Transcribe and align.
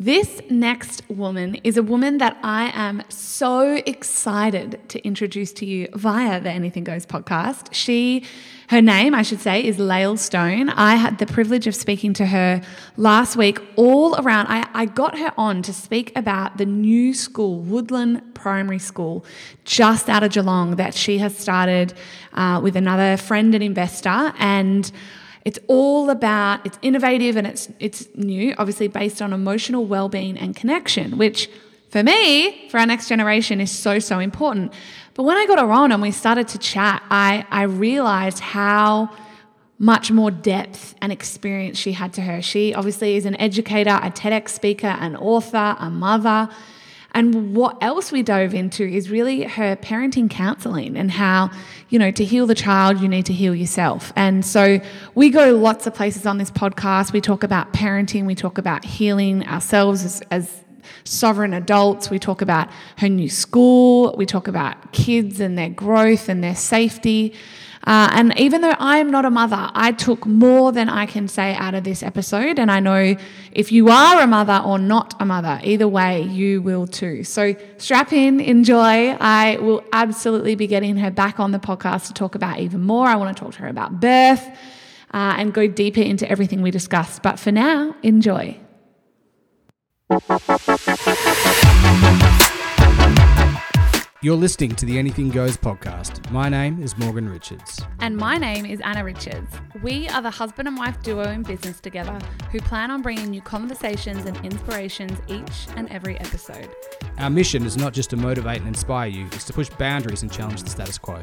This 0.00 0.40
next 0.48 1.02
woman 1.08 1.56
is 1.64 1.76
a 1.76 1.82
woman 1.82 2.18
that 2.18 2.38
I 2.40 2.70
am 2.72 3.02
so 3.08 3.82
excited 3.84 4.78
to 4.90 5.04
introduce 5.04 5.52
to 5.54 5.66
you 5.66 5.88
via 5.92 6.40
the 6.40 6.50
Anything 6.50 6.84
Goes 6.84 7.04
podcast. 7.04 7.74
She, 7.74 8.24
her 8.68 8.80
name, 8.80 9.12
I 9.12 9.22
should 9.22 9.40
say, 9.40 9.60
is 9.64 9.80
Lael 9.80 10.16
Stone. 10.16 10.68
I 10.68 10.94
had 10.94 11.18
the 11.18 11.26
privilege 11.26 11.66
of 11.66 11.74
speaking 11.74 12.12
to 12.12 12.26
her 12.26 12.62
last 12.96 13.34
week 13.34 13.60
all 13.74 14.14
around. 14.20 14.46
I, 14.46 14.68
I 14.72 14.84
got 14.84 15.18
her 15.18 15.32
on 15.36 15.62
to 15.62 15.72
speak 15.72 16.16
about 16.16 16.58
the 16.58 16.66
new 16.66 17.12
school, 17.12 17.64
Woodline 17.64 18.22
Primary 18.34 18.78
School, 18.78 19.24
just 19.64 20.08
out 20.08 20.22
of 20.22 20.30
Geelong, 20.30 20.76
that 20.76 20.94
she 20.94 21.18
has 21.18 21.36
started 21.36 21.92
uh, 22.34 22.60
with 22.62 22.76
another 22.76 23.16
friend 23.16 23.52
and 23.52 23.64
investor. 23.64 24.32
And 24.38 24.92
it's 25.48 25.58
all 25.66 26.10
about 26.10 26.66
it's 26.66 26.78
innovative 26.82 27.34
and 27.38 27.46
it's 27.46 27.70
it's 27.80 28.06
new, 28.14 28.54
obviously 28.58 28.86
based 28.86 29.22
on 29.22 29.32
emotional 29.32 29.86
well-being 29.86 30.36
and 30.36 30.54
connection, 30.54 31.16
which 31.16 31.48
for 31.88 32.02
me, 32.02 32.68
for 32.68 32.78
our 32.78 32.84
next 32.84 33.08
generation, 33.08 33.58
is 33.58 33.70
so 33.70 33.98
so 33.98 34.18
important. 34.18 34.74
But 35.14 35.22
when 35.22 35.38
I 35.38 35.46
got 35.46 35.58
her 35.58 35.72
on 35.72 35.90
and 35.90 36.02
we 36.02 36.10
started 36.10 36.48
to 36.48 36.58
chat, 36.58 37.02
I 37.10 37.46
I 37.50 37.62
realized 37.62 38.40
how 38.40 39.10
much 39.78 40.10
more 40.10 40.30
depth 40.30 40.94
and 41.00 41.10
experience 41.10 41.78
she 41.78 41.92
had 41.92 42.12
to 42.12 42.20
her. 42.20 42.42
She 42.42 42.74
obviously 42.74 43.16
is 43.16 43.24
an 43.24 43.40
educator, 43.40 43.98
a 44.02 44.10
TEDx 44.10 44.50
speaker, 44.50 44.94
an 45.00 45.16
author, 45.16 45.76
a 45.78 45.88
mother. 45.88 46.50
And 47.18 47.56
what 47.56 47.82
else 47.82 48.12
we 48.12 48.22
dove 48.22 48.54
into 48.54 48.84
is 48.84 49.10
really 49.10 49.42
her 49.42 49.74
parenting 49.74 50.30
counseling 50.30 50.96
and 50.96 51.10
how, 51.10 51.50
you 51.88 51.98
know, 51.98 52.12
to 52.12 52.24
heal 52.24 52.46
the 52.46 52.54
child, 52.54 53.00
you 53.00 53.08
need 53.08 53.26
to 53.26 53.32
heal 53.32 53.56
yourself. 53.56 54.12
And 54.14 54.46
so 54.46 54.80
we 55.16 55.28
go 55.28 55.56
lots 55.56 55.88
of 55.88 55.94
places 55.94 56.26
on 56.26 56.38
this 56.38 56.52
podcast. 56.52 57.12
We 57.12 57.20
talk 57.20 57.42
about 57.42 57.72
parenting, 57.72 58.24
we 58.24 58.36
talk 58.36 58.56
about 58.56 58.84
healing 58.84 59.44
ourselves 59.48 60.04
as, 60.04 60.22
as 60.30 60.62
sovereign 61.02 61.54
adults. 61.54 62.08
We 62.08 62.20
talk 62.20 62.40
about 62.40 62.68
her 62.98 63.08
new 63.08 63.28
school. 63.28 64.14
We 64.16 64.24
talk 64.24 64.46
about 64.46 64.92
kids 64.92 65.40
and 65.40 65.58
their 65.58 65.70
growth 65.70 66.28
and 66.28 66.44
their 66.44 66.54
safety. 66.54 67.34
Uh, 67.88 68.10
and 68.12 68.38
even 68.38 68.60
though 68.60 68.74
I'm 68.78 69.10
not 69.10 69.24
a 69.24 69.30
mother, 69.30 69.70
I 69.72 69.92
took 69.92 70.26
more 70.26 70.72
than 70.72 70.90
I 70.90 71.06
can 71.06 71.26
say 71.26 71.54
out 71.54 71.74
of 71.74 71.84
this 71.84 72.02
episode. 72.02 72.58
And 72.58 72.70
I 72.70 72.80
know 72.80 73.16
if 73.52 73.72
you 73.72 73.88
are 73.88 74.20
a 74.20 74.26
mother 74.26 74.62
or 74.62 74.78
not 74.78 75.14
a 75.20 75.24
mother, 75.24 75.58
either 75.64 75.88
way, 75.88 76.20
you 76.20 76.60
will 76.60 76.86
too. 76.86 77.24
So 77.24 77.54
strap 77.78 78.12
in, 78.12 78.40
enjoy. 78.40 79.16
I 79.18 79.56
will 79.56 79.82
absolutely 79.94 80.54
be 80.54 80.66
getting 80.66 80.98
her 80.98 81.10
back 81.10 81.40
on 81.40 81.52
the 81.52 81.58
podcast 81.58 82.08
to 82.08 82.12
talk 82.12 82.34
about 82.34 82.58
even 82.60 82.82
more. 82.82 83.06
I 83.06 83.16
want 83.16 83.34
to 83.34 83.42
talk 83.42 83.54
to 83.54 83.60
her 83.60 83.68
about 83.68 84.00
birth 84.00 84.46
uh, 85.14 85.36
and 85.38 85.54
go 85.54 85.66
deeper 85.66 86.02
into 86.02 86.30
everything 86.30 86.60
we 86.60 86.70
discussed. 86.70 87.22
But 87.22 87.40
for 87.40 87.52
now, 87.52 87.96
enjoy. 88.02 88.60
You're 94.20 94.34
listening 94.34 94.74
to 94.74 94.84
the 94.84 94.98
Anything 94.98 95.28
Goes 95.28 95.56
podcast. 95.56 96.28
My 96.32 96.48
name 96.48 96.82
is 96.82 96.98
Morgan 96.98 97.28
Richards. 97.28 97.80
And 98.00 98.16
my 98.16 98.36
name 98.36 98.66
is 98.66 98.80
Anna 98.80 99.04
Richards. 99.04 99.48
We 99.80 100.08
are 100.08 100.20
the 100.20 100.30
husband 100.30 100.66
and 100.66 100.76
wife 100.76 101.00
duo 101.04 101.22
in 101.30 101.44
business 101.44 101.78
together 101.78 102.18
who 102.50 102.58
plan 102.58 102.90
on 102.90 103.00
bringing 103.00 103.32
you 103.32 103.40
conversations 103.40 104.26
and 104.26 104.36
inspirations 104.44 105.16
each 105.28 105.68
and 105.76 105.88
every 105.90 106.18
episode. 106.18 106.68
Our 107.18 107.30
mission 107.30 107.64
is 107.64 107.76
not 107.76 107.92
just 107.92 108.10
to 108.10 108.16
motivate 108.16 108.58
and 108.58 108.66
inspire 108.66 109.06
you, 109.06 109.26
it's 109.26 109.44
to 109.44 109.52
push 109.52 109.68
boundaries 109.68 110.22
and 110.22 110.32
challenge 110.32 110.64
the 110.64 110.70
status 110.70 110.98
quo. 110.98 111.22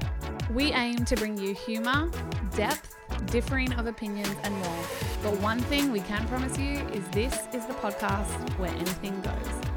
We 0.54 0.72
aim 0.72 1.04
to 1.04 1.18
bring 1.18 1.38
you 1.38 1.54
humour, 1.54 2.10
depth, 2.56 2.96
differing 3.26 3.74
of 3.74 3.88
opinions, 3.88 4.38
and 4.44 4.56
more. 4.56 4.86
But 5.22 5.38
one 5.42 5.60
thing 5.60 5.92
we 5.92 6.00
can 6.00 6.26
promise 6.30 6.58
you 6.58 6.80
is 6.94 7.06
this 7.10 7.34
is 7.54 7.66
the 7.66 7.74
podcast 7.74 8.58
where 8.58 8.72
anything 8.72 9.20
goes. 9.20 9.75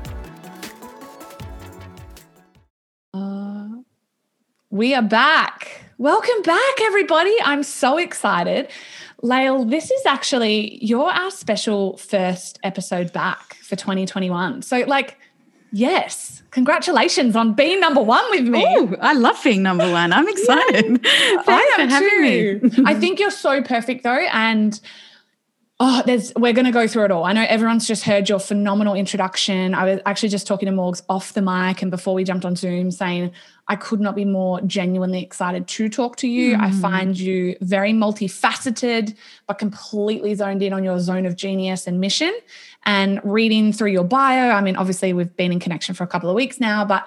We 4.79 4.95
are 4.95 5.03
back. 5.03 5.83
Welcome 5.99 6.41
back, 6.43 6.81
everybody. 6.83 7.35
I'm 7.43 7.65
so 7.65 7.99
excited. 7.99 8.71
Lael, 9.23 9.65
this 9.65 9.91
is 9.91 10.07
actually, 10.07 10.79
you're 10.81 11.11
our 11.11 11.33
special 11.33 11.97
first 11.97 12.61
episode 12.63 13.13
back 13.13 13.55
for 13.55 13.75
2021. 13.75 14.63
So, 14.63 14.85
like, 14.87 15.19
yes, 15.73 16.45
congratulations 16.53 17.35
on 17.35 17.55
being 17.55 17.81
number 17.81 18.01
one 18.01 18.23
with 18.31 18.47
me. 18.47 18.65
Oh, 18.65 18.95
I 19.01 19.15
love 19.15 19.41
being 19.43 19.65
number 19.65 19.91
one. 19.91 20.13
I'm 20.13 20.29
excited. 20.37 21.01
Yeah, 21.05 21.43
I 21.49 21.77
am 21.81 21.89
having 21.89 22.61
too. 22.61 22.61
me. 22.77 22.85
I 22.87 22.95
think 22.95 23.19
you're 23.19 23.33
so 23.33 23.61
perfect, 23.61 24.05
though. 24.05 24.29
And 24.33 24.81
Oh, 25.81 26.03
there's 26.05 26.33
we're 26.35 26.53
going 26.53 26.65
to 26.65 26.73
go 26.73 26.89
through 26.89 27.05
it 27.05 27.13
all. 27.13 27.23
I 27.25 27.33
know 27.33 27.47
everyone's 27.49 27.87
just 27.87 28.03
heard 28.03 28.29
your 28.29 28.41
phenomenal 28.41 28.95
introduction. 28.95 29.75
I 29.75 29.85
was 29.85 30.01
actually 30.07 30.31
just 30.31 30.45
talking 30.45 30.67
to 30.67 30.73
Morgs 30.73 31.03
off 31.09 31.35
the 31.35 31.43
mic 31.43 31.83
and 31.83 31.91
before 31.91 32.15
we 32.15 32.25
jumped 32.25 32.45
on 32.45 32.57
Zoom 32.57 32.91
saying 32.91 33.31
I 33.69 33.77
could 33.77 34.01
not 34.01 34.17
be 34.17 34.25
more 34.25 34.61
genuinely 34.63 35.23
excited 35.23 35.69
to 35.69 35.89
talk 35.89 36.17
to 36.17 36.27
you. 36.27 36.57
Mm. 36.57 36.61
I 36.63 36.71
find 36.73 37.17
you 37.17 37.57
very 37.61 37.93
multifaceted 37.93 39.15
but 39.47 39.59
completely 39.59 40.35
zoned 40.35 40.65
in 40.65 40.73
on 40.73 40.83
your 40.83 40.99
zone 40.99 41.27
of 41.27 41.37
genius 41.37 41.87
and 41.87 42.01
mission. 42.01 42.37
And 42.85 43.21
reading 43.23 43.73
through 43.73 43.93
your 43.93 44.05
bio, 44.05 44.51
I 44.51 44.61
mean 44.61 44.75
obviously 44.75 45.13
we've 45.13 45.37
been 45.37 45.53
in 45.53 45.61
connection 45.61 45.95
for 45.95 46.03
a 46.03 46.09
couple 46.09 46.29
of 46.29 46.35
weeks 46.35 46.59
now, 46.59 46.85
but 46.85 47.07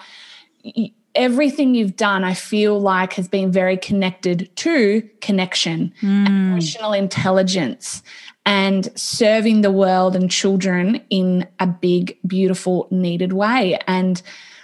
everything 1.16 1.76
you've 1.76 1.96
done, 1.96 2.24
I 2.24 2.34
feel 2.34 2.80
like, 2.80 3.14
has 3.14 3.28
been 3.28 3.52
very 3.52 3.78
connected 3.78 4.50
to 4.58 5.02
connection, 5.20 5.94
mm. 6.02 6.28
emotional 6.28 6.94
intelligence, 6.94 8.02
and 8.46 8.90
serving 8.96 9.62
the 9.62 9.72
world 9.72 10.16
and 10.16 10.32
children 10.32 11.02
in 11.10 11.48
a 11.60 11.68
big, 11.68 12.18
beautiful, 12.26 12.88
needed 12.90 13.34
way. 13.34 13.80
And 13.88 14.22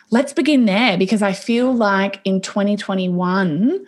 let's 0.10 0.34
begin 0.34 0.66
there 0.66 0.98
because 0.98 1.22
I 1.22 1.34
feel 1.34 1.74
like 1.74 2.20
in 2.24 2.42
2021, 2.42 3.86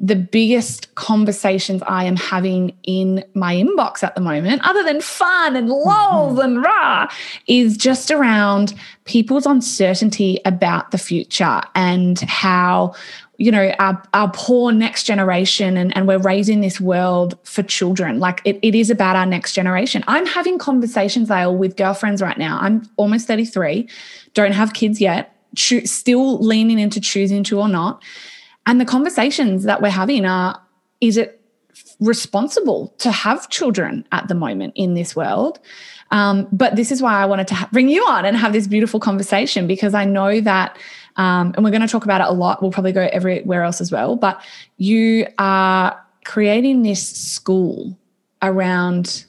the 0.00 0.16
biggest 0.16 0.92
conversations 0.96 1.82
I 1.86 2.04
am 2.04 2.16
having 2.16 2.76
in 2.82 3.24
my 3.34 3.54
inbox 3.54 4.02
at 4.02 4.14
the 4.14 4.20
moment, 4.20 4.66
other 4.66 4.82
than 4.82 5.00
fun 5.00 5.54
and 5.54 5.68
lulls 5.68 6.38
mm-hmm. 6.38 6.56
and 6.56 6.64
rah, 6.64 7.08
is 7.46 7.76
just 7.76 8.10
around 8.10 8.74
people's 9.04 9.46
uncertainty 9.46 10.40
about 10.44 10.90
the 10.90 10.98
future 10.98 11.60
and 11.74 12.18
how 12.20 12.94
you 13.42 13.50
know 13.50 13.74
our, 13.80 14.00
our 14.14 14.30
poor 14.32 14.70
next 14.70 15.02
generation 15.02 15.76
and, 15.76 15.94
and 15.96 16.06
we're 16.06 16.18
raising 16.18 16.60
this 16.60 16.80
world 16.80 17.36
for 17.42 17.64
children. 17.64 18.20
Like 18.20 18.40
it, 18.44 18.60
it 18.62 18.76
is 18.76 18.88
about 18.88 19.16
our 19.16 19.26
next 19.26 19.52
generation. 19.52 20.04
I'm 20.06 20.26
having 20.26 20.58
conversations 20.58 21.28
Lael, 21.28 21.56
with 21.56 21.76
girlfriends 21.76 22.22
right 22.22 22.38
now. 22.38 22.58
I'm 22.60 22.88
almost 22.96 23.26
33 23.26 23.88
don't 24.34 24.52
have 24.52 24.74
kids 24.74 25.00
yet 25.00 25.36
cho- 25.56 25.84
still 25.84 26.38
leaning 26.38 26.78
into 26.78 27.00
choosing 27.00 27.42
to 27.44 27.58
or 27.58 27.68
not. 27.68 28.00
And 28.64 28.80
the 28.80 28.84
conversations 28.84 29.64
that 29.64 29.82
we're 29.82 29.90
having 29.90 30.24
are 30.24 30.60
is 31.00 31.16
it 31.16 31.40
responsible 31.98 32.94
to 32.98 33.10
have 33.10 33.50
children 33.50 34.06
at 34.12 34.28
the 34.28 34.36
moment 34.36 34.74
in 34.76 34.94
this 34.94 35.16
world? 35.16 35.58
Um, 36.12 36.46
but 36.52 36.76
this 36.76 36.92
is 36.92 37.00
why 37.00 37.14
i 37.14 37.24
wanted 37.24 37.48
to 37.48 37.54
ha- 37.54 37.68
bring 37.72 37.88
you 37.88 38.04
on 38.04 38.26
and 38.26 38.36
have 38.36 38.52
this 38.52 38.66
beautiful 38.66 39.00
conversation 39.00 39.66
because 39.66 39.94
i 39.94 40.04
know 40.04 40.42
that 40.42 40.76
um, 41.16 41.52
and 41.54 41.64
we're 41.64 41.70
going 41.70 41.82
to 41.82 41.88
talk 41.88 42.04
about 42.04 42.20
it 42.20 42.28
a 42.28 42.32
lot. 42.32 42.62
We'll 42.62 42.70
probably 42.70 42.92
go 42.92 43.08
everywhere 43.12 43.62
else 43.62 43.80
as 43.80 43.92
well. 43.92 44.16
But 44.16 44.42
you 44.76 45.26
are 45.38 46.00
creating 46.24 46.82
this 46.82 47.06
school 47.06 47.98
around, 48.40 49.24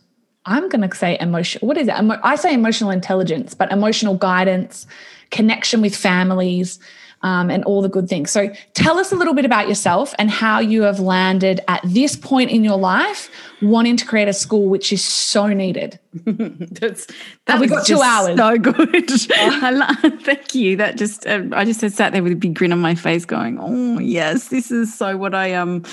I'm 0.46 0.70
going 0.70 0.88
to 0.88 0.96
say 0.96 1.18
emotion. 1.20 1.66
What 1.66 1.78
is 1.78 1.88
it? 1.88 1.94
I 1.94 2.36
say 2.36 2.54
emotional 2.54 2.92
intelligence, 2.92 3.54
but 3.54 3.72
emotional 3.72 4.16
guidance, 4.16 4.88
connection 5.32 5.82
with 5.82 5.96
families, 5.96 6.80
um, 7.23 7.50
and 7.50 7.63
all 7.63 7.81
the 7.81 7.89
good 7.89 8.07
things. 8.07 8.29
So 8.29 8.53
tell 8.73 9.00
us 9.00 9.11
a 9.11 9.16
little 9.16 9.34
bit 9.34 9.45
about 9.45 9.67
yourself 9.67 10.13
and 10.19 10.29
how 10.29 10.59
you 10.59 10.84
have 10.84 11.00
landed 11.00 11.61
at 11.67 11.81
this 11.84 12.16
point 12.16 12.51
in 12.51 12.63
your 12.63 12.78
life 12.78 13.29
wanting 13.61 13.95
to 13.97 14.06
create 14.06 14.28
a 14.28 14.34
school 14.34 14.67
which 14.67 14.91
is 14.91 15.03
so 15.03 15.47
needed. 15.47 16.00
That's 16.25 17.07
that 17.45 17.59
we 17.59 17.67
got 17.67 17.85
two 17.85 18.01
hours. 18.01 18.37
So 18.37 18.58
good. 18.58 19.09
thank 20.22 20.53
you. 20.53 20.75
That 20.75 20.97
just 20.97 21.25
uh, 21.25 21.43
I 21.53 21.66
just 21.66 21.79
sat 21.79 22.11
there 22.11 22.22
with 22.22 22.34
a 22.34 22.35
big 22.35 22.53
grin 22.53 22.73
on 22.73 22.79
my 22.79 22.96
face, 22.96 23.26
going, 23.26 23.58
"Oh 23.59 23.99
yes, 23.99 24.49
this 24.49 24.69
is 24.69 24.93
so 24.93 25.17
what 25.17 25.34
I 25.34 25.47
am. 25.47 25.64
Um, 25.64 25.84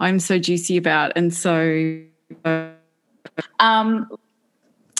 I'm 0.00 0.18
so 0.18 0.38
juicy 0.38 0.76
about." 0.76 1.12
And 1.16 1.32
so, 1.34 2.00
uh, 2.44 2.70
um, 3.60 4.08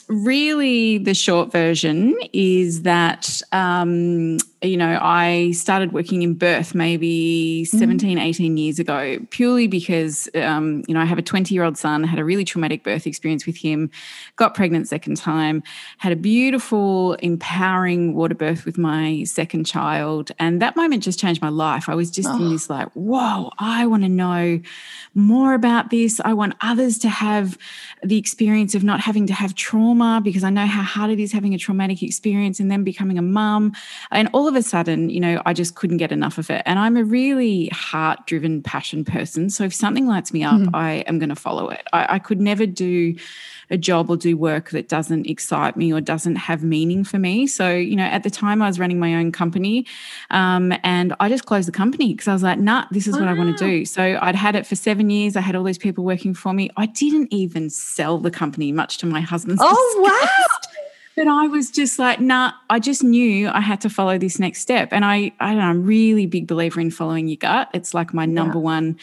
really, 0.09 0.99
the 0.99 1.15
short 1.15 1.51
version 1.51 2.19
is 2.33 2.83
that 2.83 3.41
um 3.53 4.39
you 4.61 4.77
know, 4.77 4.99
I 5.01 5.53
started 5.53 5.93
working 5.93 6.23
in 6.23 6.35
birth 6.35 6.75
maybe 6.75 7.65
mm-hmm. 7.65 7.79
17, 7.79 8.19
18 8.19 8.57
years 8.57 8.81
ago, 8.81 9.19
purely 9.31 9.69
because, 9.69 10.29
um, 10.35 10.83
you 10.89 10.95
know, 10.95 11.01
I 11.01 11.05
have 11.05 11.19
a 11.19 11.23
20 11.23 11.55
year 11.55 11.63
old 11.63 11.79
son, 11.79 12.03
had 12.03 12.19
a 12.19 12.25
really 12.25 12.45
traumatic 12.45 12.83
birth 12.83 13.07
experience 13.07 13.47
with 13.47 13.57
him, 13.57 13.89
got 14.35 14.55
pregnant 14.55 14.89
second 14.89 15.17
time, 15.17 15.63
had 15.99 16.13
a 16.13 16.17
beautiful, 16.17 17.15
empowering 17.15 18.15
water 18.15 18.35
birth 18.35 18.65
with 18.65 18.79
my 18.79 19.23
second 19.25 19.65
child. 19.65 20.33
And 20.41 20.61
that 20.61 20.75
moment 20.75 21.05
just 21.05 21.21
changed 21.21 21.41
my 21.41 21.51
life. 21.51 21.89
I 21.89 21.95
was 21.95 22.11
just 22.11 22.29
oh. 22.29 22.37
in 22.37 22.51
this 22.51 22.69
like, 22.69 22.89
whoa, 22.95 23.53
I 23.61 23.87
want 23.87 24.03
to 24.03 24.09
know 24.09 24.61
more 25.15 25.55
about 25.55 25.91
this. 25.91 26.21
I 26.25 26.33
want 26.33 26.55
others 26.61 26.99
to 26.99 27.09
have 27.09 27.57
the 28.03 28.19
experience 28.19 28.75
of 28.75 28.83
not 28.83 29.01
having 29.01 29.29
to 29.29 29.35
have 29.35 29.55
trauma 29.55 30.21
because 30.23 30.43
I 30.43 30.51
know 30.51 30.67
how 30.67 30.83
hard 30.83 31.11
it 31.11 31.21
is 31.21 31.31
having 31.31 31.55
a 31.55 31.59
traumatic 31.59 32.03
experience 32.03 32.59
and 32.59 32.71
then 32.71 32.83
becoming 32.83 33.19
a 33.19 33.23
mum. 33.23 33.73
And 34.11 34.29
all 34.33 34.48
of 34.49 34.57
a 34.57 34.63
sudden, 34.63 35.11
you 35.11 35.21
know, 35.21 35.43
I 35.47 35.53
just 35.53 35.75
couldn't 35.75 35.99
get 35.99 36.13
enough 36.13 36.39
of 36.39 36.51
it. 36.51 36.63
And 36.67 36.79
I'm 36.79 36.97
a 36.97 37.05
really 37.05 37.69
heart 37.69 38.27
driven 38.27 38.63
passion 38.63 39.05
person. 39.05 39.51
So 39.51 39.65
if 39.65 39.75
something 39.75 40.07
lights 40.07 40.33
me 40.33 40.43
up, 40.43 40.55
mm-hmm. 40.55 40.75
I 40.75 41.05
am 41.07 41.19
going 41.19 41.29
to 41.29 41.37
follow 41.37 41.69
it. 41.69 41.87
I, 41.93 42.15
I 42.15 42.19
could 42.19 42.41
never 42.41 42.67
do 42.67 43.15
a 43.71 43.77
job 43.77 44.11
or 44.11 44.17
do 44.17 44.37
work 44.37 44.71
that 44.71 44.89
doesn't 44.89 45.27
excite 45.27 45.77
me 45.77 45.93
or 45.93 46.01
doesn't 46.01 46.37
have 46.37 46.65
meaning 46.65 47.05
for 47.05 47.19
me. 47.19 47.47
So, 47.47 47.75
you 47.75 47.97
know, 47.97 48.05
at 48.05 48.23
the 48.23 48.31
time 48.31 48.63
I 48.63 48.67
was 48.67 48.79
running 48.79 48.99
my 48.99 49.15
own 49.15 49.31
company 49.31 49.87
um, 50.31 50.73
and 50.83 51.15
I 51.21 51.29
just 51.29 51.45
closed 51.45 51.69
the 51.69 51.73
company 51.73 52.15
because 52.15 52.29
I 52.29 52.33
was 52.33 52.43
like, 52.43 52.59
nah, 52.59 52.87
this 52.91 53.07
is 53.07 53.15
wow. 53.15 53.21
what 53.21 53.29
I 53.29 53.35
want 53.35 53.59
to 53.59 53.65
do. 53.65 53.85
So 53.85 54.19
I'd 54.23 54.35
had 54.35 54.57
it 54.57 54.67
for 54.67 54.75
seven 54.75 55.11
years. 55.11 55.37
I 55.37 55.41
had 55.41 55.55
all 55.55 55.65
these 55.65 55.79
people 55.79 56.05
working 56.05 56.35
for 56.35 56.53
me. 56.55 56.71
I 56.77 56.87
didn't 56.87 57.33
even 57.33 57.69
sell 57.69 58.19
the 58.19 58.31
company, 58.31 58.73
much 58.73 58.99
to 58.99 59.07
my 59.07 59.21
husband's. 59.21 59.61
Oh, 59.63 60.01
wow. 60.03 60.68
But 61.19 61.27
I 61.27 61.49
was 61.49 61.73
just 61.73 61.99
like, 61.99 62.21
nah, 62.21 62.53
I 62.71 62.79
just 62.79 63.03
knew 63.03 63.49
I 63.49 63.61
had 63.61 63.81
to 63.81 63.91
follow 63.91 64.19
this 64.19 64.39
next 64.39 64.61
step. 64.61 64.93
And 64.93 65.05
I, 65.05 65.33
I 65.41 65.49
don't 65.49 65.59
know, 65.59 65.65
I'm 65.65 65.85
really 65.85 66.27
big 66.27 66.47
believer 66.47 66.81
in 66.81 66.93
following 66.93 67.27
your 67.27 67.39
gut. 67.39 67.71
It's 67.75 67.93
like 67.93 68.15
my 68.15 68.25
number 68.25 68.59
yeah. 68.59 68.63
one 68.63 68.99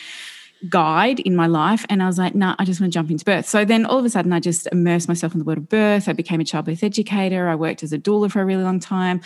guide 0.70 1.20
in 1.20 1.36
my 1.36 1.48
life. 1.48 1.86
And 1.90 2.02
I 2.02 2.08
was 2.08 2.18
like, 2.18 2.36
nah, 2.36 2.56
I 2.58 2.66
just 2.66 2.80
want 2.80 2.92
to 2.92 2.98
jump 2.98 3.12
into 3.12 3.26
birth. 3.26 3.48
So 3.48 3.66
then 3.66 3.86
all 3.86 4.00
of 4.00 4.06
a 4.06 4.10
sudden, 4.10 4.34
I 4.34 4.40
just 4.40 4.68
immersed 4.72 5.08
myself 5.08 5.34
in 5.34 5.40
the 5.40 5.46
world 5.46 5.58
of 5.58 5.70
birth. 5.70 6.08
I 6.08 6.14
became 6.14 6.40
a 6.40 6.46
childbirth 6.46 6.84
educator. 6.84 7.48
I 7.48 7.56
worked 7.56 7.84
as 7.84 7.94
a 7.94 8.00
doula 8.00 8.32
for 8.32 8.42
a 8.42 8.46
really 8.46 8.64
long 8.64 8.80
time. 8.80 9.22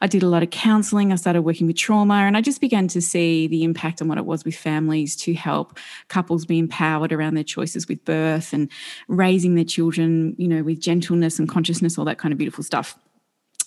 I 0.00 0.06
did 0.06 0.22
a 0.22 0.28
lot 0.28 0.42
of 0.42 0.50
counseling. 0.50 1.12
I 1.12 1.16
started 1.16 1.42
working 1.42 1.66
with 1.66 1.76
trauma. 1.76 2.14
And 2.14 2.36
I 2.36 2.40
just 2.40 2.60
began 2.60 2.88
to 2.88 3.00
see 3.00 3.46
the 3.46 3.64
impact 3.64 4.00
on 4.02 4.08
what 4.08 4.18
it 4.18 4.26
was 4.26 4.44
with 4.44 4.56
families 4.56 5.16
to 5.16 5.34
help 5.34 5.78
couples 6.08 6.46
be 6.46 6.58
empowered 6.58 7.12
around 7.12 7.34
their 7.34 7.44
choices 7.44 7.88
with 7.88 8.04
birth 8.04 8.52
and 8.52 8.70
raising 9.08 9.54
their 9.54 9.64
children, 9.64 10.34
you 10.38 10.48
know, 10.48 10.62
with 10.62 10.80
gentleness 10.80 11.38
and 11.38 11.48
consciousness, 11.48 11.98
all 11.98 12.04
that 12.04 12.18
kind 12.18 12.32
of 12.32 12.38
beautiful 12.38 12.64
stuff. 12.64 12.98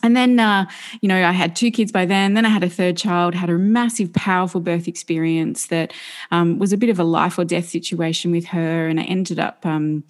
And 0.03 0.15
then, 0.15 0.39
uh, 0.39 0.65
you 1.01 1.09
know, 1.09 1.27
I 1.27 1.31
had 1.31 1.55
two 1.55 1.71
kids 1.71 1.91
by 1.91 2.05
then. 2.05 2.35
Then 2.35 2.45
I 2.45 2.49
had 2.49 2.63
a 2.63 2.69
third 2.69 2.97
child, 2.97 3.33
had 3.33 3.49
a 3.49 3.57
massive, 3.57 4.13
powerful 4.13 4.61
birth 4.61 4.87
experience 4.87 5.67
that 5.67 5.91
um, 6.31 6.59
was 6.59 6.71
a 6.71 6.77
bit 6.77 6.89
of 6.89 6.99
a 6.99 7.03
life 7.03 7.37
or 7.39 7.45
death 7.45 7.67
situation 7.67 8.31
with 8.31 8.45
her. 8.45 8.87
And 8.87 8.99
I 8.99 9.03
ended 9.03 9.39
up, 9.39 9.65
um, 9.65 10.03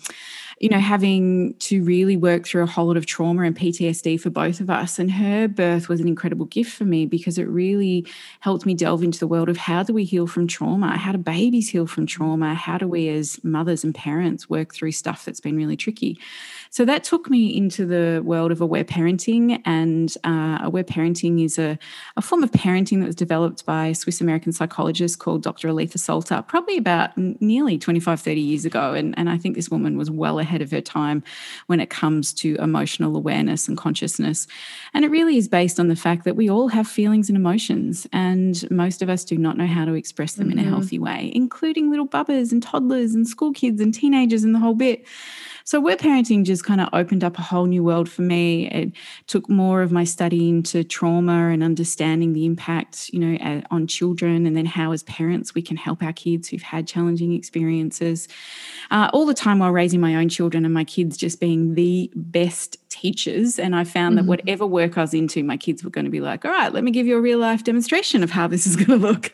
you 0.60 0.70
know, 0.70 0.80
having 0.80 1.54
to 1.60 1.84
really 1.84 2.18
work 2.18 2.46
through 2.46 2.64
a 2.64 2.68
whole 2.68 2.88
lot 2.88 2.98
of 2.98 3.06
trauma 3.06 3.44
and 3.44 3.56
PTSD 3.56 4.20
for 4.20 4.30
both 4.30 4.60
of 4.60 4.70
us. 4.70 5.00
And 5.00 5.12
her 5.12 5.48
birth 5.48 5.88
was 5.88 6.02
an 6.02 6.08
incredible 6.08 6.48
gift 6.48 6.74
for 6.74 6.84
me 6.84 7.06
because 7.06 7.38
it 7.38 7.48
really 7.48 8.06
helped 8.40 8.66
me 8.66 8.74
delve 8.74 9.04
into 9.04 9.20
the 9.20 9.28
world 9.28 9.50
of 9.50 9.58
how 9.58 9.84
do 9.84 9.94
we 9.94 10.04
heal 10.04 10.28
from 10.28 10.48
trauma? 10.48 10.98
How 10.98 11.12
do 11.12 11.20
babies 11.20 11.70
heal 11.70 11.88
from 11.88 12.08
trauma? 12.08 12.56
How 12.56 12.78
do 12.78 12.88
we, 12.88 13.08
as 13.10 13.42
mothers 13.44 13.84
and 13.84 13.94
parents, 13.94 14.50
work 14.50 14.74
through 14.74 14.92
stuff 14.92 15.24
that's 15.24 15.40
been 15.40 15.56
really 15.56 15.78
tricky? 15.78 16.20
So 16.70 16.86
that 16.86 17.04
took 17.04 17.30
me 17.30 17.56
into 17.56 17.86
the 17.86 18.22
world 18.24 18.52
of 18.52 18.62
aware 18.62 18.84
parenting. 18.84 19.62
And 19.66 20.14
uh, 20.24 20.60
aware 20.62 20.84
parenting 20.84 21.44
is 21.44 21.58
a, 21.58 21.78
a 22.16 22.22
form 22.22 22.44
of 22.44 22.52
parenting 22.52 23.00
that 23.00 23.06
was 23.06 23.16
developed 23.16 23.66
by 23.66 23.88
a 23.88 23.96
Swiss 23.96 24.22
American 24.22 24.52
psychologist 24.52 25.20
called 25.20 25.44
Dr. 25.44 25.70
Aletha 25.70 25.98
Solter, 25.98 26.46
probably 26.48 26.78
about 26.78 27.18
nearly 27.18 27.78
25, 27.78 28.20
30 28.20 28.42
years 28.42 28.66
ago. 28.66 28.94
And, 28.94 29.18
and 29.18 29.30
I 29.30 29.38
think 29.38 29.56
this 29.56 29.70
woman 29.70 29.98
was 29.98 30.12
well 30.12 30.40
ahead 30.40 30.62
of 30.62 30.72
her 30.72 30.82
time 30.82 31.24
when 31.68 31.80
it 31.80 31.90
comes 31.90 32.34
to 32.34 32.56
emotional 32.56 33.16
awareness 33.16 33.68
and 33.68 33.78
consciousness. 33.78 34.48
And 34.94 35.06
it 35.06 35.12
really 35.12 35.38
is 35.38 35.48
based 35.48 35.80
on 35.80 35.88
the 35.88 35.96
fact 35.96 36.24
that 36.26 36.36
we 36.36 36.50
all 36.50 36.68
have 36.70 36.88
feelings 36.88 37.30
and 37.30 37.36
emotions, 37.36 38.08
and 38.12 38.70
most 38.72 39.02
of 39.02 39.10
us 39.10 39.24
do 39.24 39.38
not 39.38 39.58
know 39.58 39.68
how 39.68 39.86
to 39.86 39.94
express 39.94 40.34
them 40.34 40.50
mm-hmm. 40.50 40.54
in 40.54 40.60
a 40.60 40.62
mm-hmm. 40.64 40.74
healthy 40.74 41.00
way, 41.00 41.32
including 41.34 41.90
little 41.90 42.08
bubbers 42.08 42.52
and 42.52 42.64
toddlers 42.64 43.14
and 43.14 43.28
school 43.28 43.54
kids 43.54 43.82
and 43.82 43.94
teenagers 43.94 44.44
and 44.44 44.54
the 44.54 44.60
whole 44.60 44.76
bit. 44.76 45.06
So, 45.68 45.80
aware 45.80 45.98
parenting 45.98 46.46
just 46.46 46.64
kind 46.64 46.80
of 46.80 46.88
opened 46.94 47.26
up 47.26 47.38
a 47.38 47.42
whole 47.42 47.66
new 47.66 47.84
world 47.84 48.08
for 48.08 48.22
me. 48.22 48.70
It 48.70 48.94
took 49.28 49.50
more 49.50 49.82
of 49.82 49.92
my 49.92 50.06
study 50.06 50.48
into 50.48 50.82
trauma 50.86 51.50
and 51.50 51.62
understanding 51.62 52.32
the 52.32 52.46
impact, 52.46 53.10
you 53.10 53.20
know, 53.20 53.62
on 53.70 53.86
children, 53.86 54.46
and 54.46 54.56
then 54.56 54.66
how, 54.66 54.94
as 54.94 55.04
parents, 55.04 55.54
we 55.54 55.62
can 55.62 55.76
help 55.76 56.02
our 56.02 56.14
kids 56.14 56.48
who've 56.48 56.62
had 56.62 56.88
challenging 56.88 57.34
experiences. 57.34 58.30
Uh, 58.92 59.10
all 59.12 59.26
the 59.26 59.34
time 59.34 59.60
while 59.60 59.74
raising 59.74 60.00
my 60.00 60.16
own 60.16 60.30
children 60.30 60.64
and 60.64 60.74
my 60.74 60.86
kids 60.86 61.18
just 61.18 61.42
being 61.42 61.76
the 61.76 62.10
best 62.16 62.78
teachers. 62.90 63.60
And 63.60 63.76
I 63.76 63.84
found 63.84 64.18
mm-hmm. 64.18 64.26
that 64.26 64.30
whatever 64.30 64.66
work 64.66 64.98
I 64.98 65.02
was 65.02 65.14
into, 65.14 65.44
my 65.44 65.58
kids 65.58 65.84
were 65.84 65.90
going 65.90 66.06
to 66.06 66.12
be 66.12 66.22
like, 66.22 66.46
all 66.46 66.52
right, 66.52 66.72
let 66.72 66.84
me 66.84 66.92
give 66.92 67.06
you 67.06 67.18
a 67.18 67.22
real 67.22 67.40
life 67.40 67.64
demonstration 67.64 68.24
of 68.24 68.32
how 68.32 68.48
this 68.48 68.66
is 68.66 68.76
going 68.76 69.00
to 69.00 69.08
look. 69.08 69.32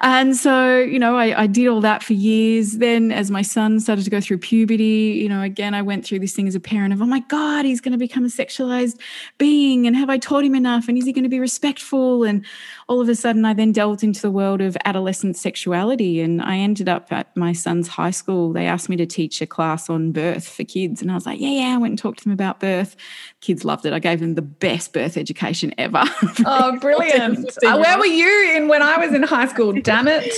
And 0.00 0.36
so, 0.36 0.78
you 0.78 0.98
know, 0.98 1.16
I, 1.16 1.42
I 1.42 1.46
did 1.46 1.68
all 1.68 1.80
that 1.80 2.02
for 2.02 2.12
years. 2.12 2.78
Then, 2.78 3.12
as 3.12 3.30
my 3.30 3.42
son 3.42 3.80
started 3.80 4.04
to 4.04 4.10
go 4.10 4.20
through 4.20 4.38
puberty, 4.38 5.20
you 5.22 5.28
know, 5.28 5.40
again, 5.60 5.74
I 5.74 5.82
went 5.82 6.06
through 6.06 6.20
this 6.20 6.32
thing 6.32 6.48
as 6.48 6.54
a 6.54 6.60
parent 6.60 6.94
of, 6.94 7.02
oh 7.02 7.06
my 7.06 7.20
God, 7.20 7.66
he's 7.66 7.82
going 7.82 7.92
to 7.92 7.98
become 7.98 8.24
a 8.24 8.28
sexualized 8.28 8.98
being. 9.36 9.86
And 9.86 9.94
have 9.94 10.08
I 10.08 10.16
taught 10.16 10.42
him 10.42 10.54
enough? 10.54 10.88
And 10.88 10.96
is 10.96 11.04
he 11.04 11.12
going 11.12 11.24
to 11.24 11.28
be 11.28 11.38
respectful? 11.38 12.24
And 12.24 12.46
all 12.88 12.98
of 12.98 13.10
a 13.10 13.14
sudden, 13.14 13.44
I 13.44 13.52
then 13.52 13.70
delved 13.70 14.02
into 14.02 14.22
the 14.22 14.30
world 14.30 14.62
of 14.62 14.74
adolescent 14.86 15.36
sexuality. 15.36 16.22
And 16.22 16.40
I 16.40 16.56
ended 16.56 16.88
up 16.88 17.12
at 17.12 17.36
my 17.36 17.52
son's 17.52 17.88
high 17.88 18.10
school. 18.10 18.54
They 18.54 18.66
asked 18.66 18.88
me 18.88 18.96
to 18.96 19.04
teach 19.04 19.42
a 19.42 19.46
class 19.46 19.90
on 19.90 20.12
birth 20.12 20.48
for 20.48 20.64
kids. 20.64 21.02
And 21.02 21.10
I 21.10 21.14
was 21.14 21.26
like, 21.26 21.40
yeah, 21.40 21.50
yeah. 21.50 21.74
I 21.74 21.76
went 21.76 21.90
and 21.90 21.98
talked 21.98 22.20
to 22.20 22.24
them 22.24 22.32
about 22.32 22.58
birth. 22.58 22.96
Kids 23.40 23.64
loved 23.64 23.86
it. 23.86 23.92
I 23.94 23.98
gave 23.98 24.20
them 24.20 24.34
the 24.34 24.42
best 24.42 24.92
birth 24.92 25.16
education 25.16 25.74
ever. 25.78 26.02
Oh, 26.44 26.78
brilliant. 26.80 27.50
uh, 27.64 27.78
where 27.78 27.98
were 27.98 28.06
you 28.06 28.54
in 28.56 28.68
when 28.68 28.82
I 28.82 28.98
was 28.98 29.14
in 29.14 29.22
high 29.22 29.46
school? 29.46 29.72
Damn 29.82 30.08
it. 30.08 30.32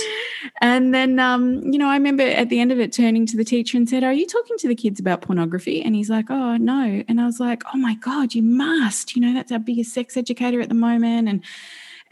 And 0.61 0.93
then, 0.93 1.19
um, 1.19 1.61
you 1.71 1.77
know, 1.79 1.87
I 1.87 1.95
remember 1.95 2.23
at 2.23 2.49
the 2.49 2.59
end 2.59 2.71
of 2.71 2.79
it 2.79 2.91
turning 2.93 3.25
to 3.27 3.37
the 3.37 3.43
teacher 3.43 3.77
and 3.77 3.87
said, 3.89 4.03
Are 4.03 4.13
you 4.13 4.25
talking 4.27 4.57
to 4.57 4.67
the 4.67 4.75
kids 4.75 4.99
about 4.99 5.21
pornography? 5.21 5.81
And 5.81 5.95
he's 5.95 6.09
like, 6.09 6.29
Oh, 6.29 6.57
no. 6.57 7.03
And 7.07 7.19
I 7.21 7.25
was 7.25 7.39
like, 7.39 7.63
Oh 7.73 7.77
my 7.77 7.95
God, 7.95 8.33
you 8.33 8.43
must. 8.43 9.15
You 9.15 9.21
know, 9.21 9.33
that's 9.33 9.51
our 9.51 9.59
biggest 9.59 9.93
sex 9.93 10.15
educator 10.17 10.61
at 10.61 10.69
the 10.69 10.75
moment. 10.75 11.27
And 11.29 11.43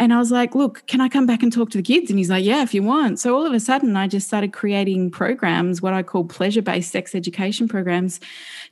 and 0.02 0.12
I 0.12 0.18
was 0.18 0.32
like, 0.32 0.56
look, 0.56 0.84
can 0.88 1.00
I 1.00 1.08
come 1.08 1.28
back 1.28 1.44
and 1.44 1.54
talk 1.54 1.70
to 1.70 1.78
the 1.78 1.84
kids? 1.84 2.10
And 2.10 2.18
he's 2.18 2.32
like, 2.32 2.44
yeah, 2.44 2.64
if 2.64 2.74
you 2.74 2.82
want. 2.82 3.20
So 3.20 3.36
all 3.36 3.46
of 3.46 3.54
a 3.54 3.60
sudden, 3.60 3.96
I 3.96 4.08
just 4.08 4.26
started 4.26 4.52
creating 4.52 5.12
programs, 5.12 5.80
what 5.80 5.94
I 5.94 6.02
call 6.02 6.24
pleasure 6.24 6.64
based 6.64 6.92
sex 6.92 7.14
education 7.14 7.68
programs, 7.68 8.20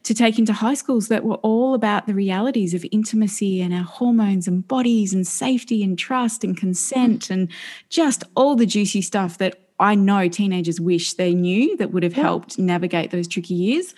to 0.06 0.16
take 0.16 0.40
into 0.40 0.54
high 0.54 0.74
schools 0.74 1.08
that 1.10 1.24
were 1.24 1.36
all 1.36 1.76
about 1.76 2.08
the 2.08 2.16
realities 2.16 2.74
of 2.74 2.84
intimacy 2.92 3.62
and 3.62 3.76
our 3.76 3.84
hormones 3.84 4.48
and 4.48 4.68
bodies 4.68 5.14
and 5.14 5.28
safety 5.28 5.84
and 5.84 6.00
trust 6.00 6.44
and 6.44 6.58
consent 6.58 7.30
and 7.30 7.48
just 7.90 8.24
all 8.36 8.56
the 8.56 8.66
juicy 8.66 9.04
stuff 9.04 9.38
that 9.38 9.60
I 9.80 9.94
know 9.94 10.30
teenagers 10.30 10.82
wish 10.82 11.14
they 11.14 11.36
knew 11.36 11.78
that 11.78 11.92
would 11.92 12.02
have 12.02 12.14
helped 12.14 12.58
navigate 12.58 13.12
those 13.12 13.28
tricky 13.28 13.54
years. 13.54 13.94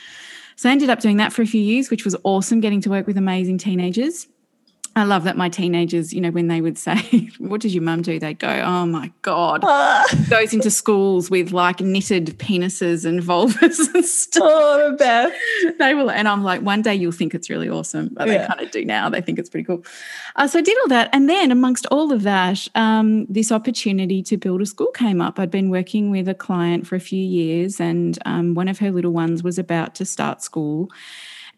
So 0.57 0.67
I 0.67 0.73
ended 0.73 0.89
up 0.89 0.99
doing 0.99 1.15
that 1.15 1.31
for 1.31 1.43
a 1.43 1.47
few 1.47 1.61
years, 1.61 1.89
which 1.89 2.03
was 2.03 2.17
awesome 2.25 2.59
getting 2.59 2.81
to 2.81 2.89
work 2.89 3.07
with 3.07 3.15
amazing 3.15 3.57
teenagers. 3.57 4.27
I 4.93 5.03
love 5.05 5.23
that 5.23 5.37
my 5.37 5.47
teenagers, 5.47 6.13
you 6.13 6.19
know, 6.19 6.31
when 6.31 6.47
they 6.47 6.59
would 6.59 6.77
say, 6.77 7.29
What 7.39 7.61
did 7.61 7.73
your 7.73 7.83
mum 7.83 8.01
do? 8.01 8.19
They'd 8.19 8.39
go, 8.39 8.61
Oh 8.65 8.85
my 8.85 9.11
God. 9.21 9.63
Uh. 9.63 10.03
Goes 10.29 10.53
into 10.53 10.69
schools 10.69 11.29
with 11.29 11.53
like 11.53 11.79
knitted 11.79 12.37
penises 12.37 13.05
and 13.05 13.21
vulvas 13.21 13.79
and 13.93 14.03
stuff. 14.03 14.43
Oh, 14.45 14.95
best. 14.97 15.33
They 15.79 15.93
will, 15.93 16.11
and 16.11 16.27
I'm 16.27 16.43
like, 16.43 16.61
One 16.61 16.81
day 16.81 16.93
you'll 16.93 17.13
think 17.13 17.33
it's 17.33 17.49
really 17.49 17.69
awesome. 17.69 18.09
But 18.11 18.27
yeah. 18.27 18.39
they 18.39 18.47
kind 18.47 18.61
of 18.61 18.71
do 18.71 18.83
now. 18.83 19.09
They 19.09 19.21
think 19.21 19.39
it's 19.39 19.49
pretty 19.49 19.63
cool. 19.63 19.83
Uh, 20.35 20.47
so 20.47 20.59
I 20.59 20.61
did 20.61 20.77
all 20.81 20.87
that. 20.89 21.09
And 21.13 21.29
then, 21.29 21.51
amongst 21.51 21.85
all 21.87 22.11
of 22.11 22.23
that, 22.23 22.67
um, 22.75 23.25
this 23.27 23.51
opportunity 23.51 24.21
to 24.23 24.37
build 24.37 24.61
a 24.61 24.65
school 24.65 24.91
came 24.91 25.21
up. 25.21 25.39
I'd 25.39 25.51
been 25.51 25.69
working 25.69 26.11
with 26.11 26.27
a 26.27 26.35
client 26.35 26.85
for 26.85 26.95
a 26.95 26.99
few 26.99 27.23
years, 27.23 27.79
and 27.79 28.19
um, 28.25 28.55
one 28.55 28.67
of 28.67 28.79
her 28.79 28.91
little 28.91 29.11
ones 29.11 29.41
was 29.41 29.57
about 29.57 29.95
to 29.95 30.05
start 30.05 30.41
school 30.41 30.89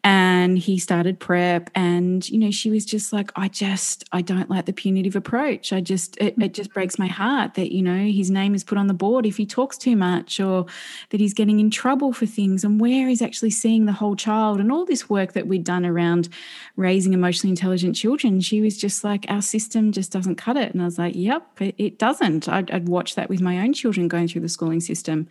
and 0.04 0.58
he 0.58 0.78
started 0.78 1.20
prep 1.20 1.70
and 1.76 2.28
you 2.30 2.38
know 2.38 2.52
she 2.52 2.70
was 2.70 2.86
just 2.86 3.14
like 3.14 3.32
i 3.38 3.48
just 3.48 4.04
i 4.12 4.22
don't 4.22 4.50
like 4.50 4.66
the 4.66 4.74
punitive 4.74 5.16
approach. 5.16 5.72
I 5.74 5.82
just 5.82 6.18
it, 6.18 6.36
it, 6.40 6.54
just 6.54 6.70
mm-hmm. 6.70 6.80
breaks 6.80 7.00
my 7.00 7.08
heart 7.08 7.54
that 7.56 7.72
you 7.72 7.82
know 7.82 7.98
his 7.98 8.30
name 8.30 8.56
is 8.56 8.64
put 8.64 8.78
on 8.78 8.88
the 8.88 8.94
board 8.94 9.26
if 9.26 9.38
he 9.38 9.46
talks 9.46 9.78
too 9.78 9.96
much 9.96 10.40
or 10.40 10.66
that 11.10 11.20
he's 11.20 11.34
getting 11.34 11.60
in 11.60 11.70
trouble 11.70 12.14
for 12.14 12.26
things 12.26 12.64
and 12.64 12.80
where 12.80 13.08
he's 13.08 13.22
actually 13.22 13.52
seeing 13.52 13.86
the 13.86 13.92
whole 13.92 14.16
child. 14.16 14.60
And 14.60 14.72
all 14.72 14.86
this 14.86 15.10
work 15.10 15.34
that 15.34 15.48
we'd 15.48 15.64
done 15.64 15.86
around 15.86 16.30
raising 16.76 17.14
emotionally 17.14 17.52
intelligent 17.52 17.96
children 17.96 18.42
she 18.42 18.62
was 18.62 18.78
just 18.78 19.04
like 19.04 19.26
our 19.30 19.42
system 19.42 19.92
just 19.92 20.12
doesn't 20.12 20.36
cut 20.36 20.58
it. 20.58 20.74
And 20.74 20.82
i 20.82 20.86
was 20.86 20.98
like 20.98 21.16
yep 21.16 21.48
it, 21.60 21.76
it 21.78 22.00
doesn't. 22.00 22.50
I'd, 22.50 22.72
I'd 22.72 22.88
watch 22.88 23.16
that 23.16 23.30
with 23.30 23.42
my 23.42 23.60
own 23.60 23.74
children 23.74 24.08
going 24.08 24.28
through 24.28 24.42
the 24.42 24.50
schooling 24.50 24.82
system 24.82 25.28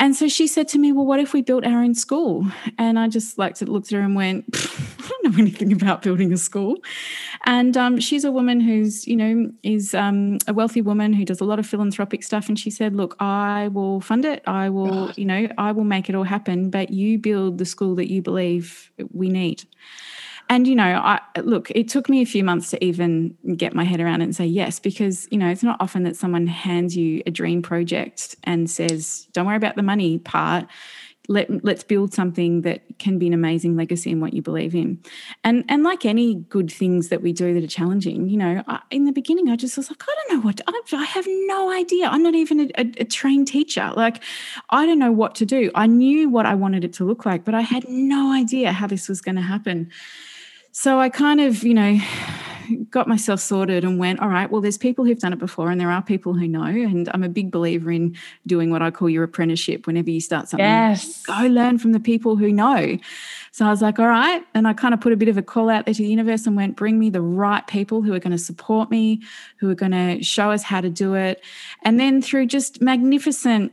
and 0.00 0.16
so 0.16 0.28
she 0.28 0.46
said 0.46 0.66
to 0.68 0.78
me, 0.78 0.92
Well, 0.92 1.04
what 1.04 1.20
if 1.20 1.34
we 1.34 1.42
built 1.42 1.66
our 1.66 1.82
own 1.82 1.94
school? 1.94 2.46
And 2.78 2.98
I 2.98 3.06
just 3.06 3.36
like 3.36 3.54
to 3.56 3.66
look 3.66 3.84
at 3.84 3.90
her 3.90 4.00
and 4.00 4.16
went, 4.16 4.46
I 4.54 5.08
don't 5.08 5.24
know 5.24 5.38
anything 5.38 5.72
about 5.74 6.00
building 6.00 6.32
a 6.32 6.38
school. 6.38 6.78
And 7.44 7.76
um, 7.76 8.00
she's 8.00 8.24
a 8.24 8.32
woman 8.32 8.60
who's, 8.60 9.06
you 9.06 9.14
know, 9.14 9.52
is 9.62 9.94
um, 9.94 10.38
a 10.48 10.54
wealthy 10.54 10.80
woman 10.80 11.12
who 11.12 11.26
does 11.26 11.42
a 11.42 11.44
lot 11.44 11.58
of 11.58 11.66
philanthropic 11.66 12.22
stuff. 12.22 12.48
And 12.48 12.58
she 12.58 12.70
said, 12.70 12.96
Look, 12.96 13.14
I 13.20 13.68
will 13.68 14.00
fund 14.00 14.24
it. 14.24 14.42
I 14.46 14.70
will, 14.70 15.10
you 15.16 15.26
know, 15.26 15.48
I 15.58 15.72
will 15.72 15.84
make 15.84 16.08
it 16.08 16.14
all 16.14 16.24
happen, 16.24 16.70
but 16.70 16.90
you 16.90 17.18
build 17.18 17.58
the 17.58 17.66
school 17.66 17.94
that 17.96 18.10
you 18.10 18.22
believe 18.22 18.90
we 19.12 19.28
need. 19.28 19.64
And, 20.50 20.66
you 20.66 20.74
know, 20.74 21.00
I 21.02 21.20
look, 21.42 21.70
it 21.70 21.88
took 21.88 22.08
me 22.08 22.20
a 22.20 22.26
few 22.26 22.44
months 22.44 22.70
to 22.70 22.84
even 22.84 23.36
get 23.56 23.72
my 23.72 23.84
head 23.84 24.00
around 24.00 24.20
it 24.20 24.24
and 24.24 24.36
say 24.36 24.44
yes, 24.44 24.78
because, 24.80 25.28
you 25.30 25.38
know, 25.38 25.48
it's 25.48 25.62
not 25.62 25.76
often 25.80 26.02
that 26.02 26.16
someone 26.16 26.46
hands 26.46 26.96
you 26.96 27.22
a 27.24 27.30
dream 27.30 27.62
project 27.62 28.34
and 28.44 28.68
says, 28.68 29.28
don't 29.32 29.46
worry 29.46 29.56
about 29.56 29.76
the 29.76 29.82
money 29.82 30.18
part 30.18 30.66
let, 31.30 31.64
let's 31.64 31.84
build 31.84 32.12
something 32.12 32.62
that 32.62 32.82
can 32.98 33.16
be 33.16 33.28
an 33.28 33.32
amazing 33.32 33.76
legacy 33.76 34.10
in 34.10 34.20
what 34.20 34.34
you 34.34 34.42
believe 34.42 34.74
in. 34.74 35.00
And 35.44 35.64
and 35.68 35.84
like 35.84 36.04
any 36.04 36.34
good 36.34 36.72
things 36.72 37.08
that 37.08 37.22
we 37.22 37.32
do 37.32 37.54
that 37.54 37.62
are 37.62 37.68
challenging, 37.68 38.28
you 38.28 38.36
know, 38.36 38.64
I, 38.66 38.80
in 38.90 39.04
the 39.04 39.12
beginning, 39.12 39.48
I 39.48 39.54
just 39.54 39.76
was 39.76 39.88
like, 39.88 40.02
I 40.02 40.14
don't 40.16 40.36
know 40.36 40.44
what, 40.44 40.60
I, 40.66 40.80
I 40.92 41.04
have 41.04 41.26
no 41.28 41.70
idea. 41.70 42.08
I'm 42.08 42.24
not 42.24 42.34
even 42.34 42.60
a, 42.60 42.70
a, 42.76 42.92
a 42.98 43.04
trained 43.04 43.46
teacher. 43.46 43.92
Like, 43.94 44.24
I 44.70 44.84
don't 44.86 44.98
know 44.98 45.12
what 45.12 45.36
to 45.36 45.46
do. 45.46 45.70
I 45.76 45.86
knew 45.86 46.28
what 46.28 46.46
I 46.46 46.54
wanted 46.56 46.84
it 46.84 46.92
to 46.94 47.04
look 47.04 47.24
like, 47.24 47.44
but 47.44 47.54
I 47.54 47.60
had 47.60 47.88
no 47.88 48.32
idea 48.32 48.72
how 48.72 48.88
this 48.88 49.08
was 49.08 49.20
going 49.20 49.36
to 49.36 49.42
happen. 49.42 49.88
So 50.72 51.00
I 51.00 51.08
kind 51.08 51.40
of, 51.40 51.62
you 51.62 51.74
know, 51.74 51.98
got 52.90 53.08
myself 53.08 53.40
sorted 53.40 53.84
and 53.84 53.98
went, 53.98 54.20
all 54.20 54.28
right, 54.28 54.50
well, 54.50 54.60
there's 54.60 54.78
people 54.78 55.04
who've 55.04 55.18
done 55.18 55.32
it 55.32 55.38
before 55.38 55.70
and 55.70 55.80
there 55.80 55.90
are 55.90 56.02
people 56.02 56.34
who 56.34 56.46
know. 56.46 56.64
And 56.64 57.08
I'm 57.12 57.24
a 57.24 57.28
big 57.28 57.50
believer 57.50 57.90
in 57.90 58.16
doing 58.46 58.70
what 58.70 58.80
I 58.82 58.90
call 58.90 59.10
your 59.10 59.24
apprenticeship 59.24 59.86
whenever 59.86 60.10
you 60.10 60.20
start 60.20 60.48
something. 60.48 60.64
Yes. 60.64 61.24
Go 61.24 61.46
learn 61.46 61.78
from 61.78 61.92
the 61.92 62.00
people 62.00 62.36
who 62.36 62.52
know. 62.52 62.98
So 63.52 63.66
I 63.66 63.70
was 63.70 63.82
like, 63.82 63.98
all 63.98 64.06
right. 64.06 64.44
And 64.54 64.68
I 64.68 64.72
kind 64.72 64.94
of 64.94 65.00
put 65.00 65.12
a 65.12 65.16
bit 65.16 65.28
of 65.28 65.36
a 65.36 65.42
call 65.42 65.68
out 65.68 65.84
there 65.86 65.94
to 65.94 66.02
the 66.02 66.08
universe 66.08 66.46
and 66.46 66.54
went, 66.54 66.76
bring 66.76 66.98
me 66.98 67.10
the 67.10 67.22
right 67.22 67.66
people 67.66 68.02
who 68.02 68.14
are 68.14 68.20
going 68.20 68.30
to 68.30 68.38
support 68.38 68.90
me, 68.90 69.22
who 69.56 69.68
are 69.70 69.74
going 69.74 69.92
to 69.92 70.22
show 70.22 70.52
us 70.52 70.62
how 70.62 70.80
to 70.80 70.90
do 70.90 71.14
it. 71.14 71.42
And 71.82 71.98
then 71.98 72.22
through 72.22 72.46
just 72.46 72.80
magnificent 72.80 73.72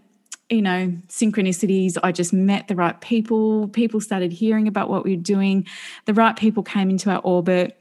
you 0.49 0.61
know, 0.61 0.93
synchronicities. 1.09 1.97
I 2.03 2.11
just 2.11 2.31
met 2.31 2.67
the 2.67 2.75
right 2.75 2.99
people. 3.01 3.67
People 3.69 3.99
started 3.99 4.31
hearing 4.31 4.67
about 4.67 4.89
what 4.89 5.03
we 5.03 5.15
were 5.15 5.21
doing. 5.21 5.67
The 6.05 6.13
right 6.13 6.35
people 6.35 6.63
came 6.63 6.89
into 6.89 7.11
our 7.11 7.19
orbit 7.19 7.77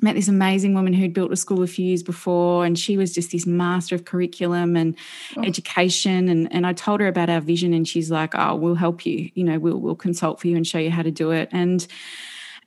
met 0.00 0.14
this 0.14 0.28
amazing 0.28 0.74
woman 0.74 0.92
who'd 0.92 1.12
built 1.12 1.32
a 1.32 1.36
school 1.36 1.62
a 1.62 1.66
few 1.66 1.84
years 1.84 2.02
before 2.02 2.64
and 2.64 2.78
she 2.78 2.96
was 2.96 3.12
just 3.12 3.32
this 3.32 3.46
master 3.46 3.94
of 3.94 4.04
curriculum 4.04 4.76
and 4.76 4.96
oh. 5.36 5.42
education 5.42 6.28
and, 6.28 6.52
and 6.52 6.66
i 6.66 6.72
told 6.72 7.00
her 7.00 7.08
about 7.08 7.28
our 7.28 7.40
vision 7.40 7.74
and 7.74 7.88
she's 7.88 8.10
like 8.10 8.34
oh 8.34 8.54
we'll 8.54 8.74
help 8.74 9.04
you 9.04 9.30
you 9.34 9.42
know 9.42 9.58
we'll, 9.58 9.78
we'll 9.78 9.96
consult 9.96 10.40
for 10.40 10.48
you 10.48 10.56
and 10.56 10.66
show 10.66 10.78
you 10.78 10.90
how 10.90 11.02
to 11.02 11.10
do 11.10 11.30
it 11.30 11.48
and 11.52 11.86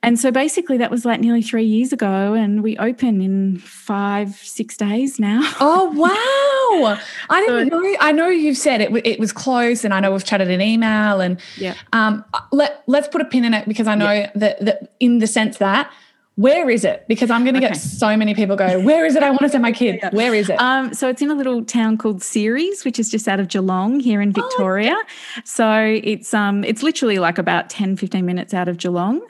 and 0.04 0.20
so 0.20 0.32
basically 0.32 0.78
that 0.78 0.90
was 0.90 1.06
like 1.06 1.20
nearly 1.20 1.42
three 1.42 1.64
years 1.64 1.94
ago 1.94 2.34
and 2.34 2.64
we 2.64 2.76
open 2.78 3.22
in 3.22 3.60
five 3.60 4.36
six 4.36 4.78
days 4.78 5.20
now. 5.20 5.42
Oh 5.64 5.92
wow. 5.92 6.98
I 7.30 7.42
didn't 7.42 7.70
so, 7.70 7.80
know 7.80 7.96
i 8.00 8.12
know 8.12 8.28
you've 8.28 8.58
said 8.58 8.82
it, 8.82 9.06
it 9.06 9.20
was 9.20 9.32
close 9.32 9.84
and 9.84 9.94
i 9.94 10.00
know 10.00 10.12
we've 10.12 10.24
chatted 10.24 10.50
in 10.50 10.62
email 10.62 11.20
and 11.22 11.40
yeah. 11.58 11.76
um 11.94 12.24
let, 12.52 12.84
let's 12.88 13.08
put 13.08 13.22
a 13.22 13.26
pin 13.26 13.46
in 13.46 13.54
it 13.54 13.68
because 13.68 13.88
i 13.88 13.96
know 13.96 14.12
yeah. 14.12 14.32
that, 14.36 14.60
that 14.66 14.94
in 15.00 15.20
the 15.20 15.28
sense 15.28 15.58
that 15.58 15.92
where 16.36 16.70
is 16.70 16.86
it? 16.86 17.06
Because 17.10 17.30
I'm 17.30 17.44
going 17.44 17.56
to 17.56 17.60
okay. 17.60 17.74
get 17.74 17.78
so 17.78 18.16
many 18.16 18.34
people 18.34 18.56
go, 18.56 18.80
where 18.80 19.06
is 19.06 19.16
it? 19.16 19.24
I 19.24 19.30
want 19.30 19.42
to 19.42 19.50
send 19.50 19.62
my 19.62 19.74
kid. 19.74 20.02
Where 20.12 20.34
is 20.34 20.50
it? 20.50 20.60
Um, 20.62 20.94
so 20.94 21.10
it's 21.10 21.22
in 21.22 21.30
a 21.30 21.36
little 21.36 21.64
town 21.64 21.98
called 21.98 22.24
Ceres, 22.24 22.86
which 22.86 23.00
is 23.00 23.10
just 23.10 23.28
out 23.28 23.42
of 23.42 23.50
Geelong 23.50 24.00
here 24.00 24.22
in 24.22 24.30
oh, 24.30 24.42
Victoria. 24.42 24.96
Oh, 24.98 25.42
so 25.44 26.00
it's 26.04 26.34
um, 26.34 26.64
it's 26.64 26.84
literally 26.84 27.20
like 27.20 27.38
about 27.38 27.70
10, 27.70 27.98
15 27.98 28.26
minutes 28.26 28.54
out 28.54 28.70
of 28.70 28.78
Geelong. 28.78 29.22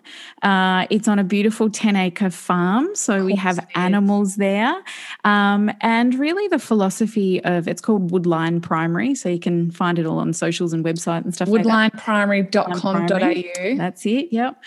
Uh, 0.43 0.85
it's 0.91 1.07
on 1.07 1.17
a 1.17 1.23
beautiful 1.23 1.71
10 1.71 1.95
acre 1.95 2.29
farm. 2.29 2.95
So 2.95 3.25
we 3.25 3.35
have 3.35 3.65
animals 3.73 4.35
there. 4.35 4.81
Um, 5.23 5.71
and 5.81 6.13
really 6.15 6.47
the 6.49 6.59
philosophy 6.59 7.43
of 7.43 7.67
it's 7.67 7.81
called 7.81 8.11
Woodline 8.11 8.61
Primary. 8.61 9.15
So 9.15 9.27
you 9.27 9.39
can 9.39 9.71
find 9.71 9.97
it 9.97 10.05
all 10.05 10.19
on 10.19 10.33
socials 10.33 10.71
and 10.71 10.85
website 10.85 11.23
and 11.23 11.33
stuff 11.33 11.47
woodlineprimary.com.au. 11.49 13.17
Like 13.17 13.77
That's 13.77 14.05
it. 14.05 14.31
Yep. 14.31 14.61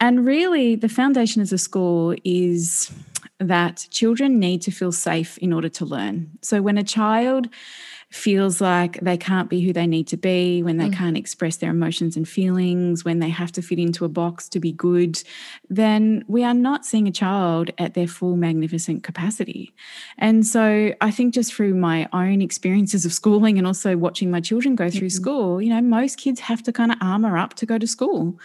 And 0.00 0.26
really, 0.26 0.76
the 0.76 0.88
foundation 0.88 1.42
as 1.42 1.52
a 1.52 1.58
school 1.58 2.14
is 2.24 2.90
that 3.38 3.86
children 3.90 4.38
need 4.38 4.62
to 4.62 4.70
feel 4.70 4.92
safe 4.92 5.36
in 5.38 5.52
order 5.52 5.68
to 5.68 5.84
learn. 5.84 6.30
So 6.42 6.62
when 6.62 6.78
a 6.78 6.82
child 6.82 7.48
feels 8.10 8.60
like 8.60 8.98
they 9.00 9.16
can't 9.16 9.48
be 9.48 9.60
who 9.60 9.72
they 9.72 9.86
need 9.86 10.08
to 10.08 10.16
be, 10.16 10.64
when 10.64 10.78
they 10.78 10.88
mm. 10.88 10.92
can't 10.92 11.16
express 11.16 11.56
their 11.58 11.70
emotions 11.70 12.16
and 12.16 12.28
feelings, 12.28 13.04
when 13.04 13.20
they 13.20 13.28
have 13.28 13.52
to 13.52 13.62
fit 13.62 13.78
into 13.78 14.04
a 14.04 14.08
box 14.08 14.48
to 14.48 14.58
be 14.58 14.72
good, 14.72 15.22
then 15.68 16.24
we 16.26 16.42
are 16.42 16.54
not 16.54 16.84
seeing 16.84 17.06
a 17.06 17.12
child 17.12 17.70
at 17.78 17.94
their 17.94 18.08
full 18.08 18.34
magnificent 18.34 19.04
capacity. 19.04 19.72
And 20.18 20.44
so 20.44 20.92
I 21.00 21.12
think 21.12 21.34
just 21.34 21.54
through 21.54 21.74
my 21.76 22.08
own 22.12 22.42
experiences 22.42 23.04
of 23.04 23.12
schooling 23.12 23.58
and 23.58 23.66
also 23.66 23.96
watching 23.96 24.28
my 24.28 24.40
children 24.40 24.74
go 24.74 24.90
through 24.90 25.08
mm-hmm. 25.08 25.22
school, 25.22 25.62
you 25.62 25.70
know, 25.70 25.80
most 25.80 26.18
kids 26.18 26.40
have 26.40 26.64
to 26.64 26.72
kind 26.72 26.90
of 26.90 26.98
armor 27.00 27.38
up 27.38 27.54
to 27.54 27.66
go 27.66 27.78
to 27.78 27.86
school. 27.86 28.36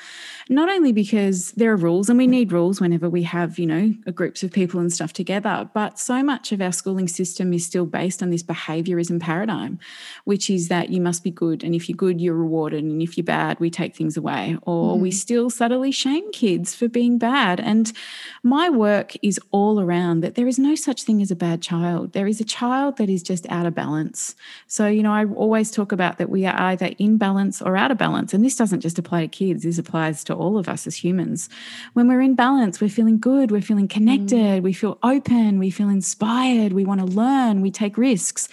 Not 0.47 0.69
only 0.69 0.91
because 0.91 1.53
there 1.53 1.71
are 1.71 1.75
rules 1.75 2.07
and 2.07 2.19
we 2.19 2.27
need 2.27 2.51
rules 2.51 2.79
whenever 2.79 3.09
we 3.09 3.23
have, 3.23 3.57
you 3.57 3.65
know, 3.65 3.95
groups 4.13 4.43
of 4.43 4.51
people 4.51 4.79
and 4.79 4.93
stuff 4.93 5.11
together, 5.11 5.67
but 5.73 5.97
so 5.97 6.21
much 6.21 6.51
of 6.51 6.61
our 6.61 6.71
schooling 6.71 7.07
system 7.07 7.51
is 7.51 7.65
still 7.65 7.87
based 7.87 8.21
on 8.21 8.29
this 8.29 8.43
behaviorism 8.43 9.19
paradigm 9.19 9.54
paradigm, 9.55 9.79
which 10.25 10.49
is 10.49 10.67
that 10.67 10.89
you 10.89 11.01
must 11.01 11.23
be 11.23 11.31
good. 11.31 11.63
And 11.63 11.75
if 11.75 11.89
you're 11.89 11.95
good, 11.95 12.21
you're 12.21 12.35
rewarded. 12.35 12.83
And 12.83 13.01
if 13.01 13.17
you're 13.17 13.23
bad, 13.23 13.59
we 13.59 13.69
take 13.69 13.95
things 13.95 14.17
away. 14.17 14.57
Or 14.63 14.95
mm. 14.95 14.99
we 14.99 15.11
still 15.11 15.49
subtly 15.49 15.91
shame 15.91 16.31
kids 16.31 16.75
for 16.75 16.87
being 16.87 17.17
bad. 17.17 17.59
And 17.59 17.91
my 18.43 18.69
work 18.69 19.13
is 19.21 19.39
all 19.51 19.79
around 19.79 20.21
that 20.21 20.35
there 20.35 20.47
is 20.47 20.59
no 20.59 20.75
such 20.75 21.03
thing 21.03 21.21
as 21.21 21.31
a 21.31 21.35
bad 21.35 21.61
child. 21.61 22.13
There 22.13 22.27
is 22.27 22.41
a 22.41 22.45
child 22.45 22.97
that 22.97 23.09
is 23.09 23.23
just 23.23 23.45
out 23.49 23.65
of 23.65 23.75
balance. 23.75 24.35
So, 24.67 24.87
you 24.87 25.03
know, 25.03 25.13
I 25.13 25.25
always 25.25 25.71
talk 25.71 25.91
about 25.91 26.17
that 26.17 26.29
we 26.29 26.45
are 26.45 26.59
either 26.59 26.91
in 26.97 27.17
balance 27.17 27.61
or 27.61 27.77
out 27.77 27.91
of 27.91 27.97
balance. 27.97 28.33
And 28.33 28.43
this 28.43 28.55
doesn't 28.55 28.81
just 28.81 28.99
apply 28.99 29.21
to 29.21 29.27
kids, 29.27 29.63
this 29.63 29.77
applies 29.77 30.23
to 30.25 30.33
all 30.33 30.57
of 30.57 30.67
us 30.67 30.87
as 30.87 30.95
humans. 30.95 31.49
When 31.93 32.07
we're 32.07 32.21
in 32.21 32.35
balance, 32.35 32.81
we're 32.81 32.89
feeling 32.89 33.19
good, 33.19 33.51
we're 33.51 33.61
feeling 33.61 33.87
connected, 33.87 34.61
mm. 34.61 34.63
we 34.63 34.73
feel 34.73 34.97
open, 35.03 35.59
we 35.59 35.69
feel 35.69 35.89
inspired, 35.89 36.73
we 36.73 36.85
want 36.85 36.99
to 37.01 37.05
learn, 37.05 37.61
we 37.61 37.71
take 37.71 37.97
risks. 37.97 38.47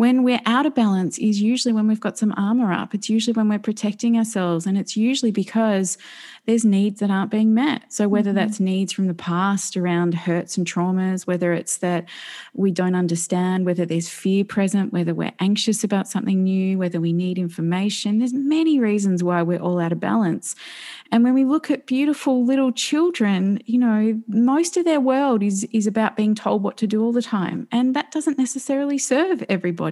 When 0.00 0.22
we're 0.22 0.40
out 0.46 0.64
of 0.64 0.74
balance 0.74 1.18
is 1.18 1.42
usually 1.42 1.74
when 1.74 1.86
we've 1.86 2.00
got 2.00 2.16
some 2.16 2.32
armor 2.34 2.72
up. 2.72 2.94
It's 2.94 3.10
usually 3.10 3.34
when 3.34 3.50
we're 3.50 3.58
protecting 3.58 4.16
ourselves. 4.16 4.64
And 4.64 4.78
it's 4.78 4.96
usually 4.96 5.30
because 5.30 5.98
there's 6.46 6.64
needs 6.64 7.00
that 7.00 7.10
aren't 7.10 7.30
being 7.30 7.52
met. 7.52 7.92
So, 7.92 8.08
whether 8.08 8.30
mm-hmm. 8.30 8.38
that's 8.38 8.60
needs 8.60 8.94
from 8.94 9.08
the 9.08 9.14
past 9.14 9.76
around 9.76 10.14
hurts 10.14 10.56
and 10.56 10.66
traumas, 10.66 11.26
whether 11.26 11.52
it's 11.52 11.76
that 11.78 12.08
we 12.54 12.70
don't 12.70 12.94
understand, 12.94 13.66
whether 13.66 13.84
there's 13.84 14.08
fear 14.08 14.42
present, 14.42 14.90
whether 14.90 15.14
we're 15.14 15.34
anxious 15.38 15.84
about 15.84 16.08
something 16.08 16.42
new, 16.42 16.78
whether 16.78 16.98
we 16.98 17.12
need 17.12 17.38
information, 17.38 18.20
there's 18.20 18.32
many 18.32 18.80
reasons 18.80 19.22
why 19.22 19.42
we're 19.42 19.60
all 19.60 19.78
out 19.78 19.92
of 19.92 20.00
balance. 20.00 20.56
And 21.12 21.24
when 21.24 21.34
we 21.34 21.44
look 21.44 21.70
at 21.70 21.86
beautiful 21.86 22.44
little 22.44 22.72
children, 22.72 23.60
you 23.66 23.78
know, 23.78 24.22
most 24.28 24.76
of 24.76 24.84
their 24.84 25.00
world 25.00 25.42
is, 25.42 25.64
is 25.72 25.86
about 25.86 26.16
being 26.16 26.34
told 26.34 26.62
what 26.62 26.76
to 26.78 26.86
do 26.86 27.02
all 27.02 27.12
the 27.12 27.20
time. 27.22 27.68
And 27.70 27.94
that 27.94 28.12
doesn't 28.12 28.38
necessarily 28.38 28.96
serve 28.96 29.44
everybody. 29.48 29.89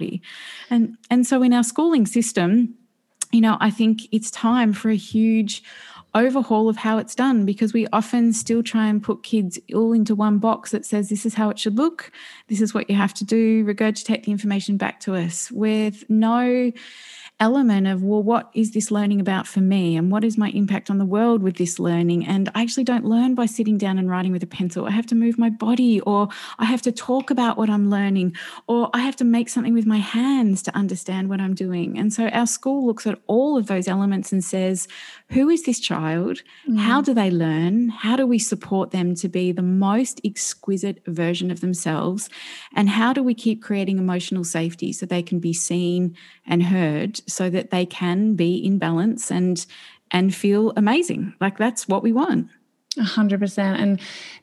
And, 0.69 0.97
and 1.09 1.25
so, 1.25 1.43
in 1.43 1.53
our 1.53 1.63
schooling 1.63 2.05
system, 2.05 2.75
you 3.31 3.41
know, 3.41 3.57
I 3.59 3.69
think 3.69 4.01
it's 4.11 4.31
time 4.31 4.73
for 4.73 4.89
a 4.89 4.95
huge 4.95 5.63
overhaul 6.15 6.69
of 6.69 6.77
how 6.77 6.97
it's 6.97 7.13
done 7.13 7.45
because 7.45 7.71
we 7.73 7.85
often 7.93 8.33
still 8.33 8.63
try 8.63 8.87
and 8.87 9.03
put 9.03 9.23
kids 9.23 9.59
all 9.75 9.93
into 9.93 10.15
one 10.15 10.39
box 10.39 10.71
that 10.71 10.85
says 10.85 11.09
this 11.09 11.25
is 11.25 11.35
how 11.35 11.49
it 11.49 11.59
should 11.59 11.77
look, 11.77 12.11
this 12.47 12.61
is 12.61 12.73
what 12.73 12.89
you 12.89 12.95
have 12.95 13.13
to 13.13 13.23
do, 13.23 13.63
regurgitate 13.63 14.23
the 14.23 14.31
information 14.31 14.77
back 14.77 14.99
to 15.01 15.15
us. 15.15 15.51
With 15.51 16.09
no 16.09 16.71
element 17.39 17.87
of, 17.87 18.03
well, 18.03 18.21
what 18.21 18.49
is 18.53 18.71
this 18.71 18.91
learning 18.91 19.21
about 19.21 19.47
for 19.47 19.61
me? 19.61 19.95
And 19.95 20.11
what 20.11 20.23
is 20.23 20.37
my 20.37 20.49
impact 20.49 20.89
on 20.89 20.97
the 20.97 21.05
world 21.05 21.41
with 21.41 21.55
this 21.55 21.79
learning? 21.79 22.25
And 22.25 22.49
I 22.53 22.61
actually 22.61 22.83
don't 22.83 23.05
learn 23.05 23.33
by 23.33 23.45
sitting 23.45 23.77
down 23.77 23.97
and 23.97 24.09
writing 24.09 24.31
with 24.31 24.43
a 24.43 24.47
pencil. 24.47 24.85
I 24.85 24.91
have 24.91 25.05
to 25.07 25.15
move 25.15 25.37
my 25.37 25.49
body, 25.49 26.01
or 26.01 26.27
I 26.57 26.65
have 26.65 26.81
to 26.83 26.91
talk 26.91 27.29
about 27.29 27.57
what 27.57 27.69
I'm 27.69 27.89
learning, 27.89 28.35
or 28.67 28.89
I 28.93 28.99
have 28.99 29.15
to 29.17 29.23
make 29.23 29.49
something 29.49 29.73
with 29.73 29.85
my 29.85 29.97
hands 29.97 30.61
to 30.63 30.75
understand 30.75 31.29
what 31.29 31.39
I'm 31.39 31.55
doing. 31.55 31.97
And 31.97 32.11
so 32.11 32.27
our 32.27 32.47
school 32.47 32.85
looks 32.85 33.07
at 33.07 33.19
all 33.27 33.57
of 33.57 33.67
those 33.67 33.87
elements 33.87 34.31
and 34.31 34.43
says, 34.43 34.87
who 35.29 35.49
is 35.49 35.63
this 35.63 35.79
child? 35.79 36.41
Mm. 36.67 36.79
How 36.79 37.01
do 37.01 37.13
they 37.13 37.31
learn? 37.31 37.89
How 37.89 38.15
do 38.15 38.27
we 38.27 38.39
support 38.39 38.91
them 38.91 39.15
to 39.15 39.29
be 39.29 39.51
the 39.51 39.61
most 39.61 40.19
exquisite 40.25 41.01
version 41.05 41.51
of 41.51 41.61
themselves? 41.61 42.29
And 42.75 42.89
how 42.89 43.13
do 43.13 43.23
we 43.23 43.33
keep 43.33 43.61
creating 43.61 43.97
emotional 43.97 44.43
safety 44.43 44.91
so 44.91 45.05
they 45.05 45.23
can 45.23 45.39
be 45.39 45.53
seen 45.53 46.17
and 46.45 46.63
heard 46.63 47.21
so 47.31 47.49
that 47.49 47.71
they 47.71 47.85
can 47.85 48.35
be 48.35 48.55
in 48.55 48.77
balance 48.77 49.31
and 49.31 49.65
and 50.11 50.33
feel 50.33 50.73
amazing. 50.75 51.33
Like 51.39 51.57
that's 51.57 51.87
what 51.87 52.03
we 52.03 52.11
want. 52.11 52.47
A 52.97 53.03
hundred 53.03 53.39
percent. 53.39 53.79
And 53.79 53.99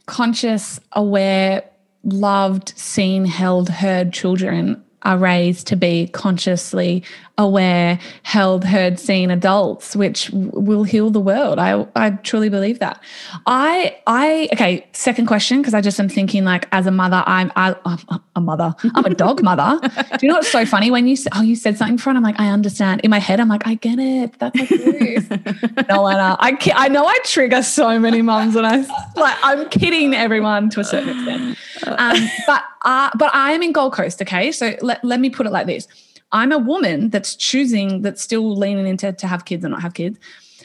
conscious, 0.07 0.79
aware, 0.93 1.65
loved, 2.05 2.73
seen, 2.77 3.25
held, 3.25 3.69
heard 3.69 4.13
children 4.13 4.83
are 5.03 5.19
raised 5.19 5.67
to 5.69 5.77
be 5.77 6.09
consciously 6.09 7.03
aware, 7.39 7.99
held, 8.23 8.65
heard, 8.65 8.99
seen 8.99 9.31
adults, 9.31 9.95
which 9.95 10.31
will 10.33 10.85
heal 10.85 11.11
the 11.11 11.21
world. 11.21 11.59
I, 11.59 11.87
I 11.95 12.11
truly 12.11 12.49
believe 12.49 12.79
that. 12.79 13.03
I, 13.47 13.99
I, 14.07 14.49
okay, 14.55 14.87
second 14.93 15.27
question, 15.27 15.61
because 15.61 15.75
I 15.75 15.83
just 15.83 16.01
am 16.01 16.09
thinking 16.09 16.45
like 16.45 16.67
as 16.73 16.87
a 16.87 16.91
mother, 16.91 17.23
I'm, 17.27 17.53
I, 17.55 17.77
I'm 17.85 18.23
a 18.37 18.41
mother, 18.41 18.75
I'm 18.95 19.05
a 19.05 19.15
dog 19.15 19.43
mother. 19.43 19.79
Do 19.87 20.19
you 20.23 20.29
know 20.29 20.37
what's 20.37 20.51
so 20.51 20.65
funny 20.65 20.91
when 20.91 21.07
you, 21.07 21.17
oh, 21.35 21.43
you 21.43 21.57
said 21.57 21.77
something 21.77 21.99
front, 21.99 22.17
I'm 22.17 22.25
like, 22.25 22.41
I 22.41 22.49
understand. 22.49 23.03
In 23.03 23.11
my 23.11 23.19
head, 23.19 23.39
I'm 23.39 23.49
like, 23.49 23.67
I 23.67 23.75
get 23.75 23.99
it. 23.99 24.39
That's 24.39 24.59
like 24.59 24.71
no, 25.89 26.09
Anna, 26.09 26.37
I, 26.41 26.57
I 26.75 26.89
know 26.89 27.07
I 27.07 27.19
trigger 27.25 27.63
so 27.63 27.99
many 27.99 28.23
mums 28.23 28.57
and 28.57 28.67
I, 28.67 28.79
like, 29.15 29.37
I'm 29.43 29.69
kidding 29.69 30.15
everyone 30.15 30.71
to 30.71 30.81
a 30.81 30.85
certain 30.85 31.11
extent. 31.11 31.59
Um, 31.87 32.17
but, 32.47 32.65
uh, 32.83 33.11
but 33.19 33.35
I 33.35 33.53
am 33.53 33.63
in 33.63 33.73
Gold 33.73 33.93
Coast, 33.93 34.23
okay? 34.23 34.53
So 34.53 34.75
let, 34.81 35.05
let 35.05 35.21
me 35.21 35.29
put 35.29 35.45
it 35.45 35.51
like 35.51 35.67
this 35.67 35.87
I'm 36.33 36.53
a 36.53 36.59
woman 36.59 37.11
that's 37.11 37.37
choosing, 37.37 38.03
that's 38.03 38.23
still 38.23 38.57
leaning 38.57 38.87
into 38.87 39.13
to 39.13 39.27
have 39.27 39.45
kids 39.45 39.65
and 39.65 39.73
not 39.73 39.83
have 39.83 39.95
kids. 39.95 40.19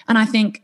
And 0.08 0.18
I 0.18 0.26
think 0.26 0.64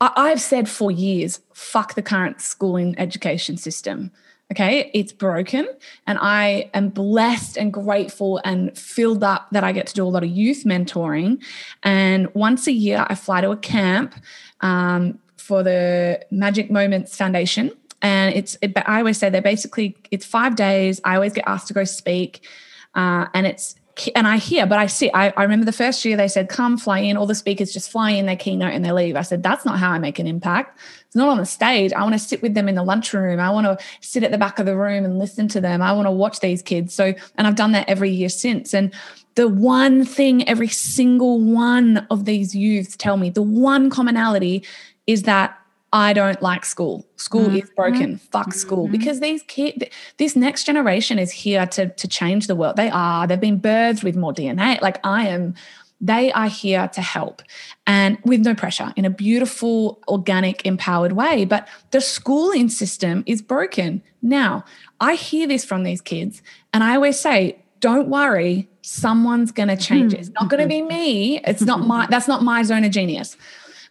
I, 0.00 0.28
have 0.28 0.40
said 0.40 0.68
for 0.68 0.90
years, 0.90 1.40
fuck 1.54 1.94
the 1.94 2.02
current 2.02 2.40
schooling 2.40 2.98
education 2.98 3.56
system. 3.56 4.10
Okay, 4.52 4.90
it's 4.94 5.12
broken. 5.12 5.66
And 6.06 6.18
I 6.20 6.70
am 6.72 6.90
blessed 6.90 7.56
and 7.56 7.72
grateful 7.72 8.40
and 8.44 8.76
filled 8.78 9.24
up 9.24 9.48
that 9.50 9.64
I 9.64 9.72
get 9.72 9.88
to 9.88 9.94
do 9.94 10.04
a 10.04 10.08
lot 10.08 10.22
of 10.22 10.30
youth 10.30 10.64
mentoring. 10.64 11.42
And 11.82 12.32
once 12.34 12.68
a 12.68 12.72
year, 12.72 13.06
I 13.08 13.16
fly 13.16 13.40
to 13.40 13.50
a 13.50 13.56
camp 13.56 14.14
um, 14.60 15.18
for 15.36 15.62
the 15.64 16.24
Magic 16.30 16.70
Moments 16.70 17.16
Foundation. 17.16 17.72
And 18.02 18.34
it's, 18.34 18.56
it, 18.62 18.72
I 18.86 18.98
always 18.98 19.18
say 19.18 19.30
they're 19.30 19.42
basically, 19.42 19.96
it's 20.12 20.26
five 20.26 20.54
days. 20.54 21.00
I 21.04 21.16
always 21.16 21.32
get 21.32 21.44
asked 21.48 21.66
to 21.68 21.74
go 21.74 21.82
speak. 21.82 22.46
Uh, 22.94 23.26
and 23.34 23.46
it's 23.46 23.74
and 24.14 24.26
I 24.26 24.36
hear, 24.36 24.66
but 24.66 24.78
I 24.78 24.86
see, 24.86 25.10
I, 25.12 25.30
I, 25.30 25.42
remember 25.42 25.64
the 25.64 25.72
first 25.72 26.04
year 26.04 26.16
they 26.16 26.28
said, 26.28 26.48
come 26.48 26.76
fly 26.76 26.98
in, 26.98 27.16
all 27.16 27.26
the 27.26 27.34
speakers 27.34 27.72
just 27.72 27.90
fly 27.90 28.10
in 28.10 28.26
their 28.26 28.36
keynote 28.36 28.72
and 28.72 28.84
they 28.84 28.92
leave. 28.92 29.16
I 29.16 29.22
said, 29.22 29.42
that's 29.42 29.64
not 29.64 29.78
how 29.78 29.90
I 29.90 29.98
make 29.98 30.18
an 30.18 30.26
impact. 30.26 30.78
It's 31.06 31.16
not 31.16 31.28
on 31.28 31.38
the 31.38 31.46
stage. 31.46 31.92
I 31.92 32.02
want 32.02 32.12
to 32.12 32.18
sit 32.18 32.42
with 32.42 32.54
them 32.54 32.68
in 32.68 32.74
the 32.74 32.82
lunchroom. 32.82 33.40
I 33.40 33.50
want 33.50 33.66
to 33.66 33.78
sit 34.00 34.22
at 34.22 34.32
the 34.32 34.38
back 34.38 34.58
of 34.58 34.66
the 34.66 34.76
room 34.76 35.04
and 35.04 35.18
listen 35.18 35.48
to 35.48 35.60
them. 35.60 35.80
I 35.80 35.92
want 35.92 36.06
to 36.06 36.10
watch 36.10 36.40
these 36.40 36.60
kids. 36.60 36.92
So, 36.92 37.14
and 37.36 37.46
I've 37.46 37.56
done 37.56 37.72
that 37.72 37.88
every 37.88 38.10
year 38.10 38.28
since. 38.28 38.74
And 38.74 38.92
the 39.34 39.48
one 39.48 40.04
thing 40.04 40.46
every 40.48 40.68
single 40.68 41.40
one 41.40 42.06
of 42.10 42.26
these 42.26 42.54
youths 42.54 42.96
tell 42.96 43.16
me, 43.16 43.30
the 43.30 43.42
one 43.42 43.88
commonality 43.88 44.64
is 45.06 45.22
that 45.22 45.58
I 45.92 46.12
don't 46.12 46.40
like 46.42 46.64
school. 46.64 47.06
School 47.16 47.46
mm-hmm. 47.46 47.56
is 47.56 47.70
broken. 47.70 48.18
Fuck 48.18 48.52
school. 48.54 48.84
Mm-hmm. 48.84 48.92
Because 48.92 49.20
these 49.20 49.42
kids, 49.42 49.84
this 50.18 50.34
next 50.34 50.64
generation 50.64 51.18
is 51.18 51.30
here 51.30 51.66
to, 51.66 51.88
to 51.88 52.08
change 52.08 52.48
the 52.48 52.56
world. 52.56 52.76
They 52.76 52.90
are. 52.90 53.26
They've 53.26 53.40
been 53.40 53.60
birthed 53.60 54.02
with 54.02 54.16
more 54.16 54.32
DNA. 54.32 54.80
Like 54.82 54.98
I 55.04 55.28
am, 55.28 55.54
they 56.00 56.32
are 56.32 56.48
here 56.48 56.88
to 56.88 57.00
help 57.00 57.40
and 57.86 58.18
with 58.24 58.40
no 58.40 58.54
pressure 58.54 58.92
in 58.96 59.04
a 59.04 59.10
beautiful, 59.10 60.02
organic, 60.08 60.66
empowered 60.66 61.12
way. 61.12 61.44
But 61.44 61.68
the 61.92 62.00
schooling 62.00 62.68
system 62.68 63.22
is 63.26 63.40
broken. 63.40 64.02
Now, 64.20 64.64
I 65.00 65.14
hear 65.14 65.46
this 65.46 65.64
from 65.64 65.84
these 65.84 66.00
kids, 66.00 66.42
and 66.72 66.82
I 66.82 66.96
always 66.96 67.18
say, 67.18 67.62
don't 67.80 68.08
worry, 68.08 68.68
someone's 68.82 69.52
going 69.52 69.68
to 69.68 69.76
change 69.76 70.12
it. 70.12 70.20
It's 70.20 70.30
not 70.30 70.50
going 70.50 70.62
to 70.62 70.68
be 70.68 70.82
me. 70.82 71.40
It's 71.44 71.62
not 71.62 71.80
my, 71.80 72.06
that's 72.10 72.28
not 72.28 72.42
my 72.42 72.62
zone 72.62 72.84
of 72.84 72.90
genius 72.90 73.36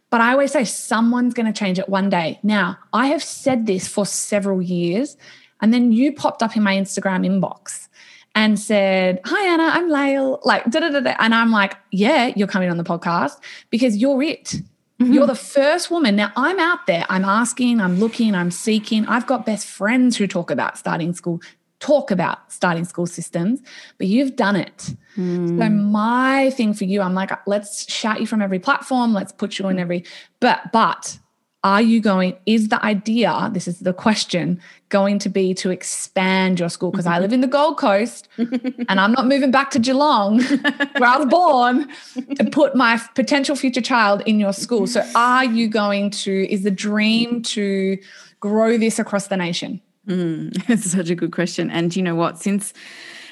but 0.10 0.22
I 0.22 0.32
always 0.32 0.52
say 0.52 0.64
someone's 0.64 1.34
going 1.34 1.52
to 1.52 1.58
change 1.58 1.80
it 1.80 1.90
one 1.90 2.10
day. 2.10 2.40
Now, 2.44 2.78
I 2.94 3.08
have 3.08 3.24
said 3.24 3.66
this 3.66 3.88
for 3.88 4.06
several 4.06 4.62
years. 4.62 5.18
And 5.62 5.74
then 5.74 5.92
you 5.92 6.14
popped 6.14 6.44
up 6.44 6.56
in 6.56 6.64
my 6.64 6.76
Instagram 6.76 7.26
inbox 7.26 7.88
and 8.36 8.60
said, 8.60 9.22
Hi, 9.26 9.48
Anna, 9.48 9.64
I'm 9.64 9.90
Lael. 9.90 10.40
Like, 10.44 10.66
da 10.70 10.82
da 10.82 10.90
da 10.90 11.00
da. 11.00 11.16
And 11.20 11.34
I'm 11.34 11.52
like, 11.52 11.76
Yeah, 11.92 12.32
you're 12.36 12.48
coming 12.48 12.70
on 12.70 12.78
the 12.78 12.84
podcast 12.84 13.40
because 13.70 13.98
you're 13.98 14.22
it. 14.22 14.62
Mm-hmm. 15.00 15.12
You're 15.12 15.28
the 15.28 15.36
first 15.36 15.92
woman. 15.92 16.16
Now, 16.16 16.32
I'm 16.38 16.58
out 16.60 16.88
there. 16.88 17.06
I'm 17.10 17.26
asking, 17.26 17.82
I'm 17.82 18.00
looking, 18.00 18.34
I'm 18.34 18.52
seeking. 18.52 19.06
I've 19.08 19.28
got 19.28 19.46
best 19.46 19.68
friends 19.68 20.16
who 20.16 20.26
talk 20.26 20.50
about 20.50 20.78
starting 20.78 21.14
school, 21.14 21.42
talk 21.80 22.12
about 22.12 22.52
starting 22.52 22.86
school 22.86 23.06
systems, 23.06 23.62
but 23.98 24.08
you've 24.08 24.36
done 24.36 24.56
it. 24.56 24.96
Mm. 25.18 25.60
So 25.60 25.70
my 25.70 26.50
thing 26.52 26.74
for 26.74 26.86
you, 26.86 27.02
I'm 27.02 27.14
like, 27.14 27.32
let's 27.48 27.92
shout 27.92 28.20
you 28.20 28.28
from 28.28 28.42
every 28.42 28.60
platform, 28.60 29.14
let's 29.14 29.32
put 29.32 29.60
you 29.60 29.68
in 29.68 29.80
every, 29.80 30.04
but 30.40 30.72
but 30.72 31.20
are 31.66 31.82
you 31.82 32.00
going, 32.00 32.38
is 32.46 32.70
the 32.70 32.82
idea, 32.86 33.50
this 33.52 33.68
is 33.68 33.80
the 33.80 33.92
question, 33.92 34.62
going 34.90 35.18
to 35.18 35.30
be 35.30 35.52
to 35.56 35.72
expand 35.72 36.60
your 36.60 36.70
school? 36.70 36.92
Because 36.92 37.08
I 37.08 37.18
live 37.18 37.34
in 37.34 37.42
the 37.42 37.48
Gold 37.48 37.80
Coast 37.80 38.28
and 38.38 39.02
I'm 39.02 39.12
not 39.12 39.26
moving 39.26 39.50
back 39.50 39.72
to 39.72 39.80
Geelong, 39.80 40.44
where 40.98 41.10
I 41.10 41.18
was 41.18 41.26
born, 41.26 41.90
to 42.36 42.46
put 42.52 42.76
my 42.76 43.02
potential 43.16 43.56
future 43.56 43.82
child 43.82 44.22
in 44.28 44.40
your 44.40 44.54
school. 44.54 44.86
So 44.86 45.04
are 45.16 45.44
you 45.44 45.68
going 45.68 46.12
to, 46.12 46.54
is 46.54 46.62
the 46.62 46.70
dream 46.70 47.42
to 47.42 47.98
grow 48.40 48.78
this 48.78 49.00
across 49.00 49.26
the 49.26 49.38
nation? 49.38 49.82
Mm, 50.08 50.52
it's 50.70 50.92
such 50.92 51.10
a 51.10 51.16
good 51.16 51.32
question. 51.32 51.70
And 51.70 51.96
you 51.96 52.04
know 52.04 52.16
what? 52.16 52.40
Since 52.42 52.74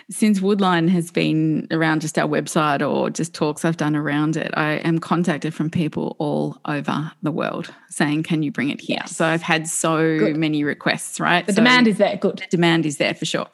since 0.09 0.39
Woodline 0.39 0.89
has 0.89 1.11
been 1.11 1.67
around 1.71 2.01
just 2.01 2.17
our 2.17 2.27
website 2.27 2.87
or 2.87 3.09
just 3.09 3.33
talks 3.33 3.65
I've 3.65 3.77
done 3.77 3.95
around 3.95 4.37
it, 4.37 4.51
I 4.55 4.73
am 4.75 4.99
contacted 4.99 5.53
from 5.53 5.69
people 5.69 6.15
all 6.19 6.59
over 6.65 7.11
the 7.21 7.31
world 7.31 7.73
saying, 7.89 8.23
Can 8.23 8.43
you 8.43 8.51
bring 8.51 8.69
it 8.69 8.81
here? 8.81 8.97
Yes. 8.99 9.15
So 9.15 9.25
I've 9.25 9.41
had 9.41 9.67
so 9.67 9.97
Good. 10.17 10.35
many 10.35 10.63
requests, 10.63 11.19
right? 11.19 11.45
The 11.45 11.53
so 11.53 11.57
demand 11.57 11.87
is 11.87 11.97
there. 11.97 12.17
Good. 12.17 12.39
The 12.39 12.47
demand 12.47 12.85
is 12.85 12.97
there 12.97 13.13
for 13.13 13.25
sure. 13.25 13.47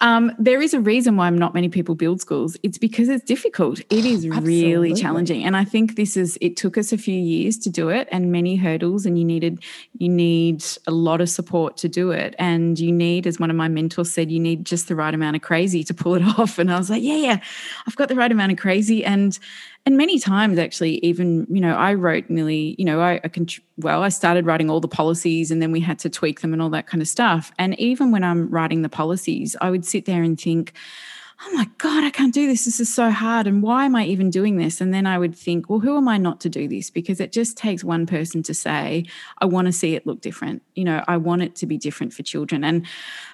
Um, 0.00 0.32
there 0.38 0.60
is 0.60 0.74
a 0.74 0.80
reason 0.80 1.16
why 1.16 1.30
not 1.30 1.54
many 1.54 1.68
people 1.68 1.94
build 1.94 2.20
schools. 2.20 2.56
It's 2.62 2.78
because 2.78 3.08
it's 3.08 3.24
difficult. 3.24 3.80
It 3.90 4.04
is 4.04 4.28
really 4.28 4.94
challenging. 4.94 5.44
And 5.44 5.56
I 5.56 5.64
think 5.64 5.96
this 5.96 6.16
is, 6.16 6.38
it 6.40 6.56
took 6.56 6.76
us 6.76 6.92
a 6.92 6.98
few 6.98 7.18
years 7.18 7.58
to 7.58 7.70
do 7.70 7.88
it 7.88 8.08
and 8.10 8.32
many 8.32 8.56
hurdles, 8.56 9.06
and 9.06 9.18
you 9.18 9.24
needed, 9.24 9.62
you 9.98 10.08
need 10.08 10.64
a 10.86 10.90
lot 10.90 11.20
of 11.20 11.28
support 11.28 11.76
to 11.78 11.88
do 11.88 12.10
it. 12.10 12.34
And 12.38 12.78
you 12.78 12.92
need, 12.92 13.26
as 13.26 13.38
one 13.38 13.50
of 13.50 13.56
my 13.56 13.68
mentors 13.68 14.12
said, 14.12 14.30
you 14.30 14.40
need 14.40 14.64
just 14.64 14.88
the 14.88 14.96
right 14.96 15.14
amount 15.14 15.36
of 15.36 15.42
crazy 15.42 15.84
to 15.84 15.91
pull 15.94 16.14
it 16.14 16.22
off. 16.38 16.58
And 16.58 16.72
I 16.72 16.78
was 16.78 16.90
like, 16.90 17.02
Yeah, 17.02 17.16
yeah, 17.16 17.40
I've 17.86 17.96
got 17.96 18.08
the 18.08 18.14
right 18.14 18.30
amount 18.30 18.52
of 18.52 18.58
crazy. 18.58 19.04
And 19.04 19.38
and 19.84 19.96
many 19.96 20.18
times 20.18 20.58
actually 20.58 20.98
even 21.04 21.46
you 21.50 21.60
know 21.60 21.74
i 21.74 21.92
wrote 21.92 22.28
nearly 22.28 22.74
you 22.78 22.84
know 22.84 23.00
i, 23.00 23.20
I 23.24 23.28
can 23.28 23.46
well 23.78 24.02
i 24.02 24.08
started 24.08 24.46
writing 24.46 24.70
all 24.70 24.80
the 24.80 24.88
policies 24.88 25.50
and 25.50 25.60
then 25.60 25.72
we 25.72 25.80
had 25.80 25.98
to 26.00 26.10
tweak 26.10 26.40
them 26.40 26.52
and 26.52 26.62
all 26.62 26.70
that 26.70 26.86
kind 26.86 27.02
of 27.02 27.08
stuff 27.08 27.52
and 27.58 27.78
even 27.80 28.10
when 28.10 28.24
i'm 28.24 28.48
writing 28.48 28.82
the 28.82 28.88
policies 28.88 29.56
i 29.60 29.70
would 29.70 29.84
sit 29.84 30.04
there 30.04 30.22
and 30.22 30.40
think 30.40 30.72
oh 31.44 31.52
my 31.54 31.68
God, 31.78 32.04
I 32.04 32.10
can't 32.10 32.32
do 32.32 32.46
this. 32.46 32.64
This 32.64 32.80
is 32.80 32.92
so 32.92 33.10
hard. 33.10 33.46
And 33.46 33.62
why 33.62 33.84
am 33.84 33.96
I 33.96 34.04
even 34.04 34.30
doing 34.30 34.56
this? 34.56 34.80
And 34.80 34.92
then 34.94 35.06
I 35.06 35.18
would 35.18 35.34
think, 35.34 35.68
well, 35.68 35.80
who 35.80 35.96
am 35.96 36.08
I 36.08 36.16
not 36.16 36.40
to 36.42 36.48
do 36.48 36.68
this? 36.68 36.90
Because 36.90 37.20
it 37.20 37.32
just 37.32 37.56
takes 37.56 37.82
one 37.82 38.06
person 38.06 38.42
to 38.44 38.54
say, 38.54 39.04
I 39.38 39.46
want 39.46 39.66
to 39.66 39.72
see 39.72 39.94
it 39.94 40.06
look 40.06 40.20
different. 40.20 40.62
You 40.74 40.84
know, 40.84 41.04
I 41.08 41.16
want 41.16 41.42
it 41.42 41.56
to 41.56 41.66
be 41.66 41.76
different 41.76 42.12
for 42.12 42.22
children. 42.22 42.64
And 42.64 42.86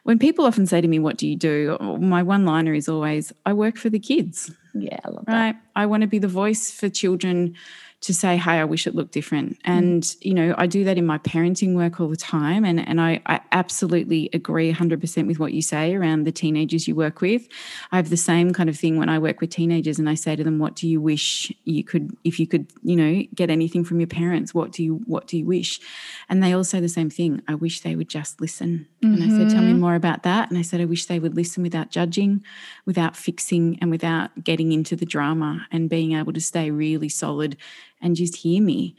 when 0.04 0.18
people 0.18 0.44
often 0.44 0.66
say 0.66 0.80
to 0.80 0.88
me, 0.88 0.98
What 0.98 1.16
do 1.16 1.28
you 1.28 1.36
do? 1.36 1.76
My 2.00 2.22
one 2.22 2.44
liner 2.44 2.74
is 2.74 2.88
always, 2.88 3.32
I 3.44 3.52
work 3.52 3.76
for 3.76 3.90
the 3.90 3.98
kids. 3.98 4.50
Yeah, 4.74 4.98
I 5.04 5.08
love 5.08 5.24
right? 5.26 5.52
that. 5.52 5.62
I 5.76 5.86
want 5.86 6.02
to 6.02 6.06
be 6.06 6.18
the 6.18 6.28
voice 6.28 6.70
for 6.70 6.88
children 6.88 7.56
to 8.00 8.14
say, 8.14 8.36
hey, 8.36 8.52
I 8.52 8.64
wish 8.64 8.86
it 8.86 8.94
looked 8.94 9.12
different. 9.12 9.54
Mm. 9.58 9.60
And, 9.64 10.02
mm. 10.02 10.16
you 10.24 10.34
know, 10.34 10.54
I 10.56 10.66
do 10.66 10.84
that 10.84 10.98
in 10.98 11.06
my 11.06 11.18
parenting 11.18 11.74
work 11.74 12.00
all 12.00 12.08
the 12.08 12.16
time. 12.16 12.64
And, 12.64 12.86
and 12.86 13.00
I, 13.00 13.20
I 13.26 13.40
absolutely 13.50 14.30
agree 14.32 14.72
100% 14.72 15.26
with 15.26 15.40
what 15.40 15.52
you 15.52 15.62
say 15.62 15.94
around 15.94 16.24
the 16.24 16.30
teenagers 16.30 16.86
you 16.86 16.94
work 16.94 17.20
with. 17.20 17.48
I 17.90 17.96
have 17.96 18.10
the 18.10 18.16
same 18.16 18.52
kind 18.52 18.68
of 18.68 18.78
thing 18.78 18.98
when 18.98 19.08
I 19.08 19.18
work 19.18 19.40
with 19.40 19.50
teenagers 19.50 19.98
and 19.98 20.08
I 20.08 20.14
say 20.14 20.36
to 20.36 20.44
them, 20.44 20.60
what 20.60 20.76
do 20.76 20.88
you 20.88 21.00
wish 21.00 21.52
you 21.64 21.82
could, 21.82 22.16
if 22.22 22.38
you 22.38 22.46
could, 22.46 22.66
you 22.84 22.94
know, 22.94 23.24
get 23.34 23.50
anything 23.50 23.84
from 23.84 23.98
your 23.98 24.06
parents, 24.06 24.54
what 24.54 24.70
do 24.70 24.84
you, 24.84 25.02
what 25.06 25.26
do 25.26 25.36
you 25.36 25.44
wish? 25.44 25.80
And 26.28 26.42
they 26.42 26.52
all 26.52 26.64
say 26.64 26.78
the 26.78 26.88
same 26.88 27.10
thing. 27.10 27.42
I 27.48 27.56
wish 27.56 27.80
they 27.80 27.96
would 27.96 28.08
just 28.08 28.40
listen. 28.40 28.86
Mm-hmm. 29.02 29.14
And 29.14 29.24
I 29.24 29.36
said, 29.36 29.50
tell 29.50 29.62
me 29.62 29.72
mm-hmm. 29.72 29.80
more 29.80 29.96
about 29.96 30.22
that. 30.22 30.50
And 30.50 30.58
I 30.58 30.62
said, 30.62 30.80
I 30.80 30.84
wish 30.84 31.06
they 31.06 31.18
would 31.18 31.34
listen 31.34 31.64
without 31.64 31.90
judging, 31.90 32.44
without 32.86 33.16
fixing, 33.16 33.76
and 33.80 33.90
without 33.90 34.44
getting 34.44 34.70
into 34.70 34.94
the 34.94 35.06
drama 35.06 35.66
and 35.72 35.90
being 35.90 36.12
able 36.12 36.32
to 36.32 36.40
stay 36.40 36.70
really 36.70 37.08
solid 37.08 37.56
and 38.00 38.16
just 38.16 38.36
hear 38.36 38.62
me. 38.62 38.96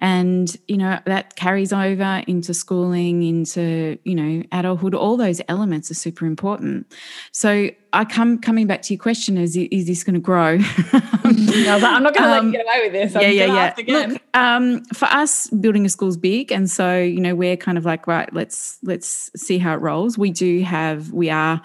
And, 0.00 0.56
you 0.68 0.76
know, 0.76 1.00
that 1.06 1.34
carries 1.34 1.72
over 1.72 2.22
into 2.28 2.54
schooling, 2.54 3.24
into, 3.24 3.98
you 4.04 4.14
know, 4.14 4.44
adulthood. 4.52 4.94
All 4.94 5.16
those 5.16 5.40
elements 5.48 5.90
are 5.90 5.94
super 5.94 6.24
important. 6.24 6.92
So 7.32 7.70
I 7.92 8.04
come 8.04 8.38
coming 8.38 8.68
back 8.68 8.82
to 8.82 8.94
your 8.94 9.02
question 9.02 9.36
is, 9.36 9.56
is 9.56 9.86
this 9.86 10.04
going 10.04 10.14
to 10.14 10.20
grow? 10.20 10.58
I'm 10.92 12.02
not 12.02 12.14
going 12.14 12.14
to 12.14 12.22
um, 12.22 12.30
let 12.30 12.44
you 12.44 12.52
get 12.52 12.64
away 12.64 12.80
with 12.84 12.92
this. 12.92 13.16
I'm 13.16 13.22
yeah, 13.22 13.28
yeah, 13.28 13.74
yeah. 13.76 14.06
Look, 14.06 14.22
um, 14.34 14.84
for 14.94 15.06
us, 15.06 15.48
building 15.50 15.84
a 15.84 15.88
school 15.88 16.08
is 16.08 16.16
big. 16.16 16.52
And 16.52 16.70
so, 16.70 16.98
you 16.98 17.20
know, 17.20 17.34
we're 17.34 17.56
kind 17.56 17.76
of 17.76 17.84
like, 17.84 18.06
right, 18.06 18.32
let's, 18.32 18.78
let's 18.84 19.32
see 19.34 19.58
how 19.58 19.74
it 19.74 19.80
rolls. 19.80 20.16
We 20.16 20.30
do 20.30 20.62
have, 20.62 21.12
we 21.12 21.28
are, 21.28 21.60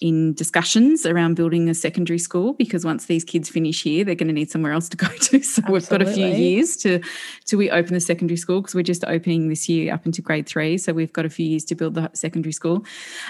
in 0.00 0.34
discussions 0.34 1.06
around 1.06 1.34
building 1.34 1.68
a 1.68 1.74
secondary 1.74 2.18
school 2.18 2.52
because 2.54 2.84
once 2.84 3.06
these 3.06 3.22
kids 3.22 3.48
finish 3.48 3.82
here, 3.82 4.04
they're 4.04 4.16
going 4.16 4.28
to 4.28 4.34
need 4.34 4.50
somewhere 4.50 4.72
else 4.72 4.88
to 4.88 4.96
go 4.96 5.06
to. 5.06 5.42
So 5.54 5.62
Absolutely. 5.62 5.72
we've 5.72 5.88
got 5.88 6.02
a 6.02 6.14
few 6.14 6.26
years 6.26 6.76
to 6.78 7.00
to 7.46 7.56
we 7.56 7.70
open 7.70 7.94
the 7.94 8.00
secondary 8.00 8.36
school 8.36 8.60
because 8.60 8.74
we're 8.74 8.82
just 8.82 9.04
opening 9.04 9.48
this 9.48 9.68
year 9.68 9.94
up 9.94 10.04
into 10.04 10.20
grade 10.20 10.46
three. 10.46 10.78
So 10.78 10.92
we've 10.92 11.12
got 11.12 11.24
a 11.24 11.30
few 11.30 11.46
years 11.46 11.64
to 11.66 11.74
build 11.74 11.94
the 11.94 12.10
secondary 12.12 12.52
school. 12.52 12.84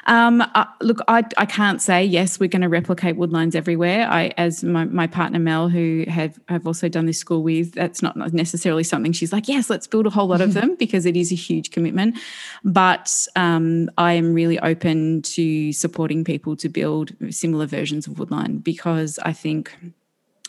Um, 0.06 0.40
uh, 0.40 0.64
look, 0.80 1.00
I, 1.08 1.24
I 1.36 1.44
can't 1.44 1.82
say 1.82 2.04
yes, 2.04 2.40
we're 2.40 2.48
going 2.48 2.62
to 2.62 2.68
replicate 2.68 3.16
Woodlines 3.16 3.54
everywhere. 3.54 4.08
I, 4.08 4.32
as 4.38 4.64
my, 4.64 4.84
my 4.86 5.06
partner 5.06 5.38
Mel, 5.38 5.68
who 5.68 6.04
have 6.08 6.38
have 6.48 6.66
also 6.66 6.88
done 6.88 7.04
this 7.04 7.18
school 7.18 7.42
with, 7.42 7.72
that's 7.72 8.00
not 8.00 8.16
necessarily 8.32 8.84
something 8.84 9.12
she's 9.12 9.32
like, 9.32 9.48
yes, 9.48 9.68
let's 9.68 9.86
build 9.86 10.06
a 10.06 10.10
whole 10.10 10.28
lot 10.28 10.40
of 10.40 10.54
them 10.58 10.76
because 10.76 11.04
it 11.04 11.16
is 11.16 11.30
a 11.30 11.36
huge 11.36 11.72
commitment. 11.72 12.16
But 12.64 13.26
um, 13.36 13.90
I 13.98 14.12
am 14.14 14.32
really 14.32 14.58
open 14.60 15.22
to 15.22 15.72
supporting 15.72 16.24
people 16.24 16.53
to 16.56 16.68
build 16.68 17.12
similar 17.30 17.66
versions 17.66 18.06
of 18.06 18.14
Woodline 18.14 18.62
because 18.62 19.18
I 19.20 19.32
think 19.32 19.72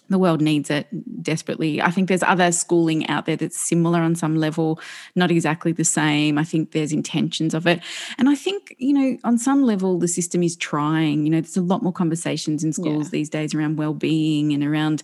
the 0.09 0.19
world 0.19 0.41
needs 0.41 0.69
it 0.69 0.87
desperately. 1.23 1.81
I 1.81 1.89
think 1.89 2.07
there's 2.07 2.23
other 2.23 2.51
schooling 2.51 3.07
out 3.07 3.25
there 3.25 3.35
that's 3.35 3.59
similar 3.59 4.01
on 4.01 4.15
some 4.15 4.35
level, 4.35 4.79
not 5.15 5.31
exactly 5.31 5.71
the 5.71 5.83
same. 5.83 6.37
I 6.37 6.43
think 6.43 6.71
there's 6.71 6.91
intentions 6.91 7.53
of 7.53 7.65
it. 7.65 7.81
And 8.17 8.29
I 8.29 8.35
think, 8.35 8.75
you 8.77 8.93
know, 8.93 9.17
on 9.23 9.37
some 9.37 9.63
level, 9.63 9.97
the 9.97 10.07
system 10.07 10.43
is 10.43 10.55
trying. 10.55 11.25
You 11.25 11.31
know, 11.31 11.41
there's 11.41 11.57
a 11.57 11.61
lot 11.61 11.81
more 11.81 11.93
conversations 11.93 12.63
in 12.63 12.73
schools 12.73 13.05
yeah. 13.05 13.11
these 13.11 13.29
days 13.29 13.55
around 13.55 13.77
well-being 13.77 14.53
and 14.53 14.63
around 14.63 15.01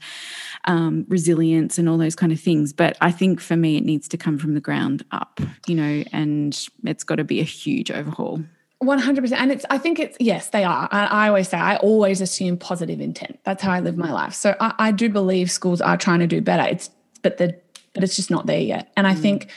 um, 0.65 1.05
resilience 1.07 1.77
and 1.77 1.89
all 1.89 1.97
those 1.97 2.15
kind 2.15 2.31
of 2.31 2.39
things. 2.39 2.71
But 2.71 2.97
I 3.01 3.11
think 3.11 3.41
for 3.41 3.57
me, 3.57 3.77
it 3.77 3.83
needs 3.83 4.07
to 4.09 4.17
come 4.17 4.37
from 4.37 4.53
the 4.53 4.61
ground 4.61 5.03
up, 5.11 5.39
you 5.65 5.75
know, 5.75 6.03
and 6.11 6.67
it's 6.83 7.03
got 7.03 7.15
to 7.15 7.23
be 7.23 7.39
a 7.39 7.43
huge 7.43 7.89
overhaul. 7.89 8.43
100% 8.83 9.31
and 9.33 9.51
it's 9.51 9.65
i 9.69 9.77
think 9.77 9.99
it's 9.99 10.17
yes 10.19 10.49
they 10.49 10.63
are. 10.63 10.89
I, 10.91 11.05
I, 11.05 11.27
always 11.27 11.49
say 11.49 11.57
i 11.57 11.75
always 11.77 12.19
assume 12.19 12.57
positive 12.57 12.99
intent. 12.99 13.39
That's 13.43 13.61
how 13.61 13.71
i 13.71 13.79
live 13.79 13.95
my 13.95 14.11
life. 14.11 14.33
So 14.33 14.55
I, 14.59 14.73
I, 14.79 14.91
do 14.91 15.07
believe 15.07 15.51
schools 15.51 15.81
are 15.81 15.97
trying 15.97 16.19
to 16.19 16.27
do 16.27 16.41
better. 16.41 16.63
It's 16.63 16.89
but 17.21 17.37
the 17.37 17.55
but 17.93 18.03
it's 18.03 18.15
just 18.15 18.31
not 18.31 18.47
there 18.47 18.59
yet. 18.59 18.91
And 18.97 19.05
i 19.05 19.13
mm. 19.13 19.19
think 19.19 19.51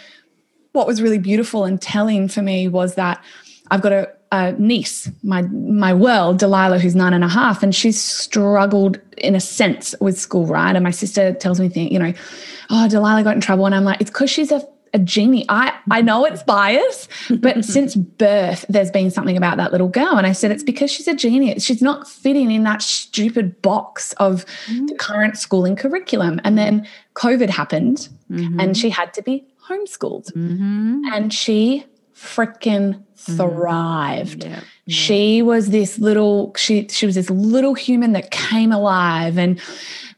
what 0.72 0.86
was 0.86 1.00
really 1.00 1.18
beautiful 1.18 1.64
and 1.64 1.80
telling 1.80 2.28
for 2.28 2.42
me 2.42 2.68
was 2.68 2.96
that 2.96 3.22
i've 3.70 3.80
got 3.80 3.92
a, 3.92 4.12
a 4.30 4.52
niece 4.52 5.10
my 5.22 5.40
my 5.42 5.94
world 5.94 6.38
delilah 6.38 6.78
who's 6.78 6.94
nine 6.94 7.14
and 7.14 7.24
a 7.24 7.28
half 7.28 7.62
and 7.62 7.74
she's 7.74 7.98
struggled 7.98 9.00
in 9.16 9.34
a 9.34 9.40
sense 9.40 9.94
with 10.00 10.18
school 10.18 10.46
right? 10.46 10.76
And 10.76 10.84
my 10.84 10.90
sister 10.90 11.32
tells 11.32 11.60
me 11.60 11.70
things 11.70 11.90
you 11.90 11.98
know 11.98 12.12
oh 12.68 12.88
delilah 12.88 13.22
got 13.22 13.36
in 13.36 13.40
trouble. 13.40 13.64
And 13.64 13.74
i'm 13.74 13.84
like 13.84 14.02
it's 14.02 14.10
because 14.10 14.30
she's 14.30 14.52
a 14.52 14.60
a 14.94 14.98
genie. 14.98 15.44
I, 15.48 15.74
I 15.90 16.00
know 16.00 16.24
it's 16.24 16.42
bias, 16.54 17.08
but 17.40 17.64
since 17.64 17.94
birth, 17.94 18.64
there's 18.68 18.90
been 18.90 19.10
something 19.10 19.36
about 19.36 19.58
that 19.58 19.72
little 19.72 19.88
girl. 19.88 20.16
And 20.16 20.26
I 20.26 20.32
said, 20.32 20.50
it's 20.50 20.62
because 20.62 20.90
she's 20.90 21.08
a 21.08 21.14
genius. 21.14 21.64
She's 21.64 21.82
not 21.82 22.08
fitting 22.08 22.50
in 22.50 22.62
that 22.62 22.80
stupid 22.80 23.60
box 23.60 24.12
of 24.14 24.46
mm-hmm. 24.66 24.86
the 24.86 24.94
current 24.94 25.36
schooling 25.36 25.76
curriculum. 25.76 26.40
And 26.44 26.56
then 26.56 26.86
COVID 27.14 27.50
happened 27.50 28.08
mm-hmm. 28.30 28.58
and 28.60 28.76
she 28.76 28.88
had 28.88 29.12
to 29.14 29.22
be 29.22 29.44
homeschooled. 29.68 30.32
Mm-hmm. 30.32 31.02
And 31.12 31.34
she 31.34 31.84
freaking 32.14 32.94
mm-hmm. 32.94 33.36
thrived. 33.36 34.44
Yeah. 34.44 34.60
She 34.86 35.42
was 35.42 35.70
this 35.70 35.98
little, 35.98 36.52
she 36.56 36.88
she 36.88 37.06
was 37.06 37.14
this 37.14 37.30
little 37.30 37.74
human 37.74 38.12
that 38.12 38.30
came 38.30 38.70
alive 38.70 39.38
and 39.38 39.60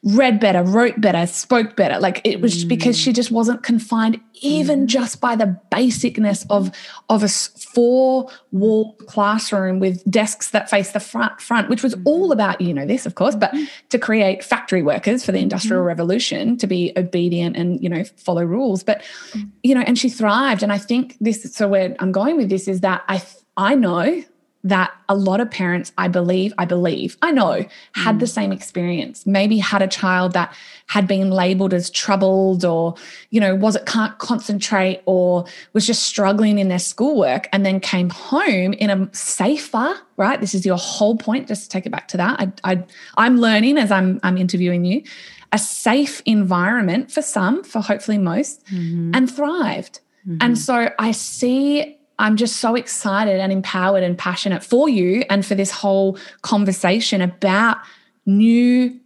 read 0.02 0.40
better, 0.40 0.62
wrote 0.62 1.00
better, 1.00 1.26
spoke 1.26 1.76
better. 1.76 1.98
Like 1.98 2.20
it 2.24 2.40
was 2.40 2.64
mm. 2.64 2.68
because 2.68 2.98
she 2.98 3.12
just 3.12 3.30
wasn't 3.30 3.62
confined 3.62 4.20
even 4.42 4.82
mm. 4.82 4.86
just 4.86 5.20
by 5.20 5.36
the 5.36 5.58
basicness 5.70 6.46
of 6.50 6.70
of 7.08 7.22
a 7.22 7.28
four 7.28 8.30
wall 8.52 8.94
classroom 9.06 9.80
with 9.80 10.02
desks 10.10 10.50
that 10.50 10.70
face 10.70 10.92
the 10.92 11.00
front 11.00 11.40
front, 11.40 11.68
which 11.68 11.82
was 11.82 11.94
mm-hmm. 11.94 12.06
all 12.06 12.32
about 12.32 12.60
you 12.60 12.74
know 12.74 12.86
this 12.86 13.06
of 13.06 13.14
course, 13.14 13.34
but 13.34 13.52
mm. 13.52 13.66
to 13.88 13.98
create 13.98 14.44
factory 14.44 14.82
workers 14.82 15.24
for 15.24 15.32
the 15.32 15.38
industrial 15.38 15.82
mm. 15.82 15.86
revolution 15.86 16.56
to 16.56 16.66
be 16.66 16.92
obedient 16.96 17.56
and 17.56 17.82
you 17.82 17.88
know 17.88 18.04
follow 18.16 18.44
rules. 18.44 18.82
But 18.82 19.02
mm. 19.32 19.50
you 19.62 19.74
know, 19.74 19.82
and 19.82 19.98
she 19.98 20.08
thrived. 20.08 20.62
And 20.62 20.72
I 20.72 20.78
think 20.78 21.16
this. 21.20 21.54
So 21.54 21.68
where 21.68 21.94
I'm 21.98 22.12
going 22.12 22.36
with 22.36 22.48
this 22.48 22.68
is 22.68 22.80
that 22.80 23.02
I 23.08 23.22
I 23.56 23.74
know 23.74 24.22
that 24.66 24.92
a 25.08 25.14
lot 25.14 25.40
of 25.40 25.48
parents, 25.48 25.92
I 25.96 26.08
believe, 26.08 26.52
I 26.58 26.64
believe, 26.64 27.16
I 27.22 27.30
know, 27.30 27.64
had 27.94 28.16
mm. 28.16 28.20
the 28.20 28.26
same 28.26 28.50
experience. 28.50 29.24
Maybe 29.24 29.58
had 29.58 29.80
a 29.80 29.86
child 29.86 30.32
that 30.32 30.52
had 30.88 31.06
been 31.06 31.30
labeled 31.30 31.72
as 31.72 31.88
troubled 31.88 32.64
or, 32.64 32.96
you 33.30 33.40
know, 33.40 33.54
was 33.54 33.76
it 33.76 33.86
can't 33.86 34.18
concentrate 34.18 35.02
or 35.06 35.44
was 35.72 35.86
just 35.86 36.02
struggling 36.02 36.58
in 36.58 36.68
their 36.68 36.80
schoolwork 36.80 37.48
and 37.52 37.64
then 37.64 37.78
came 37.78 38.10
home 38.10 38.72
in 38.72 38.90
a 38.90 39.08
safer, 39.14 39.94
right? 40.16 40.40
This 40.40 40.52
is 40.52 40.66
your 40.66 40.78
whole 40.78 41.16
point, 41.16 41.46
just 41.46 41.64
to 41.64 41.68
take 41.68 41.86
it 41.86 41.90
back 41.90 42.08
to 42.08 42.16
that. 42.16 42.40
I, 42.40 42.72
I 42.72 42.84
I'm 43.16 43.38
learning 43.38 43.78
as 43.78 43.92
I'm 43.92 44.18
I'm 44.24 44.36
interviewing 44.36 44.84
you, 44.84 45.04
a 45.52 45.58
safe 45.58 46.22
environment 46.26 47.12
for 47.12 47.22
some, 47.22 47.62
for 47.62 47.80
hopefully 47.80 48.18
most, 48.18 48.66
mm-hmm. 48.66 49.12
and 49.14 49.30
thrived. 49.30 50.00
Mm-hmm. 50.26 50.38
And 50.40 50.58
so 50.58 50.90
I 50.98 51.12
see 51.12 51.95
I'm 52.18 52.36
just 52.36 52.56
so 52.56 52.74
excited 52.74 53.40
and 53.40 53.52
empowered 53.52 54.02
and 54.02 54.16
passionate 54.16 54.64
for 54.64 54.88
you 54.88 55.24
and 55.28 55.44
for 55.44 55.54
this 55.54 55.70
whole 55.70 56.18
conversation 56.42 57.20
about 57.20 57.78
new 58.24 58.98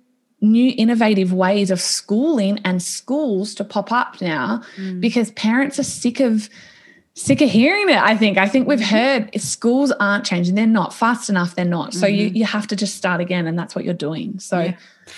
new 0.43 0.73
innovative 0.79 1.35
ways 1.35 1.71
of 1.71 1.79
schooling 1.81 2.59
and 2.65 2.83
schools 2.83 3.55
to 3.55 3.63
pop 3.63 3.93
up 3.93 4.21
now 4.23 4.63
mm. 4.77 4.99
because 4.99 5.31
parents 5.33 5.79
are 5.79 5.83
sick 5.83 6.19
of 6.19 6.49
sick 7.21 7.41
of 7.41 7.51
hearing 7.51 7.89
it 7.91 7.99
i 7.99 8.17
think 8.17 8.39
i 8.39 8.49
think 8.49 8.67
we've 8.67 8.85
heard 8.85 9.29
schools 9.41 9.93
aren't 10.01 10.25
changing 10.25 10.55
they're 10.55 10.67
not 10.67 10.95
fast 10.95 11.29
enough 11.29 11.55
they're 11.55 11.65
not 11.65 11.93
so 11.93 12.07
mm-hmm. 12.07 12.17
you 12.17 12.27
you 12.29 12.45
have 12.45 12.67
to 12.67 12.75
just 12.75 12.97
start 12.97 13.21
again 13.21 13.47
and 13.47 13.59
that's 13.59 13.75
what 13.75 13.85
you're 13.85 13.95
doing 13.95 14.39
so 14.39 14.61
yeah. 14.61 14.77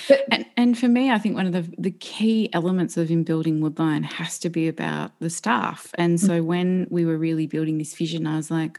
But, 0.08 0.24
and, 0.30 0.46
and 0.56 0.78
for 0.78 0.88
me, 0.88 1.10
I 1.10 1.18
think 1.18 1.36
one 1.36 1.46
of 1.46 1.52
the, 1.52 1.70
the 1.78 1.90
key 1.90 2.48
elements 2.52 2.96
of 2.96 3.10
in 3.10 3.24
building 3.24 3.60
Woodline 3.60 4.04
has 4.04 4.38
to 4.40 4.50
be 4.50 4.68
about 4.68 5.12
the 5.20 5.30
staff. 5.30 5.90
And 5.94 6.20
so 6.20 6.38
mm-hmm. 6.38 6.46
when 6.46 6.86
we 6.90 7.04
were 7.04 7.18
really 7.18 7.46
building 7.46 7.78
this 7.78 7.94
vision, 7.94 8.26
I 8.26 8.36
was 8.36 8.50
like, 8.50 8.78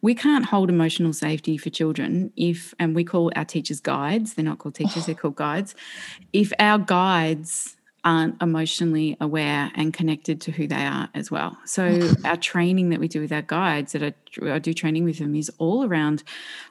we 0.00 0.14
can't 0.14 0.44
hold 0.44 0.70
emotional 0.70 1.12
safety 1.12 1.56
for 1.56 1.70
children 1.70 2.32
if, 2.36 2.74
and 2.78 2.94
we 2.94 3.04
call 3.04 3.32
our 3.36 3.44
teachers 3.44 3.80
guides, 3.80 4.34
they're 4.34 4.44
not 4.44 4.58
called 4.58 4.74
teachers, 4.74 5.04
oh. 5.04 5.06
they're 5.06 5.14
called 5.14 5.36
guides. 5.36 5.74
If 6.32 6.52
our 6.58 6.78
guides 6.78 7.76
aren't 8.08 8.40
emotionally 8.40 9.18
aware 9.20 9.70
and 9.74 9.92
connected 9.92 10.40
to 10.40 10.50
who 10.50 10.66
they 10.66 10.86
are 10.86 11.10
as 11.12 11.30
well. 11.30 11.58
So 11.66 12.10
our 12.24 12.38
training 12.38 12.88
that 12.88 13.00
we 13.00 13.06
do 13.06 13.20
with 13.20 13.30
our 13.32 13.42
guides 13.42 13.92
that 13.92 14.02
I, 14.02 14.14
I, 14.50 14.58
do 14.58 14.72
training 14.72 15.04
with 15.04 15.18
them 15.18 15.34
is 15.34 15.50
all 15.58 15.84
around 15.84 16.22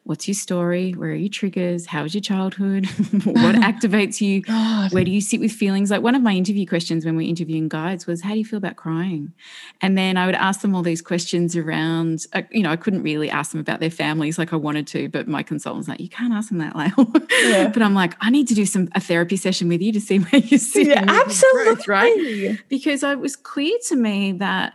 what's 0.03 0.27
your 0.27 0.33
story, 0.33 0.93
where 0.93 1.11
are 1.11 1.13
your 1.13 1.29
triggers, 1.29 1.85
how 1.85 2.01
was 2.01 2.15
your 2.15 2.21
childhood, 2.21 2.85
what 3.23 3.55
activates 3.69 4.19
you, 4.19 4.41
God. 4.41 4.91
where 4.91 5.03
do 5.03 5.11
you 5.11 5.21
sit 5.21 5.39
with 5.39 5.51
feelings? 5.51 5.91
Like 5.91 6.01
one 6.01 6.15
of 6.15 6.23
my 6.23 6.33
interview 6.33 6.65
questions 6.65 7.05
when 7.05 7.15
we're 7.15 7.29
interviewing 7.29 7.67
guides 7.67 8.07
was, 8.07 8.23
how 8.23 8.31
do 8.31 8.39
you 8.39 8.45
feel 8.45 8.57
about 8.57 8.75
crying? 8.75 9.31
And 9.79 9.95
then 9.95 10.17
I 10.17 10.25
would 10.25 10.33
ask 10.33 10.61
them 10.61 10.73
all 10.73 10.81
these 10.81 11.03
questions 11.03 11.55
around, 11.55 12.25
uh, 12.33 12.41
you 12.49 12.63
know, 12.63 12.71
I 12.71 12.77
couldn't 12.77 13.03
really 13.03 13.29
ask 13.29 13.51
them 13.51 13.61
about 13.61 13.79
their 13.79 13.91
families 13.91 14.39
like 14.39 14.53
I 14.53 14.55
wanted 14.55 14.87
to, 14.87 15.07
but 15.09 15.27
my 15.27 15.43
consultant's 15.43 15.87
like, 15.87 15.99
you 15.99 16.09
can't 16.09 16.33
ask 16.33 16.49
them 16.49 16.57
that, 16.57 16.75
Lael. 16.75 17.13
Yeah. 17.43 17.67
but 17.73 17.83
I'm 17.83 17.93
like, 17.93 18.15
I 18.21 18.31
need 18.31 18.47
to 18.47 18.55
do 18.55 18.65
some 18.65 18.89
a 18.95 18.99
therapy 18.99 19.37
session 19.37 19.67
with 19.67 19.83
you 19.83 19.91
to 19.91 20.01
see 20.01 20.17
where 20.17 20.41
you 20.41 20.57
sit. 20.57 20.87
Yeah, 20.87 21.03
absolutely. 21.27 21.75
Growth, 21.75 21.87
right? 21.87 22.59
Because 22.67 23.03
it 23.03 23.19
was 23.19 23.35
clear 23.35 23.77
to 23.87 23.95
me 23.95 24.31
that 24.33 24.73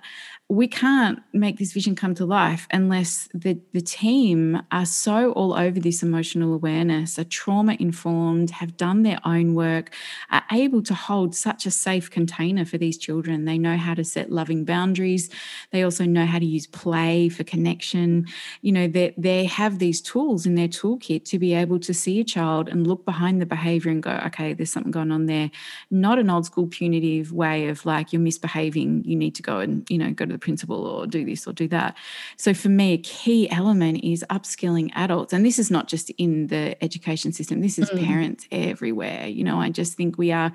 we 0.48 0.68
can't 0.68 1.20
make 1.32 1.56
this 1.58 1.72
vision 1.72 1.96
come 1.96 2.14
to 2.14 2.26
life 2.26 2.66
unless 2.70 3.26
the, 3.32 3.58
the 3.72 3.80
team 3.80 4.60
are 4.70 4.84
so 4.84 5.32
all 5.32 5.54
over 5.54 5.80
this 5.80 6.02
emotional 6.02 6.52
awareness, 6.52 7.18
are 7.18 7.24
trauma 7.24 7.74
informed, 7.80 8.50
have 8.50 8.76
done 8.76 9.02
their 9.02 9.18
own 9.24 9.54
work, 9.54 9.94
are 10.30 10.42
able 10.52 10.82
to 10.82 10.92
hold 10.92 11.34
such 11.34 11.64
a 11.64 11.70
safe 11.70 12.10
container 12.10 12.66
for 12.66 12.76
these 12.76 12.98
children. 12.98 13.46
They 13.46 13.56
know 13.56 13.78
how 13.78 13.94
to 13.94 14.04
set 14.04 14.30
loving 14.30 14.66
boundaries. 14.66 15.30
They 15.70 15.84
also 15.84 16.04
know 16.04 16.26
how 16.26 16.38
to 16.38 16.44
use 16.44 16.66
play 16.66 17.30
for 17.30 17.44
connection. 17.44 18.26
You 18.60 18.72
know, 18.72 18.88
they, 18.88 19.14
they 19.16 19.46
have 19.46 19.78
these 19.78 20.02
tools 20.02 20.44
in 20.44 20.54
their 20.54 20.68
toolkit 20.68 21.24
to 21.30 21.38
be 21.38 21.54
able 21.54 21.78
to 21.80 21.94
see 21.94 22.20
a 22.20 22.24
child 22.24 22.68
and 22.68 22.86
look 22.86 23.06
behind 23.06 23.40
the 23.40 23.46
behavior 23.46 23.90
and 23.90 24.02
go, 24.02 24.20
okay, 24.26 24.52
there's 24.52 24.70
something 24.70 24.92
going 24.92 25.12
on 25.12 25.24
there. 25.24 25.50
Not 25.90 26.18
an 26.18 26.28
old 26.28 26.44
school 26.44 26.66
punitive 26.66 27.32
way 27.32 27.68
of 27.68 27.86
like, 27.86 28.12
you're 28.12 28.20
misbehaving, 28.20 29.04
you 29.04 29.16
need 29.16 29.34
to 29.36 29.42
go 29.42 29.58
and, 29.60 29.88
you 29.88 29.96
know, 29.96 30.10
go 30.10 30.26
to 30.26 30.32
the 30.32 30.41
principal 30.42 30.84
or 30.84 31.06
do 31.06 31.24
this 31.24 31.46
or 31.46 31.52
do 31.52 31.66
that. 31.68 31.96
So 32.36 32.52
for 32.52 32.68
me, 32.68 32.92
a 32.92 32.98
key 32.98 33.48
element 33.50 34.04
is 34.04 34.24
upskilling 34.28 34.90
adults. 34.94 35.32
And 35.32 35.46
this 35.46 35.58
is 35.58 35.70
not 35.70 35.88
just 35.88 36.10
in 36.10 36.48
the 36.48 36.76
education 36.84 37.32
system, 37.32 37.60
this 37.62 37.78
is 37.78 37.88
mm. 37.88 38.04
parents 38.04 38.46
everywhere. 38.52 39.26
You 39.26 39.44
know, 39.44 39.60
I 39.60 39.70
just 39.70 39.94
think 39.94 40.18
we 40.18 40.32
are 40.32 40.52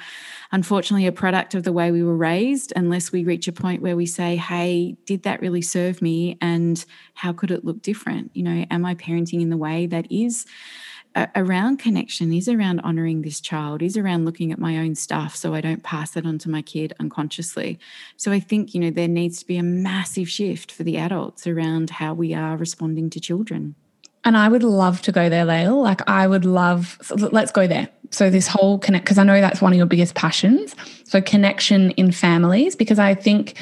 unfortunately 0.51 1.07
a 1.07 1.11
product 1.11 1.55
of 1.55 1.63
the 1.63 1.73
way 1.73 1.91
we 1.91 2.03
were 2.03 2.15
raised 2.15 2.71
unless 2.75 3.11
we 3.11 3.23
reach 3.23 3.47
a 3.47 3.53
point 3.53 3.81
where 3.81 3.95
we 3.95 4.05
say, 4.05 4.35
hey, 4.35 4.95
did 5.05 5.23
that 5.23 5.41
really 5.41 5.61
serve 5.61 6.01
me? 6.01 6.37
And 6.41 6.83
how 7.15 7.33
could 7.33 7.49
it 7.49 7.65
look 7.65 7.81
different? 7.81 8.31
You 8.35 8.43
know, 8.43 8.65
am 8.69 8.85
I 8.85 8.93
parenting 8.95 9.41
in 9.41 9.49
the 9.49 9.57
way 9.57 9.87
that 9.87 10.11
is 10.11 10.45
around 11.35 11.77
connection. 11.77 12.33
Is 12.33 12.47
around 12.47 12.79
honoring 12.81 13.21
this 13.21 13.41
child. 13.41 13.81
Is 13.81 13.97
around 13.97 14.25
looking 14.25 14.51
at 14.51 14.59
my 14.59 14.77
own 14.77 14.95
stuff 14.95 15.35
so 15.35 15.53
i 15.53 15.61
don't 15.61 15.83
pass 15.83 16.11
that 16.11 16.25
on 16.25 16.37
to 16.39 16.49
my 16.49 16.61
kid 16.61 16.93
unconsciously. 16.99 17.79
So 18.17 18.31
i 18.31 18.39
think 18.39 18.73
you 18.73 18.81
know 18.81 18.91
there 18.91 19.07
needs 19.07 19.39
to 19.39 19.47
be 19.47 19.57
a 19.57 19.63
massive 19.63 20.29
shift 20.29 20.71
for 20.71 20.83
the 20.83 20.97
adults 20.97 21.47
around 21.47 21.89
how 21.89 22.13
we 22.13 22.33
are 22.33 22.57
responding 22.57 23.09
to 23.11 23.19
children 23.19 23.75
And 24.27 24.35
I 24.35 24.49
would 24.49 24.61
love 24.61 25.01
to 25.03 25.13
go 25.13 25.29
there, 25.29 25.45
Lael. 25.45 25.81
Like 25.81 26.01
I 26.09 26.27
would 26.27 26.43
love, 26.43 26.99
let's 27.31 27.49
go 27.49 27.65
there. 27.65 27.87
So 28.11 28.29
this 28.29 28.45
whole 28.45 28.77
connect, 28.77 29.05
because 29.05 29.17
I 29.17 29.23
know 29.23 29.39
that's 29.39 29.61
one 29.61 29.71
of 29.71 29.77
your 29.77 29.85
biggest 29.85 30.15
passions. 30.15 30.75
So 31.05 31.21
connection 31.21 31.91
in 31.91 32.11
families, 32.11 32.75
because 32.75 32.99
I 32.99 33.15
think 33.15 33.55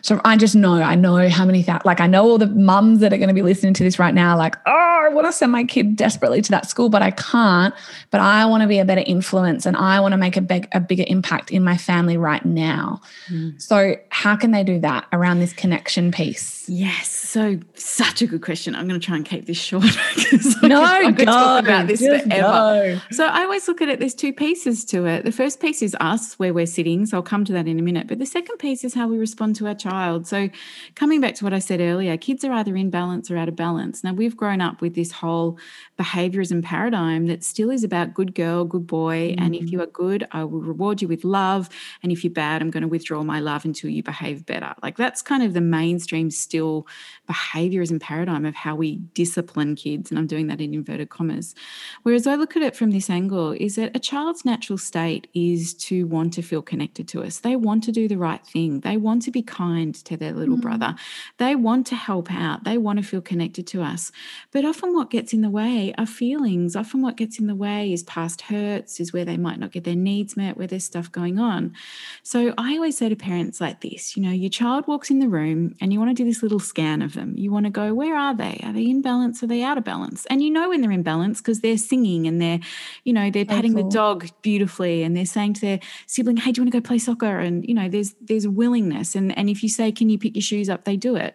so 0.00 0.20
I 0.24 0.36
just 0.36 0.54
know, 0.54 0.74
I 0.74 0.94
know 0.94 1.28
how 1.28 1.44
many 1.44 1.62
that, 1.64 1.84
like 1.84 2.00
I 2.00 2.06
know 2.06 2.24
all 2.24 2.38
the 2.38 2.46
mums 2.46 3.00
that 3.00 3.12
are 3.12 3.18
going 3.18 3.28
to 3.28 3.34
be 3.34 3.42
listening 3.42 3.74
to 3.74 3.82
this 3.82 3.98
right 3.98 4.14
now, 4.14 4.38
like, 4.38 4.56
oh, 4.64 5.00
I 5.04 5.08
want 5.08 5.26
to 5.26 5.32
send 5.32 5.52
my 5.52 5.64
kid 5.64 5.96
desperately 5.96 6.40
to 6.42 6.50
that 6.52 6.68
school, 6.68 6.88
but 6.88 7.02
I 7.02 7.10
can't. 7.10 7.74
But 8.10 8.20
I 8.20 8.46
want 8.46 8.62
to 8.62 8.68
be 8.68 8.78
a 8.78 8.84
better 8.84 9.02
influence 9.04 9.66
and 9.66 9.76
I 9.76 9.98
want 10.00 10.12
to 10.12 10.16
make 10.16 10.36
a 10.36 10.40
big, 10.40 10.68
a 10.72 10.80
bigger 10.80 11.04
impact 11.08 11.50
in 11.50 11.62
my 11.64 11.76
family 11.76 12.16
right 12.16 12.44
now. 12.44 13.00
Mm. 13.28 13.60
So 13.60 13.96
how 14.10 14.36
can 14.36 14.52
they 14.52 14.64
do 14.64 14.78
that 14.80 15.06
around 15.12 15.40
this 15.40 15.52
connection 15.52 16.12
piece? 16.12 16.68
Yes. 16.68 17.25
So 17.26 17.58
such 17.74 18.22
a 18.22 18.26
good 18.26 18.42
question. 18.42 18.74
I'm 18.76 18.86
going 18.86 19.00
to 19.00 19.04
try 19.04 19.16
and 19.16 19.24
keep 19.24 19.46
this 19.46 19.58
short 19.58 19.84
because 20.14 20.62
no, 20.62 20.82
I 20.82 21.12
could, 21.12 21.26
talk 21.26 21.64
about 21.64 21.88
this 21.88 22.00
forever. 22.00 22.28
Go. 22.28 23.00
So 23.10 23.26
I 23.26 23.42
always 23.42 23.66
look 23.66 23.82
at 23.82 23.88
it. 23.88 23.98
There's 23.98 24.14
two 24.14 24.32
pieces 24.32 24.84
to 24.86 25.06
it. 25.06 25.24
The 25.24 25.32
first 25.32 25.60
piece 25.60 25.82
is 25.82 25.96
us, 25.98 26.38
where 26.38 26.54
we're 26.54 26.66
sitting. 26.66 27.04
So 27.04 27.16
I'll 27.16 27.22
come 27.22 27.44
to 27.44 27.52
that 27.52 27.66
in 27.66 27.78
a 27.78 27.82
minute. 27.82 28.06
But 28.06 28.20
the 28.20 28.26
second 28.26 28.58
piece 28.58 28.84
is 28.84 28.94
how 28.94 29.08
we 29.08 29.18
respond 29.18 29.56
to 29.56 29.66
our 29.66 29.74
child. 29.74 30.26
So 30.26 30.48
coming 30.94 31.20
back 31.20 31.34
to 31.36 31.44
what 31.44 31.52
I 31.52 31.58
said 31.58 31.80
earlier, 31.80 32.16
kids 32.16 32.44
are 32.44 32.52
either 32.52 32.76
in 32.76 32.90
balance 32.90 33.28
or 33.30 33.36
out 33.36 33.48
of 33.48 33.56
balance. 33.56 34.04
Now 34.04 34.12
we've 34.12 34.36
grown 34.36 34.60
up 34.60 34.80
with 34.80 34.94
this 34.94 35.10
whole 35.10 35.58
behaviorism 35.98 36.62
paradigm 36.62 37.26
that 37.26 37.42
still 37.42 37.70
is 37.70 37.82
about 37.82 38.14
good 38.14 38.34
girl, 38.34 38.64
good 38.64 38.86
boy, 38.86 39.34
mm. 39.34 39.40
and 39.40 39.54
if 39.54 39.72
you 39.72 39.78
mm. 39.78 39.82
are 39.82 39.86
good, 39.86 40.26
I 40.30 40.44
will 40.44 40.60
reward 40.60 41.02
you 41.02 41.08
with 41.08 41.24
love, 41.24 41.68
and 42.02 42.12
if 42.12 42.22
you're 42.22 42.32
bad, 42.32 42.62
I'm 42.62 42.70
going 42.70 42.82
to 42.82 42.88
withdraw 42.88 43.22
my 43.24 43.40
love 43.40 43.64
until 43.64 43.90
you 43.90 44.02
behave 44.02 44.46
better. 44.46 44.74
Like 44.82 44.96
that's 44.96 45.22
kind 45.22 45.42
of 45.42 45.54
the 45.54 45.60
mainstream 45.60 46.30
still 46.30 46.86
behaviorism 47.26 48.00
paradigm 48.00 48.44
of 48.44 48.54
how 48.54 48.74
we 48.74 48.96
discipline 49.14 49.74
kids, 49.74 50.10
and 50.10 50.18
I'm 50.18 50.26
doing 50.26 50.46
that 50.48 50.60
in 50.60 50.74
inverted 50.74 51.10
commas. 51.10 51.54
Whereas 52.02 52.26
I 52.26 52.34
look 52.36 52.56
at 52.56 52.62
it 52.62 52.76
from 52.76 52.90
this 52.90 53.10
angle 53.10 53.52
is 53.52 53.76
that 53.76 53.96
a 53.96 53.98
child's 53.98 54.44
natural 54.44 54.78
state 54.78 55.28
is 55.34 55.74
to 55.74 56.06
want 56.06 56.32
to 56.34 56.42
feel 56.42 56.62
connected 56.62 57.08
to 57.08 57.22
us. 57.22 57.40
They 57.40 57.56
want 57.56 57.84
to 57.84 57.92
do 57.92 58.08
the 58.08 58.18
right 58.18 58.44
thing. 58.46 58.80
They 58.80 58.96
want 58.96 59.22
to 59.22 59.30
be 59.30 59.42
kind 59.42 59.94
to 60.04 60.16
their 60.16 60.32
little 60.32 60.56
mm. 60.56 60.62
brother. 60.62 60.94
They 61.38 61.54
want 61.54 61.86
to 61.88 61.96
help 61.96 62.32
out. 62.32 62.64
They 62.64 62.78
want 62.78 62.98
to 62.98 63.04
feel 63.04 63.20
connected 63.20 63.66
to 63.68 63.82
us. 63.82 64.12
But 64.52 64.64
often 64.64 64.94
what 64.94 65.10
gets 65.10 65.32
in 65.32 65.40
the 65.40 65.50
way 65.50 65.94
are 65.98 66.06
feelings. 66.06 66.76
Often 66.76 67.02
what 67.02 67.16
gets 67.16 67.38
in 67.38 67.46
the 67.46 67.54
way 67.54 67.92
is 67.92 68.02
past 68.04 68.42
hurts, 68.42 69.00
is 69.00 69.12
where 69.12 69.24
they 69.24 69.36
might 69.36 69.58
not 69.58 69.72
get 69.72 69.84
their 69.84 69.96
needs 69.96 70.36
met, 70.36 70.56
where 70.56 70.66
there's 70.66 70.84
stuff 70.84 71.10
going 71.10 71.38
on. 71.38 71.74
So 72.22 72.54
I 72.56 72.74
always 72.74 72.98
say 72.98 73.08
to 73.08 73.16
parents 73.16 73.60
like 73.60 73.80
this, 73.80 74.16
you 74.16 74.22
know, 74.22 74.30
your 74.30 74.50
child 74.50 74.86
walks 74.86 75.10
in 75.10 75.18
the 75.18 75.28
room 75.28 75.74
and 75.80 75.92
you 75.92 75.98
want 75.98 76.16
to 76.16 76.22
do 76.22 76.28
this 76.28 76.42
little 76.42 76.60
scan 76.60 77.02
of 77.02 77.15
them. 77.16 77.34
You 77.36 77.50
want 77.50 77.66
to 77.66 77.70
go, 77.70 77.92
where 77.92 78.16
are 78.16 78.34
they? 78.34 78.60
Are 78.62 78.72
they 78.72 78.84
in 78.84 79.02
balance? 79.02 79.42
Are 79.42 79.48
they 79.48 79.64
out 79.64 79.76
of 79.76 79.84
balance? 79.84 80.24
And 80.26 80.42
you 80.42 80.50
know 80.50 80.68
when 80.68 80.80
they're 80.80 80.92
in 80.92 81.02
balance 81.02 81.40
because 81.40 81.60
they're 81.60 81.76
singing 81.76 82.28
and 82.28 82.40
they're, 82.40 82.60
you 83.02 83.12
know, 83.12 83.30
they're 83.30 83.44
patting 83.44 83.74
the 83.74 83.82
dog 83.82 84.28
beautifully 84.42 85.02
and 85.02 85.16
they're 85.16 85.26
saying 85.26 85.54
to 85.54 85.60
their 85.60 85.80
sibling, 86.06 86.36
hey, 86.36 86.52
do 86.52 86.60
you 86.60 86.62
want 86.62 86.72
to 86.72 86.80
go 86.80 86.86
play 86.86 86.98
soccer? 86.98 87.40
And, 87.40 87.66
you 87.66 87.74
know, 87.74 87.88
there's 87.88 88.14
there's 88.20 88.46
willingness. 88.46 89.16
And 89.16 89.36
and 89.36 89.50
if 89.50 89.62
you 89.64 89.68
say, 89.68 89.90
can 89.90 90.08
you 90.08 90.18
pick 90.18 90.36
your 90.36 90.42
shoes 90.42 90.68
up, 90.68 90.84
they 90.84 90.96
do 90.96 91.16
it. 91.16 91.34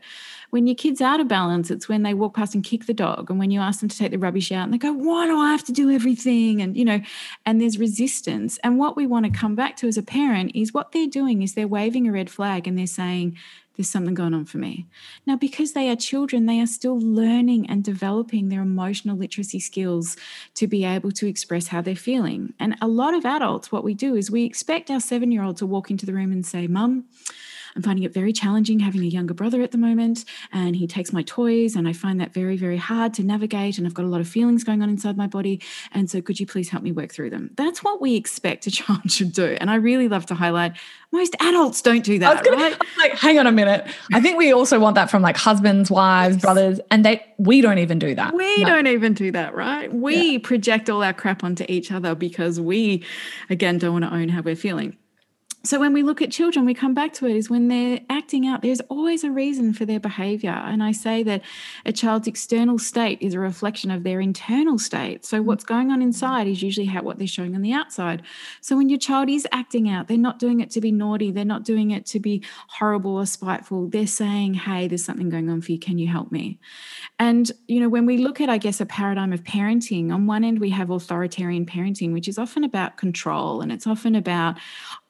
When 0.51 0.67
your 0.67 0.75
kid's 0.75 0.99
out 0.99 1.21
of 1.21 1.29
balance, 1.29 1.71
it's 1.71 1.87
when 1.87 2.03
they 2.03 2.13
walk 2.13 2.35
past 2.35 2.55
and 2.55 2.63
kick 2.63 2.85
the 2.85 2.93
dog. 2.93 3.29
And 3.29 3.39
when 3.39 3.51
you 3.51 3.61
ask 3.61 3.79
them 3.79 3.87
to 3.87 3.97
take 3.97 4.11
the 4.11 4.19
rubbish 4.19 4.51
out 4.51 4.65
and 4.65 4.73
they 4.73 4.77
go, 4.77 4.91
why 4.91 5.25
do 5.25 5.39
I 5.39 5.49
have 5.51 5.63
to 5.63 5.71
do 5.71 5.89
everything? 5.89 6.61
And, 6.61 6.75
you 6.75 6.83
know, 6.83 6.99
and 7.45 7.61
there's 7.61 7.79
resistance. 7.79 8.59
And 8.61 8.77
what 8.77 8.97
we 8.97 9.07
want 9.07 9.25
to 9.25 9.31
come 9.31 9.55
back 9.55 9.77
to 9.77 9.87
as 9.87 9.97
a 9.97 10.03
parent 10.03 10.51
is 10.53 10.73
what 10.73 10.91
they're 10.91 11.07
doing 11.07 11.41
is 11.41 11.53
they're 11.53 11.69
waving 11.69 12.05
a 12.05 12.11
red 12.11 12.29
flag 12.29 12.67
and 12.67 12.77
they're 12.77 12.85
saying, 12.85 13.37
there's 13.75 13.89
something 13.89 14.13
going 14.13 14.33
on 14.33 14.45
for 14.45 14.57
me. 14.57 14.85
Now, 15.25 15.35
because 15.35 15.73
they 15.73 15.89
are 15.89 15.95
children, 15.95 16.45
they 16.45 16.59
are 16.59 16.67
still 16.67 16.99
learning 16.99 17.69
and 17.69 17.83
developing 17.83 18.49
their 18.49 18.61
emotional 18.61 19.17
literacy 19.17 19.59
skills 19.59 20.17
to 20.55 20.67
be 20.67 20.83
able 20.83 21.11
to 21.13 21.27
express 21.27 21.67
how 21.67 21.81
they're 21.81 21.95
feeling. 21.95 22.53
And 22.59 22.75
a 22.81 22.87
lot 22.87 23.13
of 23.13 23.25
adults, 23.25 23.71
what 23.71 23.83
we 23.83 23.93
do 23.93 24.15
is 24.15 24.29
we 24.29 24.43
expect 24.43 24.91
our 24.91 24.99
seven 24.99 25.31
year 25.31 25.43
old 25.43 25.57
to 25.57 25.65
walk 25.65 25.89
into 25.89 26.05
the 26.05 26.13
room 26.13 26.31
and 26.31 26.45
say, 26.45 26.67
Mum, 26.67 27.05
I'm 27.75 27.81
finding 27.81 28.03
it 28.03 28.13
very 28.13 28.33
challenging 28.33 28.79
having 28.79 29.01
a 29.01 29.05
younger 29.05 29.33
brother 29.33 29.61
at 29.61 29.71
the 29.71 29.77
moment, 29.77 30.25
and 30.51 30.75
he 30.75 30.87
takes 30.87 31.13
my 31.13 31.23
toys, 31.23 31.75
and 31.75 31.87
I 31.87 31.93
find 31.93 32.19
that 32.21 32.33
very, 32.33 32.57
very 32.57 32.77
hard 32.77 33.13
to 33.15 33.23
navigate. 33.23 33.77
And 33.77 33.87
I've 33.87 33.93
got 33.93 34.05
a 34.05 34.09
lot 34.09 34.21
of 34.21 34.27
feelings 34.27 34.63
going 34.63 34.81
on 34.81 34.89
inside 34.89 35.17
my 35.17 35.27
body. 35.27 35.61
And 35.91 36.09
so, 36.09 36.21
could 36.21 36.39
you 36.39 36.45
please 36.45 36.69
help 36.69 36.83
me 36.83 36.91
work 36.91 37.13
through 37.13 37.29
them? 37.29 37.51
That's 37.55 37.83
what 37.83 38.01
we 38.01 38.15
expect 38.15 38.67
a 38.67 38.71
child 38.79 39.11
should 39.11 39.33
do. 39.33 39.57
And 39.59 39.69
I 39.69 39.75
really 39.75 40.07
love 40.07 40.25
to 40.27 40.35
highlight 40.35 40.73
most 41.11 41.35
adults 41.41 41.81
don't 41.81 42.03
do 42.03 42.19
that. 42.19 42.43
Gonna, 42.43 42.57
right? 42.57 42.81
Like, 42.97 43.13
hang 43.13 43.39
on 43.39 43.47
a 43.47 43.51
minute. 43.51 43.87
I 44.13 44.21
think 44.21 44.37
we 44.37 44.53
also 44.53 44.79
want 44.79 44.95
that 44.95 45.09
from 45.09 45.21
like 45.21 45.35
husbands, 45.35 45.89
wives, 45.89 46.37
brothers, 46.37 46.79
and 46.89 47.03
they 47.03 47.25
we 47.37 47.61
don't 47.61 47.79
even 47.79 47.99
do 47.99 48.13
that. 48.15 48.33
We 48.33 48.63
no. 48.63 48.69
don't 48.69 48.87
even 48.87 49.13
do 49.13 49.31
that, 49.31 49.55
right? 49.55 49.91
We 49.91 50.33
yeah. 50.33 50.39
project 50.41 50.89
all 50.89 51.03
our 51.03 51.13
crap 51.13 51.43
onto 51.43 51.65
each 51.67 51.91
other 51.91 52.15
because 52.15 52.59
we, 52.59 53.03
again, 53.49 53.77
don't 53.77 53.93
want 53.93 54.05
to 54.05 54.13
own 54.13 54.29
how 54.29 54.41
we're 54.41 54.55
feeling 54.55 54.97
so 55.63 55.79
when 55.79 55.93
we 55.93 56.03
look 56.03 56.21
at 56.21 56.31
children 56.31 56.65
we 56.65 56.73
come 56.73 56.93
back 56.93 57.13
to 57.13 57.27
it 57.27 57.35
is 57.35 57.49
when 57.49 57.67
they're 57.67 57.99
acting 58.09 58.47
out 58.47 58.61
there's 58.61 58.81
always 58.81 59.23
a 59.23 59.31
reason 59.31 59.73
for 59.73 59.85
their 59.85 59.99
behavior 59.99 60.49
and 60.49 60.83
i 60.83 60.91
say 60.91 61.23
that 61.23 61.41
a 61.85 61.91
child's 61.91 62.27
external 62.27 62.79
state 62.79 63.17
is 63.21 63.33
a 63.33 63.39
reflection 63.39 63.91
of 63.91 64.03
their 64.03 64.19
internal 64.19 64.77
state. 64.77 65.25
So 65.25 65.41
mm. 65.41 65.45
what's 65.45 65.63
going 65.63 65.91
on 65.91 66.01
inside 66.01 66.47
is 66.47 66.61
usually 66.61 66.87
how 66.87 67.01
what 67.01 67.17
they're 67.17 67.27
showing 67.27 67.55
on 67.55 67.61
the 67.61 67.73
outside. 67.73 68.21
So 68.61 68.77
when 68.77 68.89
your 68.89 68.99
child 68.99 69.29
is 69.29 69.47
acting 69.51 69.89
out 69.89 70.07
they're 70.07 70.17
not 70.17 70.39
doing 70.39 70.59
it 70.59 70.69
to 70.71 70.81
be 70.81 70.91
naughty 70.91 71.31
they're 71.31 71.45
not 71.45 71.63
doing 71.63 71.91
it 71.91 72.05
to 72.07 72.19
be 72.19 72.43
horrible 72.67 73.15
or 73.15 73.25
spiteful. 73.25 73.87
They're 73.87 74.07
saying 74.07 74.55
hey 74.55 74.87
there's 74.87 75.05
something 75.05 75.29
going 75.29 75.49
on 75.49 75.61
for 75.61 75.71
you. 75.71 75.79
Can 75.79 75.97
you 75.97 76.07
help 76.07 76.31
me? 76.31 76.59
And 77.19 77.51
you 77.67 77.79
know 77.79 77.89
when 77.89 78.05
we 78.05 78.17
look 78.17 78.41
at 78.41 78.49
i 78.49 78.57
guess 78.57 78.81
a 78.81 78.85
paradigm 78.85 79.33
of 79.33 79.43
parenting 79.43 80.13
on 80.13 80.27
one 80.27 80.43
end 80.43 80.59
we 80.59 80.69
have 80.69 80.89
authoritarian 80.89 81.65
parenting 81.65 82.13
which 82.13 82.27
is 82.27 82.37
often 82.37 82.63
about 82.63 82.97
control 82.97 83.61
and 83.61 83.71
it's 83.71 83.87
often 83.87 84.15
about 84.15 84.57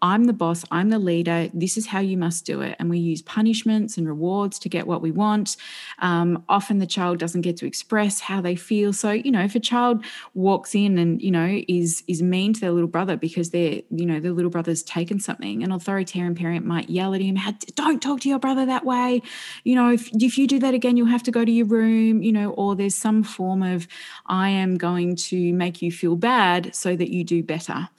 I'm 0.01 0.25
the 0.25 0.33
boss, 0.33 0.65
I'm 0.71 0.89
the 0.89 0.99
leader, 0.99 1.49
this 1.53 1.77
is 1.77 1.87
how 1.87 1.99
you 1.99 2.17
must 2.17 2.45
do 2.45 2.61
it. 2.61 2.75
And 2.79 2.89
we 2.89 2.99
use 2.99 3.21
punishments 3.21 3.97
and 3.97 4.07
rewards 4.07 4.57
to 4.59 4.69
get 4.69 4.87
what 4.87 5.01
we 5.01 5.11
want. 5.11 5.57
Um, 5.99 6.43
often 6.49 6.79
the 6.79 6.87
child 6.87 7.19
doesn't 7.19 7.41
get 7.41 7.57
to 7.57 7.67
express 7.67 8.19
how 8.19 8.41
they 8.41 8.55
feel. 8.55 8.93
So, 8.93 9.11
you 9.11 9.31
know, 9.31 9.43
if 9.43 9.55
a 9.55 9.59
child 9.59 10.03
walks 10.33 10.73
in 10.73 10.97
and, 10.97 11.21
you 11.21 11.31
know, 11.31 11.61
is 11.67 12.03
is 12.07 12.21
mean 12.21 12.53
to 12.53 12.59
their 12.59 12.71
little 12.71 12.87
brother 12.87 13.15
because 13.15 13.51
they're, 13.51 13.81
you 13.89 14.05
know, 14.05 14.19
their 14.19 14.31
little 14.31 14.51
brother's 14.51 14.83
taken 14.83 15.19
something, 15.19 15.63
an 15.63 15.71
authoritarian 15.71 16.35
parent 16.35 16.65
might 16.65 16.89
yell 16.89 17.13
at 17.13 17.21
him, 17.21 17.37
don't 17.75 18.01
talk 18.01 18.21
to 18.21 18.29
your 18.29 18.39
brother 18.39 18.65
that 18.65 18.85
way. 18.85 19.21
You 19.63 19.75
know, 19.75 19.91
if, 19.91 20.09
if 20.13 20.37
you 20.37 20.47
do 20.47 20.59
that 20.59 20.73
again, 20.73 20.97
you'll 20.97 21.07
have 21.07 21.23
to 21.23 21.31
go 21.31 21.45
to 21.45 21.51
your 21.51 21.67
room, 21.67 22.23
you 22.23 22.31
know, 22.31 22.51
or 22.51 22.75
there's 22.75 22.95
some 22.95 23.23
form 23.23 23.63
of, 23.63 23.87
I 24.25 24.49
am 24.49 24.77
going 24.77 25.15
to 25.15 25.53
make 25.53 25.81
you 25.81 25.91
feel 25.91 26.15
bad 26.15 26.75
so 26.75 26.95
that 26.95 27.09
you 27.09 27.23
do 27.23 27.43
better. 27.43 27.89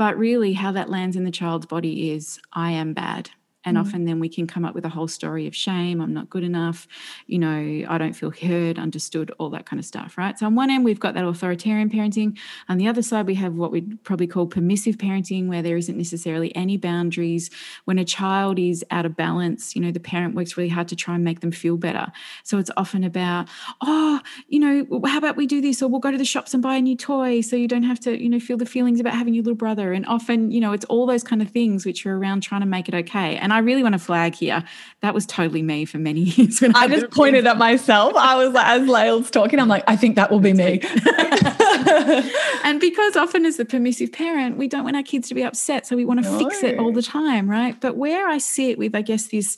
But 0.00 0.16
really, 0.16 0.54
how 0.54 0.72
that 0.72 0.88
lands 0.88 1.14
in 1.14 1.24
the 1.24 1.30
child's 1.30 1.66
body 1.66 2.10
is 2.10 2.40
I 2.54 2.70
am 2.70 2.94
bad. 2.94 3.28
And 3.64 3.76
mm. 3.76 3.80
often 3.80 4.04
then 4.04 4.20
we 4.20 4.28
can 4.28 4.46
come 4.46 4.64
up 4.64 4.74
with 4.74 4.84
a 4.84 4.88
whole 4.88 5.08
story 5.08 5.46
of 5.46 5.54
shame, 5.54 6.00
I'm 6.00 6.14
not 6.14 6.30
good 6.30 6.44
enough, 6.44 6.88
you 7.26 7.38
know, 7.38 7.84
I 7.88 7.98
don't 7.98 8.14
feel 8.14 8.30
heard, 8.30 8.78
understood, 8.78 9.30
all 9.38 9.50
that 9.50 9.66
kind 9.66 9.78
of 9.78 9.84
stuff, 9.84 10.16
right? 10.16 10.38
So 10.38 10.46
on 10.46 10.54
one 10.54 10.70
end, 10.70 10.84
we've 10.84 11.00
got 11.00 11.14
that 11.14 11.24
authoritarian 11.24 11.90
parenting. 11.90 12.38
On 12.68 12.78
the 12.78 12.88
other 12.88 13.02
side, 13.02 13.26
we 13.26 13.34
have 13.34 13.54
what 13.54 13.70
we'd 13.70 14.02
probably 14.04 14.26
call 14.26 14.46
permissive 14.46 14.96
parenting, 14.96 15.48
where 15.48 15.62
there 15.62 15.76
isn't 15.76 15.96
necessarily 15.96 16.54
any 16.56 16.76
boundaries. 16.76 17.50
When 17.84 17.98
a 17.98 18.04
child 18.04 18.58
is 18.58 18.84
out 18.90 19.06
of 19.06 19.16
balance, 19.16 19.76
you 19.76 19.82
know, 19.82 19.90
the 19.90 20.00
parent 20.00 20.34
works 20.34 20.56
really 20.56 20.70
hard 20.70 20.88
to 20.88 20.96
try 20.96 21.14
and 21.14 21.24
make 21.24 21.40
them 21.40 21.52
feel 21.52 21.76
better. 21.76 22.06
So 22.44 22.58
it's 22.58 22.70
often 22.76 23.04
about, 23.04 23.48
oh, 23.82 24.20
you 24.48 24.58
know, 24.58 25.00
how 25.06 25.18
about 25.18 25.36
we 25.36 25.46
do 25.46 25.60
this, 25.60 25.82
or 25.82 25.88
we'll 25.88 26.00
go 26.00 26.10
to 26.10 26.18
the 26.18 26.24
shops 26.24 26.54
and 26.54 26.62
buy 26.62 26.76
a 26.76 26.80
new 26.80 26.96
toy 26.96 27.40
so 27.40 27.56
you 27.56 27.68
don't 27.68 27.82
have 27.82 28.00
to, 28.00 28.20
you 28.20 28.28
know, 28.28 28.40
feel 28.40 28.56
the 28.56 28.66
feelings 28.66 29.00
about 29.00 29.14
having 29.14 29.34
your 29.34 29.44
little 29.44 29.56
brother. 29.56 29.92
And 29.92 30.06
often, 30.06 30.50
you 30.50 30.60
know, 30.60 30.72
it's 30.72 30.84
all 30.86 31.06
those 31.06 31.22
kind 31.22 31.42
of 31.42 31.50
things 31.50 31.84
which 31.84 32.06
are 32.06 32.16
around 32.16 32.42
trying 32.42 32.62
to 32.62 32.66
make 32.66 32.88
it 32.88 32.94
okay. 32.94 33.36
And 33.36 33.49
and 33.50 33.56
I 33.56 33.58
really 33.58 33.82
want 33.82 33.94
to 33.94 33.98
flag 33.98 34.36
here 34.36 34.62
that 35.00 35.12
was 35.12 35.26
totally 35.26 35.62
me 35.62 35.84
for 35.84 35.98
many 35.98 36.20
years. 36.36 36.60
When 36.60 36.76
I, 36.76 36.82
I 36.82 36.88
just 36.88 37.10
pointed 37.10 37.46
at 37.46 37.58
myself. 37.58 38.14
I 38.14 38.36
was 38.36 38.54
like, 38.54 38.66
as 38.66 38.88
Lael's 38.88 39.30
talking, 39.30 39.58
I'm 39.58 39.68
like, 39.68 39.82
I 39.88 39.96
think 39.96 40.14
that 40.16 40.30
will 40.30 40.38
be 40.38 40.52
me. 40.52 40.80
and 42.64 42.80
because 42.80 43.16
often 43.16 43.44
as 43.44 43.56
the 43.56 43.64
permissive 43.64 44.12
parent, 44.12 44.56
we 44.56 44.68
don't 44.68 44.84
want 44.84 44.96
our 44.96 45.02
kids 45.02 45.28
to 45.28 45.34
be 45.34 45.42
upset. 45.42 45.86
So 45.86 45.96
we 45.96 46.04
want 46.04 46.22
to 46.22 46.30
no. 46.30 46.38
fix 46.38 46.62
it 46.62 46.78
all 46.78 46.92
the 46.92 47.02
time, 47.02 47.50
right? 47.50 47.80
But 47.80 47.96
where 47.96 48.28
I 48.28 48.38
sit 48.38 48.78
with, 48.78 48.94
I 48.94 49.02
guess, 49.02 49.26
this 49.26 49.56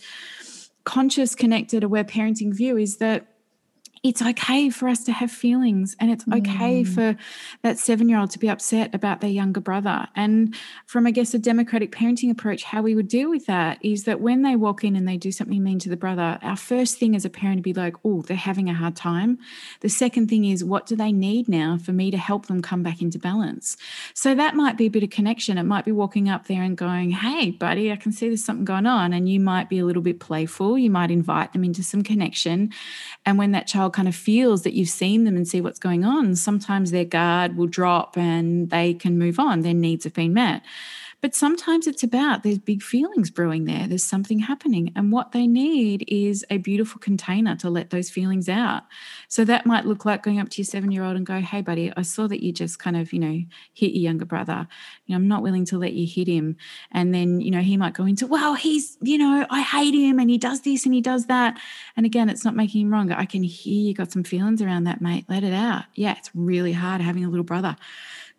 conscious, 0.85 1.35
connected, 1.35 1.85
aware 1.85 2.05
parenting 2.05 2.55
view 2.55 2.78
is 2.78 2.96
that 2.96 3.26
it's 4.03 4.21
okay 4.21 4.69
for 4.69 4.88
us 4.88 5.05
to 5.05 5.12
have 5.12 5.31
feelings 5.31 5.95
and 6.01 6.11
it's 6.11 6.25
okay 6.27 6.83
mm. 6.83 6.88
for 6.88 7.17
that 7.62 7.79
seven 7.79 8.09
year 8.09 8.19
old 8.19 8.31
to 8.33 8.38
be 8.38 8.49
upset 8.49 8.93
about 8.93 9.21
their 9.21 9.31
younger 9.31 9.61
brother. 9.61 10.09
And 10.17 10.57
from, 10.87 11.07
I 11.07 11.12
guess, 11.12 11.35
a 11.35 11.38
democratic 11.38 11.93
parenting 11.93 12.29
approach, 12.29 12.65
how 12.65 12.83
we 12.83 12.97
would 12.97 13.07
deal 13.07 13.31
with 13.31 13.47
that 13.47 13.79
is 13.81 14.03
that 14.05 14.21
when 14.21 14.43
they 14.43 14.57
walk 14.57 14.83
in 14.83 14.97
and 14.97 15.07
they 15.07 15.17
do 15.17 15.31
something 15.31 15.62
mean 15.62 15.79
to 15.81 15.88
the 15.88 15.97
brother, 15.97 16.41
our 16.43 16.57
first 16.57 16.99
thing 16.99 17.15
as 17.15 17.25
a 17.25 17.31
parent 17.31 17.59
to 17.59 17.62
be 17.62 17.73
like, 17.73 17.95
oh, 18.05 18.23
they're 18.23 18.37
having 18.37 18.69
a 18.69 18.75
hard 18.75 18.97
time. 18.97 19.38
The 19.81 19.88
second 19.88 20.29
thing 20.29 20.47
is, 20.47 20.65
what 20.65 20.87
do 20.87 20.97
they 20.97 21.12
need 21.12 21.49
now 21.49 21.79
for 21.79 21.93
me 21.93 22.11
to 22.11 22.19
help 22.19 22.47
them 22.47 22.61
come 22.61 22.83
back 22.83 23.03
into 23.03 23.21
balance? 23.21 23.77
So 24.15 24.35
that 24.35 24.57
might 24.57 24.77
be 24.77 24.87
a 24.87 24.91
bit 24.91 25.05
of 25.05 25.11
connection. 25.11 25.59
It 25.59 25.62
might 25.62 25.85
be 25.85 25.93
walking 25.93 26.29
up 26.29 26.49
there 26.49 26.62
and 26.62 26.77
going, 26.77 27.12
hey, 27.12 27.53
buddy, 27.53 27.93
I 27.93 27.97
can 27.97 28.11
see 28.11 28.27
there's 28.27 28.45
something 28.45 28.65
going 28.65 28.87
on. 28.87 29.12
And 29.12 29.29
you 29.29 29.38
might 29.38 29.69
be 29.69 29.79
a 29.79 29.85
little 29.85 30.03
bit 30.03 30.19
playful. 30.19 30.77
You 30.77 30.91
might 30.91 31.12
invite 31.12 31.53
them 31.53 31.62
into 31.62 31.85
some 31.85 32.03
connection. 32.03 32.73
And 33.25 33.38
when 33.38 33.53
that 33.53 33.69
child 33.69 33.91
kind 33.92 34.09
of 34.09 34.14
feels 34.14 34.62
that 34.62 34.72
you've 34.74 34.88
seen 34.88 35.24
them 35.24 35.37
and 35.37 35.46
see 35.46 35.61
what's 35.61 35.78
going 35.78 36.05
on, 36.05 36.37
sometimes 36.37 36.90
their 36.90 37.05
guard 37.05 37.57
will 37.57 37.66
drop 37.66 38.16
and 38.16 38.70
they 38.70 38.94
can 38.94 39.18
move 39.18 39.38
on. 39.38 39.61
Their 39.61 39.74
needs 39.74 40.05
have 40.05 40.14
been 40.14 40.35
met. 40.35 40.62
But 41.23 41.37
sometimes 41.37 41.87
it's 41.87 42.03
about 42.03 42.43
there's 42.43 42.59
big 42.59 42.83
feelings 42.83 43.31
brewing 43.31 43.65
there, 43.65 43.87
there's 43.87 44.03
something 44.03 44.41
happening. 44.41 44.93
And 44.97 45.13
what 45.13 45.31
they 45.31 45.47
need 45.47 46.05
is 46.09 46.45
a 46.51 46.59
beautiful 46.59 46.99
container 46.99 47.55
to 47.57 47.71
let 47.71 47.91
those 47.91 48.11
feelings 48.11 48.49
out. 48.49 48.83
So 49.29 49.45
that 49.45 49.65
might 49.65 49.87
look 49.87 50.05
like 50.05 50.25
going 50.25 50.41
up 50.41 50.49
to 50.51 50.59
your 50.59 50.67
seven 50.67 50.91
year 50.91 51.05
old 51.05 51.17
and 51.17 51.25
go, 51.25 51.41
Hey, 51.41 51.63
buddy, 51.63 51.93
I 51.97 52.03
saw 52.03 52.27
that 52.27 52.43
you 52.43 52.53
just 52.53 52.81
kind 52.81 52.97
of, 52.97 53.13
you 53.13 53.21
know, 53.21 53.41
hit 53.73 53.93
your 53.93 54.03
younger 54.03 54.25
brother. 54.25 54.67
You 55.07 55.13
know, 55.13 55.17
I'm 55.17 55.29
not 55.29 55.45
willing 55.45 55.65
to 55.67 55.79
let 55.79 55.93
you 55.93 56.09
hit 56.09 56.27
him. 56.27 56.57
And 56.91 57.15
then, 57.15 57.41
you 57.41 57.53
know, 57.53 57.61
he 57.61 57.77
might 57.77 57.95
go 57.95 58.05
into, 58.05 58.27
Well, 58.27 58.55
he's, 58.55 58.99
you 59.01 59.17
know, 59.17 59.47
I 59.49 59.63
hate 59.63 59.95
him 59.95 60.19
and 60.19 60.29
he 60.29 60.39
does 60.39 60.63
this 60.63 60.85
and 60.85 60.93
he 60.93 61.01
does 61.01 61.27
that. 61.27 61.57
And 61.97 62.05
again, 62.05 62.31
it's 62.31 62.45
not 62.45 62.57
making 62.57 62.83
him 62.83 62.93
wrong. 62.93 63.13
I 63.13 63.27
can 63.27 63.45
hear 63.45 63.81
you 63.81 63.95
got 63.95 64.11
some 64.11 64.25
feelings 64.25 64.61
around 64.61 64.85
that, 64.85 65.01
mate. 65.01 65.27
Let 65.29 65.45
it 65.45 65.55
out. 65.55 65.85
Yeah, 65.95 66.17
it's 66.19 66.31
really 66.35 66.73
hard 66.73 67.01
having 67.01 67.25
a 67.25 67.29
little 67.29 67.45
brother 67.45 67.77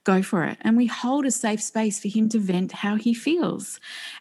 go 0.03 0.21
for 0.21 0.43
it. 0.43 0.57
And 0.61 0.75
we 0.75 0.85
hold 0.85 1.25
a 1.25 1.31
safe 1.31 1.61
space 1.61 1.99
for 1.99 2.07
him 2.07 2.27
to 2.29 2.39
vent 2.39 2.71
how 2.71 2.95
he 2.95 3.13
feels. 3.13 3.79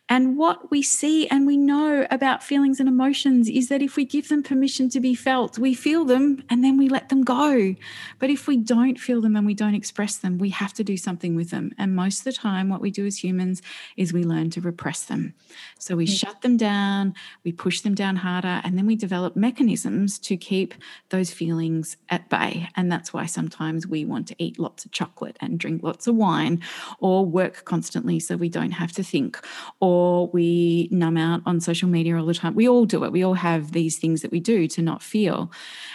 And 0.09 0.37
what 0.37 0.71
we 0.71 0.83
see 0.83 1.27
and 1.29 1.47
we 1.47 1.57
know 1.57 2.07
about 2.11 2.43
feelings 2.43 2.79
and 2.79 2.89
emotions 2.89 3.49
is 3.49 3.69
that 3.69 3.83
if 3.83 3.97
we 3.97 4.05
give 4.05 4.29
them 4.29 4.43
permission 4.43 4.89
to 4.91 5.01
be 5.01 5.15
felt, 5.15 5.59
we 5.59 5.75
feel 5.75 6.05
them 6.05 6.45
and 6.51 6.63
then 6.63 6.77
we 6.77 6.89
let 6.89 7.09
them 7.09 7.25
go. 7.25 7.75
But 8.19 8.31
if 8.31 8.47
we 8.47 8.57
don't 8.57 9.01
feel 9.01 9.21
them 9.21 9.37
and 9.37 9.47
we 9.47 9.55
don't 9.55 9.75
express 9.75 10.17
them, 10.17 10.39
we 10.39 10.51
have 10.51 10.73
to 10.75 10.85
do 10.85 10.97
something 10.97 11.35
with 11.35 11.51
them. 11.51 11.73
And 11.79 11.97
most 11.97 12.19
of 12.19 12.25
the 12.25 12.33
time, 12.33 12.69
what 12.69 12.81
we 12.81 12.91
do 12.91 13.07
as 13.07 13.25
humans 13.25 13.63
is 13.97 14.13
we 14.13 14.25
learn 14.25 14.51
to 14.51 14.61
repress 14.61 15.05
them. 15.05 15.35
So 15.79 15.97
we 15.97 16.05
mm-hmm. 16.05 16.15
shut 16.15 16.43
them 16.43 16.57
down, 16.57 17.15
we 17.45 17.53
push 17.53 17.81
them 17.81 17.95
down 17.95 18.17
harder, 18.17 18.61
and 18.65 18.79
then 18.79 18.87
we 18.87 18.97
develop 18.97 19.35
mechanisms 19.35 20.19
to 20.21 20.37
keep 20.37 20.75
those 21.09 21.33
feelings 21.33 21.97
at 22.09 22.29
bay. 22.29 22.69
And 22.77 22.93
that's 22.93 23.13
why 23.13 23.27
sometimes 23.27 23.87
we 23.87 24.05
want 24.05 24.29
to 24.29 24.37
eat 24.39 24.59
lots 24.59 24.85
of 24.85 24.93
chocolate 24.93 25.37
and 25.41 25.59
drink 25.73 25.83
lots 25.83 26.07
of 26.07 26.15
wine 26.15 26.61
or 27.01 27.25
work 27.25 27.65
constantly 27.65 28.21
so 28.21 28.37
we 28.37 28.49
don't 28.49 28.73
have 28.73 28.93
to 28.93 29.03
think 29.03 29.41
or 29.81 30.13
or 30.13 30.29
we 30.29 30.89
numb 30.91 31.17
out 31.17 31.43
on 31.47 31.61
social 31.61 31.89
media 31.89 32.19
all 32.19 32.27
the 32.27 32.35
time. 32.35 32.55
We 32.55 32.69
all 32.69 32.85
do 32.85 33.05
it. 33.05 33.13
We 33.13 33.25
all 33.25 33.35
have 33.35 33.73
these 33.73 33.99
things 33.99 34.23
that 34.23 34.31
we 34.31 34.41
do 34.41 34.67
to 34.69 34.83
not 34.83 35.03
feel. 35.03 35.51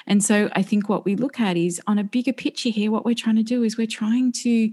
And 0.05 0.23
so 0.23 0.49
I 0.53 0.61
think 0.61 0.89
what 0.89 1.05
we 1.05 1.15
look 1.15 1.39
at 1.39 1.57
is 1.57 1.81
on 1.87 1.97
a 1.97 2.03
bigger 2.03 2.33
picture 2.33 2.69
here, 2.69 2.91
what 2.91 3.05
we're 3.05 3.15
trying 3.15 3.35
to 3.35 3.43
do 3.43 3.63
is 3.63 3.77
we're 3.77 3.87
trying 3.87 4.31
to 4.43 4.71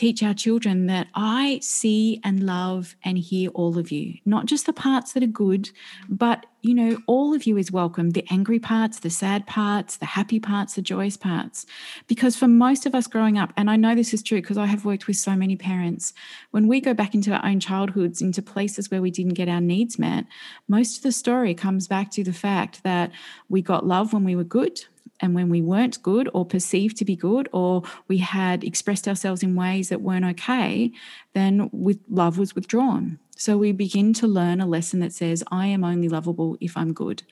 teach 0.00 0.22
our 0.22 0.32
children 0.32 0.86
that 0.86 1.08
I 1.14 1.58
see 1.62 2.22
and 2.24 2.46
love 2.46 2.96
and 3.04 3.18
hear 3.18 3.50
all 3.50 3.76
of 3.76 3.92
you, 3.92 4.14
not 4.24 4.46
just 4.46 4.64
the 4.64 4.72
parts 4.72 5.12
that 5.12 5.22
are 5.22 5.26
good, 5.26 5.68
but 6.08 6.46
you 6.62 6.72
know, 6.72 6.98
all 7.06 7.34
of 7.34 7.44
you 7.44 7.58
is 7.58 7.70
welcome 7.70 8.10
the 8.10 8.24
angry 8.30 8.58
parts, 8.58 9.00
the 9.00 9.10
sad 9.10 9.46
parts, 9.46 9.98
the 9.98 10.06
happy 10.06 10.40
parts, 10.40 10.74
the 10.74 10.80
joyous 10.80 11.18
parts. 11.18 11.66
Because 12.06 12.34
for 12.34 12.48
most 12.48 12.86
of 12.86 12.94
us 12.94 13.06
growing 13.06 13.36
up, 13.36 13.52
and 13.58 13.70
I 13.70 13.76
know 13.76 13.94
this 13.94 14.14
is 14.14 14.22
true 14.22 14.40
because 14.40 14.56
I 14.56 14.66
have 14.66 14.86
worked 14.86 15.06
with 15.06 15.16
so 15.16 15.36
many 15.36 15.54
parents, 15.54 16.14
when 16.50 16.66
we 16.66 16.80
go 16.80 16.94
back 16.94 17.14
into 17.14 17.32
our 17.32 17.44
own 17.44 17.60
childhoods, 17.60 18.22
into 18.22 18.40
places 18.40 18.90
where 18.90 19.02
we 19.02 19.10
didn't 19.10 19.34
get 19.34 19.50
our 19.50 19.60
needs 19.60 19.98
met, 19.98 20.24
most 20.66 20.98
of 20.98 21.02
the 21.02 21.12
story 21.12 21.54
comes 21.54 21.86
back 21.86 22.10
to 22.12 22.24
the 22.24 22.32
fact 22.32 22.82
that 22.84 23.10
we 23.50 23.60
got 23.60 23.86
love 23.86 24.14
when 24.14 24.24
we 24.24 24.36
were 24.36 24.44
good, 24.44 24.82
and 25.20 25.34
when 25.34 25.48
we 25.48 25.60
weren't 25.60 26.02
good 26.02 26.28
or 26.32 26.44
perceived 26.44 26.96
to 26.98 27.04
be 27.04 27.16
good, 27.16 27.48
or 27.52 27.82
we 28.08 28.18
had 28.18 28.64
expressed 28.64 29.06
ourselves 29.06 29.42
in 29.42 29.54
ways 29.54 29.88
that 29.88 30.00
weren't 30.00 30.24
okay, 30.24 30.92
then 31.34 31.68
with 31.72 31.98
love 32.08 32.38
was 32.38 32.54
withdrawn. 32.54 33.18
So 33.36 33.56
we 33.56 33.72
begin 33.72 34.12
to 34.14 34.26
learn 34.26 34.60
a 34.60 34.66
lesson 34.66 35.00
that 35.00 35.12
says, 35.12 35.42
I 35.50 35.66
am 35.66 35.84
only 35.84 36.08
lovable 36.08 36.56
if 36.60 36.76
I'm 36.76 36.92
good. 36.92 37.22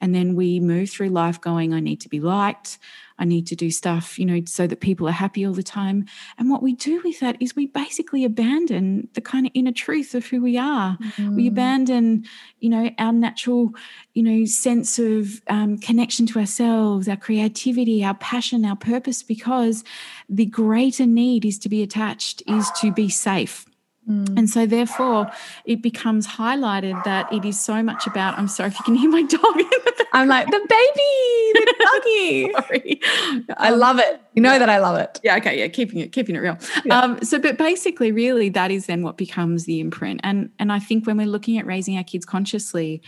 And 0.00 0.14
then 0.14 0.34
we 0.34 0.60
move 0.60 0.90
through 0.90 1.08
life 1.08 1.40
going, 1.40 1.72
I 1.72 1.80
need 1.80 2.00
to 2.02 2.08
be 2.08 2.20
liked. 2.20 2.78
I 3.18 3.24
need 3.24 3.46
to 3.48 3.56
do 3.56 3.70
stuff, 3.70 4.18
you 4.18 4.26
know, 4.26 4.40
so 4.46 4.66
that 4.66 4.80
people 4.80 5.08
are 5.08 5.12
happy 5.12 5.46
all 5.46 5.52
the 5.52 5.62
time. 5.62 6.06
And 6.36 6.50
what 6.50 6.62
we 6.62 6.74
do 6.74 7.00
with 7.04 7.20
that 7.20 7.36
is 7.40 7.54
we 7.54 7.66
basically 7.66 8.24
abandon 8.24 9.08
the 9.14 9.20
kind 9.20 9.46
of 9.46 9.52
inner 9.54 9.72
truth 9.72 10.14
of 10.14 10.26
who 10.26 10.42
we 10.42 10.58
are. 10.58 10.98
Mm. 11.16 11.36
We 11.36 11.46
abandon, 11.46 12.24
you 12.58 12.70
know, 12.70 12.90
our 12.98 13.12
natural, 13.12 13.72
you 14.14 14.22
know, 14.22 14.44
sense 14.46 14.98
of 14.98 15.40
um, 15.48 15.78
connection 15.78 16.26
to 16.26 16.40
ourselves, 16.40 17.08
our 17.08 17.16
creativity, 17.16 18.04
our 18.04 18.14
passion, 18.14 18.64
our 18.64 18.76
purpose, 18.76 19.22
because 19.22 19.84
the 20.28 20.46
greater 20.46 21.06
need 21.06 21.44
is 21.44 21.58
to 21.60 21.68
be 21.68 21.82
attached, 21.82 22.42
is 22.46 22.68
to 22.80 22.92
be 22.92 23.08
safe. 23.08 23.64
Mm. 24.08 24.38
And 24.38 24.50
so, 24.50 24.66
therefore, 24.66 25.30
it 25.64 25.80
becomes 25.82 26.26
highlighted 26.26 27.02
that 27.04 27.32
it 27.32 27.44
is 27.44 27.58
so 27.58 27.82
much 27.82 28.06
about. 28.06 28.38
I'm 28.38 28.48
sorry 28.48 28.68
if 28.68 28.78
you 28.78 28.84
can 28.84 28.94
hear 28.94 29.10
my 29.10 29.22
dog. 29.28 29.60
I'm 30.12 30.28
like 30.28 30.46
the 30.46 30.60
baby, 30.68 31.52
the 31.54 31.74
doggy. 31.84 32.52
sorry, 32.52 33.00
I 33.56 33.72
um, 33.72 33.78
love 33.78 33.98
it. 33.98 34.20
You 34.34 34.42
know 34.42 34.52
yeah. 34.52 34.58
that 34.58 34.68
I 34.68 34.78
love 34.78 34.98
it. 34.98 35.20
Yeah. 35.24 35.36
Okay. 35.36 35.58
Yeah. 35.58 35.68
Keeping 35.68 36.00
it, 36.00 36.12
keeping 36.12 36.36
it 36.36 36.40
real. 36.40 36.58
Yeah. 36.84 37.00
Um, 37.00 37.22
so, 37.22 37.38
but 37.38 37.56
basically, 37.56 38.12
really, 38.12 38.50
that 38.50 38.70
is 38.70 38.86
then 38.86 39.02
what 39.02 39.16
becomes 39.16 39.64
the 39.64 39.80
imprint. 39.80 40.20
And 40.22 40.50
and 40.58 40.70
I 40.70 40.80
think 40.80 41.06
when 41.06 41.16
we're 41.16 41.26
looking 41.26 41.58
at 41.58 41.64
raising 41.64 41.96
our 41.96 42.04
kids 42.04 42.26
consciously, 42.26 43.02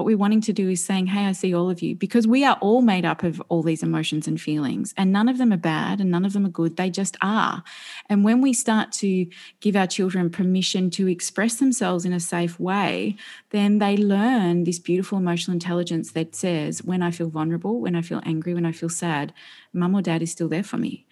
what 0.00 0.06
we're 0.06 0.16
wanting 0.16 0.40
to 0.40 0.54
do 0.54 0.70
is 0.70 0.82
saying, 0.82 1.08
Hey, 1.08 1.26
I 1.26 1.32
see 1.32 1.54
all 1.54 1.68
of 1.68 1.82
you, 1.82 1.94
because 1.94 2.26
we 2.26 2.42
are 2.42 2.56
all 2.62 2.80
made 2.80 3.04
up 3.04 3.22
of 3.22 3.38
all 3.50 3.62
these 3.62 3.82
emotions 3.82 4.26
and 4.26 4.40
feelings, 4.40 4.94
and 4.96 5.12
none 5.12 5.28
of 5.28 5.36
them 5.36 5.52
are 5.52 5.58
bad 5.58 6.00
and 6.00 6.10
none 6.10 6.24
of 6.24 6.32
them 6.32 6.46
are 6.46 6.50
good. 6.50 6.78
They 6.78 6.88
just 6.88 7.18
are. 7.20 7.62
And 8.08 8.24
when 8.24 8.40
we 8.40 8.54
start 8.54 8.92
to 8.92 9.26
give 9.60 9.76
our 9.76 9.86
children 9.86 10.30
permission 10.30 10.88
to 10.92 11.06
express 11.06 11.56
themselves 11.56 12.06
in 12.06 12.14
a 12.14 12.20
safe 12.20 12.58
way, 12.58 13.16
then 13.50 13.78
they 13.78 13.94
learn 13.94 14.64
this 14.64 14.78
beautiful 14.78 15.18
emotional 15.18 15.52
intelligence 15.52 16.12
that 16.12 16.34
says, 16.34 16.82
When 16.82 17.02
I 17.02 17.10
feel 17.10 17.28
vulnerable, 17.28 17.82
when 17.82 17.94
I 17.94 18.00
feel 18.00 18.22
angry, 18.24 18.54
when 18.54 18.64
I 18.64 18.72
feel 18.72 18.88
sad, 18.88 19.34
mum 19.74 19.94
or 19.94 20.00
dad 20.00 20.22
is 20.22 20.32
still 20.32 20.48
there 20.48 20.62
for 20.62 20.78
me. 20.78 21.04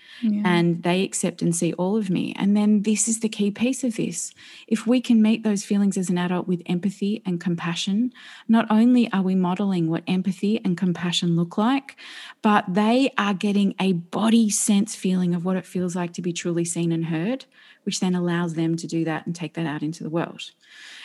And 0.45 0.83
they 0.83 1.05
accept 1.05 1.43
and 1.43 1.55
see 1.55 1.73
all 1.75 1.97
of 1.97 2.11
me. 2.11 2.35
And 2.37 2.57
then 2.57 2.83
this 2.83 3.07
is 3.09 3.21
the 3.21 3.29
key 3.29 3.51
piece 3.51 3.85
of 3.85 3.97
this. 3.97 4.33
If 4.67 4.87
we 4.87 5.01
can 5.01 5.23
meet 5.23 5.45
those 5.45 5.65
feelings 5.65 5.97
as 5.97 6.11
an 6.11 6.19
adult 6.19 6.49
with 6.49 6.63
empathy 6.67 7.23
and 7.25 7.41
compassion, 7.41 8.13
not 8.49 8.67
only 8.71 9.13
are 9.13 9.23
we 9.23 9.35
modeling 9.35 9.89
what 9.89 10.03
empathy 10.07 10.61
and 10.65 10.77
compassion 10.77 11.37
look 11.37 11.57
like, 11.57 11.97
but 12.43 12.65
they 12.69 13.13
are 13.17 13.35
getting 13.35 13.75
a 13.81 13.93
body 13.93 14.51
sense 14.51 14.97
feeling 14.97 15.35
of 15.35 15.45
what 15.45 15.57
it 15.57 15.67
feels 15.67 15.95
like 15.95 16.13
to 16.15 16.23
be 16.23 16.33
truly 16.33 16.65
seen 16.65 16.91
and 16.91 17.07
heard, 17.07 17.45
which 17.85 18.01
then 18.01 18.15
allows 18.15 18.55
them 18.55 18.77
to 18.77 18.87
do 18.87 19.05
that 19.05 19.27
and 19.27 19.35
take 19.35 19.55
that 19.55 19.67
out 19.67 19.83
into 19.83 20.03
the 20.03 20.11
world. 20.11 20.51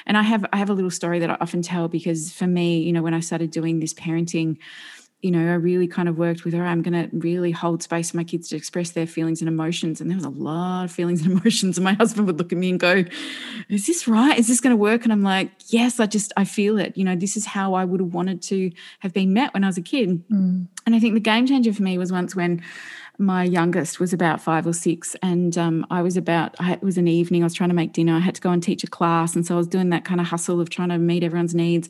And 0.06 0.18
I 0.18 0.24
have 0.24 0.46
I 0.52 0.58
have 0.58 0.70
a 0.70 0.74
little 0.74 0.92
story 0.92 1.20
that 1.20 1.30
I 1.30 1.38
often 1.40 1.62
tell 1.62 1.88
because 1.88 2.34
for 2.34 2.48
me, 2.48 2.80
you 2.80 2.92
know, 2.92 3.02
when 3.02 3.14
I 3.14 3.20
started 3.20 3.52
doing 3.52 3.80
this 3.80 3.94
parenting 3.94 4.58
you 5.24 5.32
know, 5.32 5.40
I 5.40 5.56
really 5.56 5.88
kind 5.88 6.10
of 6.10 6.18
worked 6.18 6.44
with 6.44 6.54
her. 6.54 6.66
I'm 6.66 6.82
going 6.82 7.10
to 7.10 7.16
really 7.16 7.52
hold 7.52 7.82
space 7.82 8.12
for 8.12 8.18
my 8.18 8.26
kids 8.26 8.50
to 8.50 8.58
express 8.58 8.92
their 8.92 9.08
feelings 9.08 9.42
and 9.42 9.48
emotions. 9.48 10.02
And 10.02 10.12
there 10.12 10.18
was 10.18 10.26
a 10.26 10.30
lot 10.30 10.84
of 10.84 10.92
feelings 10.92 11.22
and 11.22 11.32
emotions. 11.40 11.78
And 11.78 11.86
my 11.86 11.94
husband 11.94 12.28
would 12.28 12.38
look 12.38 12.52
at 12.52 12.58
me 12.58 12.70
and 12.70 12.80
go, 12.80 13.06
Is 13.70 13.88
this 13.88 14.06
right? 14.06 14.38
Is 14.38 14.50
this 14.50 14.60
going 14.60 14.74
to 14.74 14.78
work? 14.78 15.06
And 15.06 15.14
I'm 15.14 15.24
like, 15.24 15.50
Yes, 15.68 16.02
I 16.02 16.08
just, 16.08 16.34
I 16.36 16.44
feel 16.44 16.78
it. 16.78 16.98
You 16.98 17.06
know, 17.06 17.16
this 17.16 17.38
is 17.38 17.46
how 17.46 17.74
I 17.74 17.86
would 17.86 18.02
have 18.02 18.14
wanted 18.14 18.42
to 18.44 18.70
have 19.00 19.14
been 19.14 19.34
met 19.34 19.54
when 19.54 19.64
I 19.64 19.68
was 19.68 19.78
a 19.78 19.82
kid. 19.82 20.28
Mm. 20.28 20.68
And 20.86 20.94
I 20.94 21.00
think 21.00 21.14
the 21.14 21.22
game 21.22 21.48
changer 21.48 21.72
for 21.72 21.84
me 21.84 21.98
was 21.98 22.12
once 22.12 22.36
when 22.36 22.62
my 23.20 23.44
youngest 23.44 24.00
was 24.00 24.12
about 24.12 24.42
five 24.42 24.66
or 24.66 24.74
six, 24.74 25.16
and 25.22 25.58
um, 25.58 25.86
I 25.92 26.02
was 26.02 26.18
about, 26.18 26.56
I, 26.60 26.74
it 26.74 26.82
was 26.82 26.98
an 26.98 27.08
evening, 27.08 27.44
I 27.44 27.46
was 27.46 27.54
trying 27.54 27.70
to 27.70 27.76
make 27.76 27.94
dinner. 27.94 28.16
I 28.16 28.20
had 28.20 28.36
to 28.36 28.42
go 28.42 28.50
and 28.50 28.62
teach 28.62 28.84
a 28.84 28.88
class. 28.88 29.36
And 29.36 29.46
so 29.46 29.54
I 29.54 29.58
was 29.58 29.68
doing 29.68 29.90
that 29.92 30.04
kind 30.04 30.20
of 30.20 30.28
hustle 30.28 30.60
of 30.60 30.70
trying 30.70 30.90
to 30.90 30.98
meet 30.98 31.24
everyone's 31.24 31.54
needs. 31.54 31.90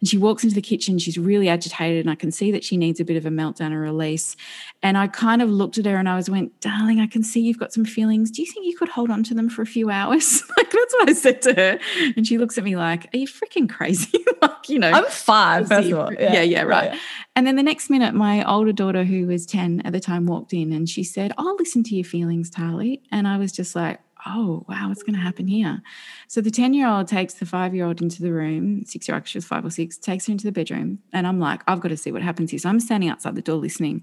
And 0.00 0.08
she 0.08 0.16
walks 0.16 0.44
into 0.44 0.54
the 0.54 0.62
kitchen, 0.62 0.98
she's 0.98 1.18
really 1.18 1.48
agitated, 1.48 2.00
and 2.04 2.10
I 2.10 2.14
can 2.14 2.30
see 2.30 2.50
that 2.52 2.64
she 2.64 2.76
needs 2.76 3.00
a 3.00 3.04
bit 3.04 3.16
of 3.16 3.26
a 3.26 3.30
meltdown 3.30 3.72
or 3.72 3.80
release. 3.80 4.34
And 4.82 4.96
I 4.96 5.08
kind 5.08 5.42
of 5.42 5.50
looked 5.50 5.78
at 5.78 5.84
her 5.84 5.96
and 5.96 6.08
I 6.08 6.16
was 6.16 6.30
went, 6.30 6.58
darling, 6.60 7.00
I 7.00 7.06
can 7.06 7.22
see 7.22 7.40
you've 7.40 7.58
got 7.58 7.72
some 7.72 7.84
feelings. 7.84 8.30
Do 8.30 8.42
you 8.42 8.50
think 8.50 8.66
you 8.66 8.76
could 8.76 8.88
hold 8.88 9.10
on 9.10 9.22
to 9.24 9.34
them 9.34 9.48
for 9.48 9.62
a 9.62 9.66
few 9.66 9.90
hours? 9.90 10.42
like 10.56 10.70
that's 10.70 10.94
what 10.94 11.08
I 11.08 11.12
said 11.12 11.42
to 11.42 11.54
her. 11.54 11.78
And 12.16 12.26
she 12.26 12.38
looks 12.38 12.56
at 12.56 12.64
me 12.64 12.76
like, 12.76 13.12
Are 13.14 13.18
you 13.18 13.28
freaking 13.28 13.68
crazy? 13.68 14.24
like, 14.42 14.68
you 14.68 14.78
know. 14.78 14.90
I'm 14.90 15.06
five, 15.06 15.68
first 15.68 15.90
of 15.90 15.98
all. 15.98 16.12
Yeah, 16.12 16.32
yeah, 16.32 16.42
yeah 16.42 16.62
right. 16.62 16.98
And 17.34 17.46
then 17.46 17.56
the 17.56 17.62
next 17.62 17.88
minute, 17.88 18.14
my 18.14 18.44
older 18.44 18.72
daughter, 18.72 19.04
who 19.04 19.26
was 19.26 19.46
10 19.46 19.82
at 19.84 19.92
the 19.92 20.00
time, 20.00 20.26
walked 20.26 20.52
in 20.52 20.72
and 20.72 20.88
she 20.88 21.02
said, 21.02 21.32
I'll 21.38 21.56
listen 21.56 21.82
to 21.84 21.94
your 21.94 22.04
feelings, 22.04 22.50
Tali. 22.50 23.02
And 23.10 23.26
I 23.26 23.38
was 23.38 23.52
just 23.52 23.74
like, 23.74 24.00
oh, 24.26 24.64
wow, 24.68 24.88
what's 24.88 25.02
going 25.02 25.14
to 25.14 25.20
happen 25.20 25.46
here? 25.46 25.82
So 26.28 26.40
the 26.40 26.50
10 26.50 26.74
year 26.74 26.86
old 26.86 27.08
takes 27.08 27.34
the 27.34 27.46
five 27.46 27.74
year 27.74 27.86
old 27.86 28.02
into 28.02 28.22
the 28.22 28.32
room, 28.32 28.84
six 28.84 29.08
year 29.08 29.16
old, 29.16 29.26
she 29.26 29.38
was 29.38 29.46
five 29.46 29.64
or 29.64 29.70
six, 29.70 29.96
takes 29.96 30.26
her 30.26 30.32
into 30.32 30.44
the 30.44 30.52
bedroom. 30.52 30.98
And 31.12 31.26
I'm 31.26 31.40
like, 31.40 31.62
I've 31.66 31.80
got 31.80 31.88
to 31.88 31.96
see 31.96 32.12
what 32.12 32.22
happens 32.22 32.50
here. 32.50 32.60
So 32.60 32.68
I'm 32.68 32.80
standing 32.80 33.08
outside 33.08 33.34
the 33.34 33.42
door 33.42 33.56
listening. 33.56 34.02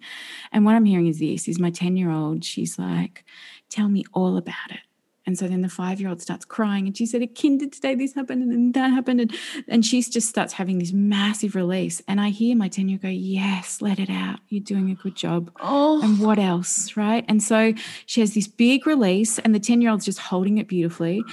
And 0.51 0.65
what 0.65 0.75
I'm 0.75 0.85
hearing 0.85 1.07
is 1.07 1.19
this 1.19 1.47
is 1.47 1.59
my 1.59 1.69
10 1.69 1.97
year 1.97 2.11
old, 2.11 2.43
she's 2.43 2.79
like, 2.79 3.23
tell 3.69 3.89
me 3.89 4.03
all 4.13 4.37
about 4.37 4.71
it. 4.71 4.88
And 5.29 5.37
so 5.37 5.47
then 5.47 5.61
the 5.61 5.69
five 5.69 6.01
year 6.01 6.09
old 6.09 6.23
starts 6.23 6.43
crying 6.43 6.87
and 6.87 6.97
she 6.97 7.05
said, 7.05 7.21
At 7.21 7.39
kinder 7.39 7.67
today, 7.67 7.93
this 7.93 8.15
happened 8.15 8.41
and 8.41 8.51
then 8.51 8.71
that 8.71 8.89
happened. 8.89 9.21
And, 9.21 9.35
and 9.67 9.85
she 9.85 10.01
just 10.01 10.27
starts 10.27 10.53
having 10.53 10.79
this 10.79 10.91
massive 10.91 11.53
release. 11.53 12.01
And 12.07 12.19
I 12.19 12.29
hear 12.29 12.55
my 12.55 12.67
10 12.67 12.89
year 12.89 12.95
old 12.95 13.03
go, 13.03 13.09
Yes, 13.09 13.79
let 13.79 13.99
it 13.99 14.09
out. 14.09 14.39
You're 14.47 14.63
doing 14.63 14.89
a 14.89 14.95
good 14.95 15.15
job. 15.15 15.51
Oh. 15.59 16.01
And 16.01 16.19
what 16.19 16.39
else? 16.39 16.97
Right. 16.97 17.23
And 17.27 17.43
so 17.43 17.75
she 18.07 18.21
has 18.21 18.33
this 18.33 18.47
big 18.47 18.87
release, 18.87 19.37
and 19.37 19.53
the 19.53 19.59
10 19.59 19.81
year 19.81 19.91
old's 19.91 20.05
just 20.05 20.17
holding 20.17 20.57
it 20.57 20.67
beautifully. 20.67 21.23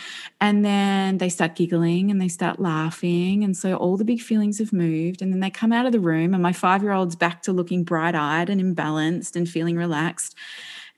And 0.42 0.62
then 0.62 1.16
they 1.16 1.30
start 1.30 1.54
giggling 1.56 2.10
and 2.10 2.20
they 2.20 2.28
start 2.28 2.60
laughing. 2.60 3.44
And 3.44 3.56
so 3.56 3.76
all 3.76 3.96
the 3.96 4.04
big 4.04 4.20
feelings 4.20 4.58
have 4.58 4.74
moved. 4.74 5.22
And 5.22 5.32
then 5.32 5.40
they 5.40 5.48
come 5.48 5.72
out 5.72 5.86
of 5.86 5.92
the 5.92 6.00
room, 6.00 6.34
and 6.34 6.42
my 6.42 6.52
five 6.52 6.82
year 6.82 6.92
old's 6.92 7.16
back 7.16 7.40
to 7.44 7.52
looking 7.54 7.82
bright 7.82 8.14
eyed 8.14 8.50
and 8.50 8.60
imbalanced 8.60 9.36
and 9.36 9.48
feeling 9.48 9.76
relaxed. 9.76 10.36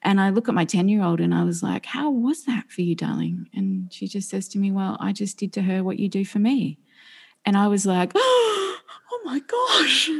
And 0.03 0.21
I 0.21 0.31
look 0.31 0.49
at 0.49 0.55
my 0.55 0.65
10 0.65 0.89
year 0.89 1.03
old 1.03 1.21
and 1.21 1.35
I 1.35 1.45
was 1.45 1.63
like, 1.63 1.87
How 1.87 2.11
was 2.11 2.45
that 2.45 2.71
for 2.71 2.83
you, 2.83 2.95
darling? 2.95 3.49
And 3.55 3.93
she 3.93 4.07
just 4.07 4.29
says 4.31 4.49
to 4.49 4.59
me, 4.59 4.71
Well, 4.71 4.97
I 5.01 5.13
just 5.13 5.39
did 5.39 5.53
to 5.55 5.63
her 5.63 5.83
what 5.83 5.99
you 5.99 6.09
do 6.09 6.25
for 6.25 6.39
me. 6.39 6.79
And 7.45 7.57
I 7.57 7.69
was 7.69 7.87
like, 7.87 8.13
Oh 9.11 9.21
my 9.25 9.41
gosh, 9.41 10.11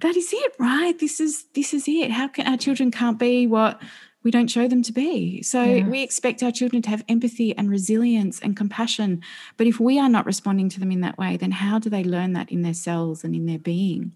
that 0.00 0.16
is 0.16 0.32
it, 0.32 0.54
right? 0.58 0.98
This 0.98 1.20
is 1.20 1.44
this 1.54 1.74
is 1.74 1.86
it. 1.86 2.10
How 2.10 2.28
can 2.28 2.46
our 2.46 2.56
children 2.56 2.90
can't 2.90 3.18
be 3.18 3.46
what 3.46 3.80
we 4.22 4.30
don't 4.30 4.48
show 4.48 4.68
them 4.68 4.82
to 4.82 4.92
be. 4.92 5.42
So 5.42 5.62
yeah. 5.62 5.88
we 5.88 6.02
expect 6.02 6.42
our 6.42 6.52
children 6.52 6.82
to 6.82 6.90
have 6.90 7.04
empathy 7.08 7.56
and 7.56 7.70
resilience 7.70 8.38
and 8.40 8.56
compassion. 8.56 9.22
But 9.56 9.66
if 9.66 9.80
we 9.80 9.98
are 9.98 10.10
not 10.10 10.26
responding 10.26 10.68
to 10.70 10.80
them 10.80 10.92
in 10.92 11.00
that 11.00 11.16
way, 11.16 11.38
then 11.38 11.52
how 11.52 11.78
do 11.78 11.88
they 11.88 12.04
learn 12.04 12.34
that 12.34 12.52
in 12.52 12.60
their 12.60 12.74
cells 12.74 13.24
and 13.24 13.34
in 13.34 13.46
their 13.46 13.58
being? 13.58 14.12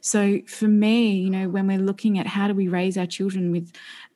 So 0.00 0.40
for 0.48 0.66
me, 0.66 1.12
you 1.12 1.30
know, 1.30 1.48
when 1.48 1.68
we're 1.68 1.78
looking 1.78 2.18
at 2.18 2.26
how 2.26 2.48
do 2.48 2.54
we 2.54 2.66
raise 2.66 2.98
our 2.98 3.06
children 3.06 3.52
with 3.52 3.72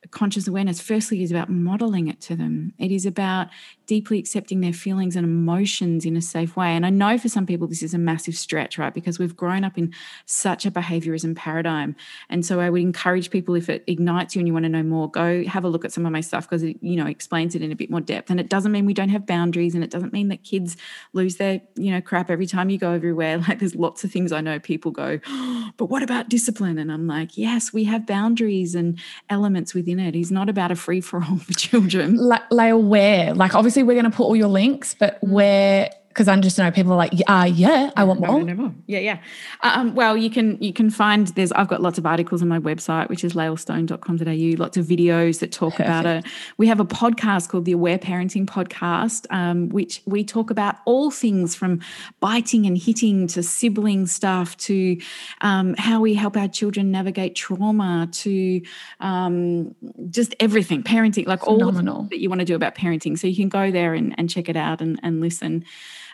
conscious 0.09 0.47
awareness, 0.47 0.81
firstly, 0.81 1.21
is 1.21 1.29
about 1.29 1.49
modeling 1.49 2.07
it 2.07 2.19
to 2.21 2.35
them. 2.35 2.73
It 2.79 2.91
is 2.91 3.05
about 3.05 3.49
deeply 3.85 4.17
accepting 4.17 4.61
their 4.61 4.73
feelings 4.73 5.15
and 5.15 5.23
emotions 5.23 6.05
in 6.05 6.17
a 6.17 6.21
safe 6.21 6.55
way. 6.55 6.69
And 6.69 6.85
I 6.85 6.89
know 6.89 7.19
for 7.19 7.29
some 7.29 7.45
people 7.45 7.67
this 7.67 7.83
is 7.83 7.93
a 7.93 7.99
massive 7.99 8.35
stretch, 8.35 8.79
right? 8.79 8.93
Because 8.93 9.19
we've 9.19 9.35
grown 9.35 9.63
up 9.63 9.77
in 9.77 9.93
such 10.25 10.65
a 10.65 10.71
behaviorism 10.71 11.35
paradigm. 11.35 11.95
And 12.29 12.43
so 12.43 12.59
I 12.59 12.69
would 12.71 12.81
encourage 12.81 13.29
people 13.29 13.53
if 13.53 13.69
it 13.69 13.83
ignites 13.85 14.35
you 14.35 14.39
and 14.39 14.47
you 14.47 14.53
want 14.53 14.63
to 14.63 14.69
know 14.69 14.81
more, 14.81 15.11
go 15.11 15.43
have 15.43 15.63
a 15.63 15.69
look 15.69 15.85
at 15.85 15.91
some 15.91 16.05
of 16.05 16.11
my 16.11 16.21
stuff 16.21 16.49
because 16.49 16.63
it, 16.63 16.77
you 16.81 16.95
know, 16.95 17.05
explains 17.05 17.53
it 17.53 17.61
in 17.61 17.71
a 17.71 17.75
bit 17.75 17.91
more 17.91 18.01
depth. 18.01 18.31
And 18.31 18.39
it 18.39 18.49
doesn't 18.49 18.71
mean 18.71 18.85
we 18.85 18.93
don't 18.93 19.09
have 19.09 19.27
boundaries 19.27 19.75
and 19.75 19.83
it 19.83 19.91
doesn't 19.91 20.13
mean 20.13 20.29
that 20.29 20.43
kids 20.43 20.77
lose 21.13 21.35
their, 21.35 21.61
you 21.75 21.91
know, 21.91 22.01
crap 22.01 22.31
every 22.31 22.47
time 22.47 22.69
you 22.69 22.77
go 22.77 22.91
everywhere. 22.91 23.43
Like 23.51 23.59
there's 23.59 23.75
lots 23.75 24.05
of 24.05 24.11
things 24.11 24.31
I 24.31 24.39
know 24.39 24.59
people 24.59 24.91
go, 24.91 25.19
oh, 25.27 25.71
but 25.77 25.87
what 25.87 26.03
about 26.03 26.29
discipline? 26.29 26.77
And 26.77 26.91
I'm 26.91 27.07
like, 27.07 27.37
yes, 27.37 27.73
we 27.73 27.83
have 27.85 28.05
boundaries 28.05 28.75
and 28.75 28.97
elements 29.29 29.73
within 29.73 29.90
it. 29.99 30.15
He's 30.15 30.31
not 30.31 30.49
about 30.49 30.71
a 30.71 30.75
free 30.75 31.01
for 31.01 31.23
all 31.23 31.37
for 31.45 31.53
children. 31.53 32.15
Like, 32.15 32.43
like 32.51 32.73
where? 32.75 33.33
Like, 33.33 33.55
obviously, 33.55 33.83
we're 33.83 33.99
going 33.99 34.09
to 34.09 34.15
put 34.15 34.23
all 34.23 34.35
your 34.35 34.49
links, 34.49 34.93
but 34.93 35.21
mm. 35.21 35.29
where 35.29 35.89
because 36.13 36.27
I 36.27 36.39
just 36.39 36.57
know 36.57 36.69
people 36.71 36.91
are 36.93 36.97
like, 36.97 37.13
uh, 37.27 37.49
yeah, 37.51 37.91
I 37.95 38.03
want 38.03 38.19
more. 38.19 38.39
No, 38.39 38.45
no 38.45 38.53
more. 38.53 38.73
Yeah, 38.85 38.99
yeah. 38.99 39.19
Um, 39.61 39.95
well, 39.95 40.17
you 40.17 40.29
can 40.29 40.61
you 40.61 40.73
can 40.73 40.89
find 40.89 41.27
there's 41.29 41.51
I've 41.53 41.67
got 41.67 41.81
lots 41.81 41.97
of 41.97 42.05
articles 42.05 42.41
on 42.41 42.47
my 42.47 42.59
website, 42.59 43.09
which 43.09 43.23
is 43.23 43.33
laelstone.com.au, 43.33 44.61
lots 44.61 44.77
of 44.77 44.85
videos 44.85 45.39
that 45.39 45.51
talk 45.51 45.73
Perfect. 45.75 45.89
about 45.89 46.05
it. 46.05 46.25
We 46.57 46.67
have 46.67 46.79
a 46.79 46.85
podcast 46.85 47.49
called 47.49 47.65
the 47.65 47.71
Aware 47.71 47.97
Parenting 47.97 48.45
Podcast, 48.45 49.25
um, 49.29 49.69
which 49.69 50.01
we 50.05 50.23
talk 50.23 50.51
about 50.51 50.75
all 50.85 51.11
things 51.11 51.55
from 51.55 51.79
biting 52.19 52.65
and 52.65 52.77
hitting 52.77 53.27
to 53.27 53.41
sibling 53.41 54.07
stuff 54.07 54.57
to 54.57 54.97
um, 55.41 55.75
how 55.77 56.01
we 56.01 56.13
help 56.13 56.35
our 56.35 56.47
children 56.47 56.91
navigate 56.91 57.35
trauma 57.35 58.07
to 58.11 58.61
um, 58.99 59.73
just 60.09 60.35
everything, 60.39 60.83
parenting, 60.83 61.25
like 61.25 61.43
Phenomenal. 61.43 61.95
all 61.97 62.03
that 62.03 62.19
you 62.19 62.29
want 62.29 62.39
to 62.39 62.45
do 62.45 62.55
about 62.55 62.75
parenting. 62.75 63.17
So 63.17 63.27
you 63.27 63.35
can 63.35 63.49
go 63.49 63.71
there 63.71 63.93
and, 63.93 64.13
and 64.17 64.29
check 64.29 64.49
it 64.49 64.55
out 64.55 64.81
and, 64.81 64.99
and 65.03 65.21
listen. 65.21 65.65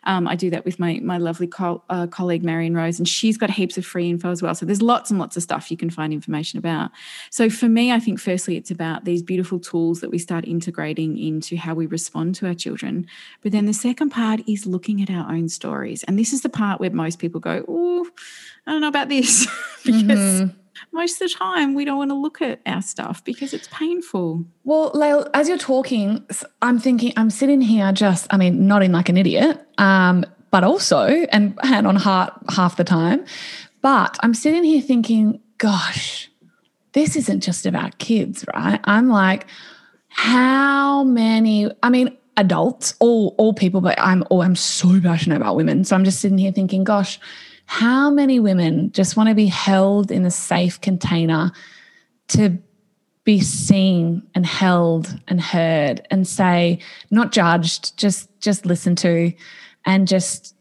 Um, 0.07 0.27
I 0.27 0.35
do 0.35 0.49
that 0.49 0.65
with 0.65 0.79
my 0.79 0.99
my 1.03 1.17
lovely 1.17 1.51
uh, 1.59 2.07
colleague 2.07 2.43
Marion 2.43 2.73
Rose, 2.75 2.97
and 2.97 3.07
she's 3.07 3.37
got 3.37 3.51
heaps 3.51 3.77
of 3.77 3.85
free 3.85 4.09
info 4.09 4.31
as 4.31 4.41
well. 4.41 4.55
So 4.55 4.65
there's 4.65 4.81
lots 4.81 5.11
and 5.11 5.19
lots 5.19 5.37
of 5.37 5.43
stuff 5.43 5.69
you 5.69 5.77
can 5.77 5.89
find 5.89 6.11
information 6.13 6.57
about. 6.57 6.91
So 7.29 7.49
for 7.49 7.67
me, 7.67 7.91
I 7.91 7.99
think 7.99 8.19
firstly 8.19 8.55
it's 8.55 8.71
about 8.71 9.05
these 9.05 9.21
beautiful 9.21 9.59
tools 9.59 9.99
that 9.99 10.09
we 10.09 10.17
start 10.17 10.45
integrating 10.45 11.17
into 11.17 11.57
how 11.57 11.75
we 11.75 11.85
respond 11.85 12.35
to 12.35 12.47
our 12.47 12.55
children. 12.55 13.05
But 13.43 13.51
then 13.51 13.65
the 13.65 13.73
second 13.73 14.09
part 14.09 14.39
is 14.47 14.65
looking 14.65 15.01
at 15.01 15.11
our 15.11 15.29
own 15.29 15.49
stories, 15.49 16.03
and 16.03 16.17
this 16.17 16.31
is 16.33 16.41
the 16.41 16.49
part 16.49 16.79
where 16.79 16.89
most 16.89 17.19
people 17.19 17.41
go, 17.41 17.65
"Oh, 17.67 18.09
I 18.65 18.71
don't 18.71 18.81
know 18.81 18.87
about 18.87 19.09
this," 19.09 19.45
because. 19.85 20.41
Mm-hmm 20.41 20.66
most 20.91 21.21
of 21.21 21.29
the 21.29 21.35
time 21.35 21.73
we 21.73 21.85
don't 21.85 21.97
want 21.97 22.11
to 22.11 22.15
look 22.15 22.41
at 22.41 22.59
our 22.65 22.81
stuff 22.81 23.23
because 23.23 23.53
it's 23.53 23.67
painful. 23.71 24.45
Well, 24.63 24.91
Lael, 24.93 25.27
as 25.33 25.47
you're 25.47 25.57
talking, 25.57 26.25
I'm 26.61 26.79
thinking, 26.79 27.13
I'm 27.17 27.29
sitting 27.29 27.61
here 27.61 27.91
just, 27.91 28.27
I 28.29 28.37
mean, 28.37 28.67
nodding 28.67 28.91
like 28.91 29.09
an 29.09 29.17
idiot, 29.17 29.65
um, 29.77 30.25
but 30.51 30.63
also, 30.63 31.05
and 31.07 31.57
hand 31.63 31.87
on 31.87 31.95
heart 31.95 32.33
half 32.49 32.77
the 32.77 32.83
time, 32.83 33.25
but 33.81 34.17
I'm 34.21 34.33
sitting 34.33 34.63
here 34.63 34.81
thinking, 34.81 35.39
gosh, 35.57 36.29
this 36.93 37.15
isn't 37.15 37.41
just 37.41 37.65
about 37.65 37.97
kids, 37.99 38.45
right? 38.53 38.79
I'm 38.85 39.09
like, 39.09 39.47
how 40.09 41.03
many, 41.03 41.69
I 41.83 41.89
mean, 41.89 42.17
adults, 42.37 42.93
all 42.99 43.35
all 43.37 43.53
people, 43.53 43.81
but 43.81 43.99
I'm 43.99 44.23
oh, 44.31 44.41
I'm 44.41 44.55
so 44.55 45.01
passionate 45.01 45.35
about 45.35 45.55
women. 45.55 45.83
So 45.83 45.95
I'm 45.95 46.05
just 46.05 46.21
sitting 46.21 46.37
here 46.37 46.51
thinking, 46.51 46.83
gosh, 46.83 47.19
how 47.67 48.09
many 48.09 48.39
women 48.39 48.91
just 48.93 49.17
want 49.17 49.27
to 49.27 49.35
be 49.35 49.45
held 49.45 50.09
in 50.09 50.25
a 50.25 50.31
safe 50.31 50.79
container 50.79 51.51
to 52.29 52.57
be 53.25 53.41
seen 53.41 54.25
and 54.33 54.45
held 54.45 55.19
and 55.27 55.41
heard 55.41 56.07
and 56.09 56.25
say 56.25 56.79
not 57.11 57.33
judged 57.33 57.97
just 57.97 58.29
just 58.39 58.65
listen 58.65 58.95
to 58.95 59.33
and 59.85 60.07
just 60.07 60.55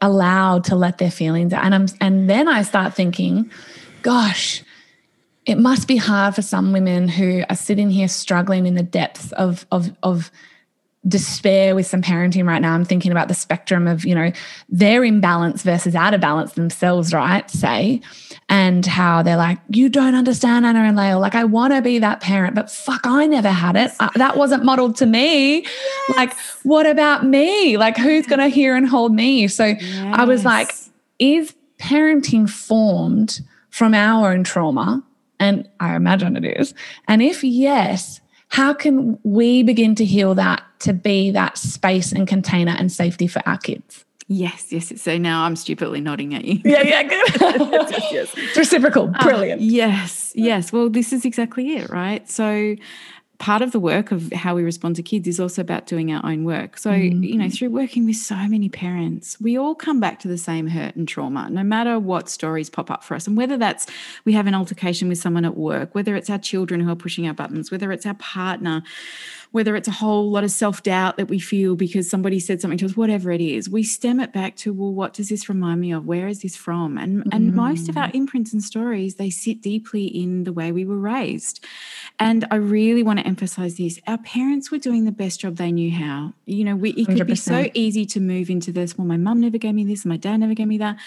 allowed 0.00 0.64
to 0.64 0.74
let 0.74 0.96
their 0.96 1.10
feelings 1.10 1.52
out? 1.52 1.64
And 1.64 1.74
I'm 1.74 1.86
and 2.00 2.30
then 2.30 2.48
I 2.48 2.62
start 2.62 2.94
thinking 2.94 3.50
gosh 4.00 4.64
it 5.44 5.58
must 5.58 5.86
be 5.86 5.96
hard 5.96 6.34
for 6.34 6.42
some 6.42 6.72
women 6.72 7.08
who 7.08 7.42
are 7.50 7.56
sitting 7.56 7.90
here 7.90 8.08
struggling 8.08 8.64
in 8.64 8.74
the 8.74 8.82
depths 8.82 9.32
of 9.32 9.66
of 9.70 9.94
of 10.02 10.30
despair 11.06 11.74
with 11.74 11.86
some 11.86 12.00
parenting 12.00 12.46
right 12.46 12.62
now. 12.62 12.74
I'm 12.74 12.84
thinking 12.84 13.10
about 13.10 13.26
the 13.28 13.34
spectrum 13.34 13.88
of, 13.88 14.04
you 14.04 14.14
know, 14.14 14.30
their 14.68 15.04
imbalance 15.04 15.62
versus 15.62 15.96
out 15.96 16.14
of 16.14 16.20
balance 16.20 16.52
themselves, 16.52 17.12
right? 17.12 17.50
Say, 17.50 18.00
and 18.48 18.86
how 18.86 19.22
they're 19.22 19.36
like, 19.36 19.58
you 19.68 19.88
don't 19.88 20.14
understand 20.14 20.64
Anna 20.64 20.80
and 20.80 20.96
Lael. 20.96 21.18
Like, 21.18 21.34
I 21.34 21.44
want 21.44 21.72
to 21.72 21.82
be 21.82 21.98
that 21.98 22.20
parent, 22.20 22.54
but 22.54 22.70
fuck, 22.70 23.00
I 23.04 23.26
never 23.26 23.50
had 23.50 23.76
it. 23.76 23.90
Uh, 23.98 24.10
that 24.14 24.36
wasn't 24.36 24.64
modeled 24.64 24.96
to 24.96 25.06
me. 25.06 25.62
Yes. 25.62 26.16
Like, 26.16 26.36
what 26.62 26.86
about 26.86 27.26
me? 27.26 27.76
Like, 27.76 27.96
who's 27.96 28.26
going 28.26 28.38
to 28.40 28.48
hear 28.48 28.76
and 28.76 28.88
hold 28.88 29.12
me? 29.12 29.48
So 29.48 29.64
yes. 29.64 30.14
I 30.16 30.24
was 30.24 30.44
like, 30.44 30.70
is 31.18 31.54
parenting 31.78 32.48
formed 32.48 33.40
from 33.70 33.92
our 33.92 34.32
own 34.32 34.44
trauma? 34.44 35.02
And 35.40 35.68
I 35.80 35.96
imagine 35.96 36.36
it 36.36 36.44
is. 36.44 36.74
And 37.08 37.20
if 37.22 37.42
yes, 37.42 38.20
how 38.52 38.74
can 38.74 39.18
we 39.22 39.62
begin 39.62 39.94
to 39.94 40.04
heal 40.04 40.34
that 40.34 40.62
to 40.80 40.92
be 40.92 41.30
that 41.30 41.56
space 41.56 42.12
and 42.12 42.28
container 42.28 42.76
and 42.78 42.92
safety 42.92 43.26
for 43.26 43.40
our 43.48 43.56
kids? 43.56 44.04
Yes, 44.28 44.70
yes. 44.70 45.00
So 45.00 45.16
now 45.16 45.44
I'm 45.44 45.56
stupidly 45.56 46.02
nodding 46.02 46.34
at 46.34 46.44
you. 46.44 46.60
Yeah, 46.62 46.82
yeah, 46.82 47.02
good. 47.02 47.40
yes, 47.40 48.12
yes. 48.12 48.34
It's 48.36 48.58
reciprocal. 48.58 49.10
Ah, 49.14 49.24
Brilliant. 49.24 49.62
Uh, 49.62 49.64
yes, 49.64 50.32
yes. 50.34 50.70
Well, 50.70 50.90
this 50.90 51.14
is 51.14 51.24
exactly 51.24 51.76
it, 51.76 51.88
right? 51.88 52.28
So 52.28 52.76
part 53.38 53.60
of 53.60 53.72
the 53.72 53.80
work 53.80 54.12
of 54.12 54.32
how 54.32 54.54
we 54.54 54.62
respond 54.62 54.94
to 54.96 55.02
kids 55.02 55.26
is 55.26 55.40
also 55.40 55.62
about 55.62 55.86
doing 55.86 56.12
our 56.12 56.24
own 56.24 56.44
work. 56.44 56.78
So, 56.78 56.92
mm-hmm. 56.92 57.24
you 57.24 57.36
know, 57.36 57.48
through 57.48 57.70
working 57.70 58.06
with 58.06 58.16
so 58.16 58.36
many 58.36 58.68
parents, 58.68 59.40
we 59.40 59.58
all 59.58 59.74
come 59.74 59.98
back 59.98 60.20
to 60.20 60.28
the 60.28 60.38
same 60.38 60.68
hurt 60.68 60.94
and 60.94 61.08
trauma, 61.08 61.48
no 61.50 61.64
matter 61.64 61.98
what 61.98 62.28
stories 62.28 62.70
pop 62.70 62.90
up 62.90 63.02
for 63.02 63.14
us. 63.14 63.26
And 63.26 63.36
whether 63.36 63.56
that's 63.56 63.86
we 64.24 64.32
have 64.34 64.46
an 64.46 64.54
altercation 64.54 65.08
with 65.08 65.18
someone 65.18 65.44
at 65.44 65.56
work, 65.56 65.94
whether 65.94 66.14
it's 66.14 66.30
our 66.30 66.38
children 66.38 66.80
who 66.80 66.90
are 66.90 66.96
pushing 66.96 67.26
our 67.26 67.34
buttons, 67.34 67.70
whether 67.70 67.90
it's 67.90 68.06
our 68.06 68.14
partner, 68.14 68.82
whether 69.52 69.76
it's 69.76 69.88
a 69.88 69.92
whole 69.92 70.30
lot 70.30 70.44
of 70.44 70.50
self 70.50 70.82
doubt 70.82 71.18
that 71.18 71.28
we 71.28 71.38
feel 71.38 71.76
because 71.76 72.10
somebody 72.10 72.40
said 72.40 72.60
something 72.60 72.78
to 72.78 72.86
us, 72.86 72.96
whatever 72.96 73.30
it 73.30 73.40
is, 73.40 73.68
we 73.68 73.82
stem 73.82 74.18
it 74.18 74.32
back 74.32 74.56
to, 74.56 74.72
well, 74.72 74.92
what 74.92 75.12
does 75.12 75.28
this 75.28 75.48
remind 75.48 75.80
me 75.80 75.92
of? 75.92 76.06
Where 76.06 76.26
is 76.26 76.40
this 76.40 76.56
from? 76.56 76.98
And, 76.98 77.24
mm. 77.24 77.28
and 77.32 77.54
most 77.54 77.88
of 77.88 77.96
our 77.96 78.08
mm. 78.08 78.14
imprints 78.14 78.52
and 78.52 78.62
stories, 78.62 79.16
they 79.16 79.30
sit 79.30 79.60
deeply 79.60 80.06
in 80.06 80.44
the 80.44 80.52
way 80.52 80.72
we 80.72 80.84
were 80.84 80.96
raised. 80.96 81.64
And 82.18 82.46
I 82.50 82.56
really 82.56 83.02
want 83.02 83.18
to 83.20 83.26
emphasize 83.26 83.76
this 83.76 84.00
our 84.06 84.18
parents 84.18 84.70
were 84.70 84.78
doing 84.78 85.04
the 85.04 85.12
best 85.12 85.40
job 85.40 85.56
they 85.56 85.70
knew 85.70 85.90
how. 85.90 86.32
You 86.46 86.64
know, 86.64 86.74
we, 86.74 86.90
it 86.90 87.06
could 87.06 87.18
100%. 87.18 87.26
be 87.26 87.36
so 87.36 87.70
easy 87.74 88.06
to 88.06 88.20
move 88.20 88.48
into 88.48 88.72
this, 88.72 88.96
well, 88.96 89.06
my 89.06 89.18
mum 89.18 89.40
never 89.40 89.58
gave 89.58 89.74
me 89.74 89.84
this, 89.84 90.06
my 90.06 90.16
dad 90.16 90.38
never 90.38 90.54
gave 90.54 90.66
me 90.66 90.78
that. 90.78 90.98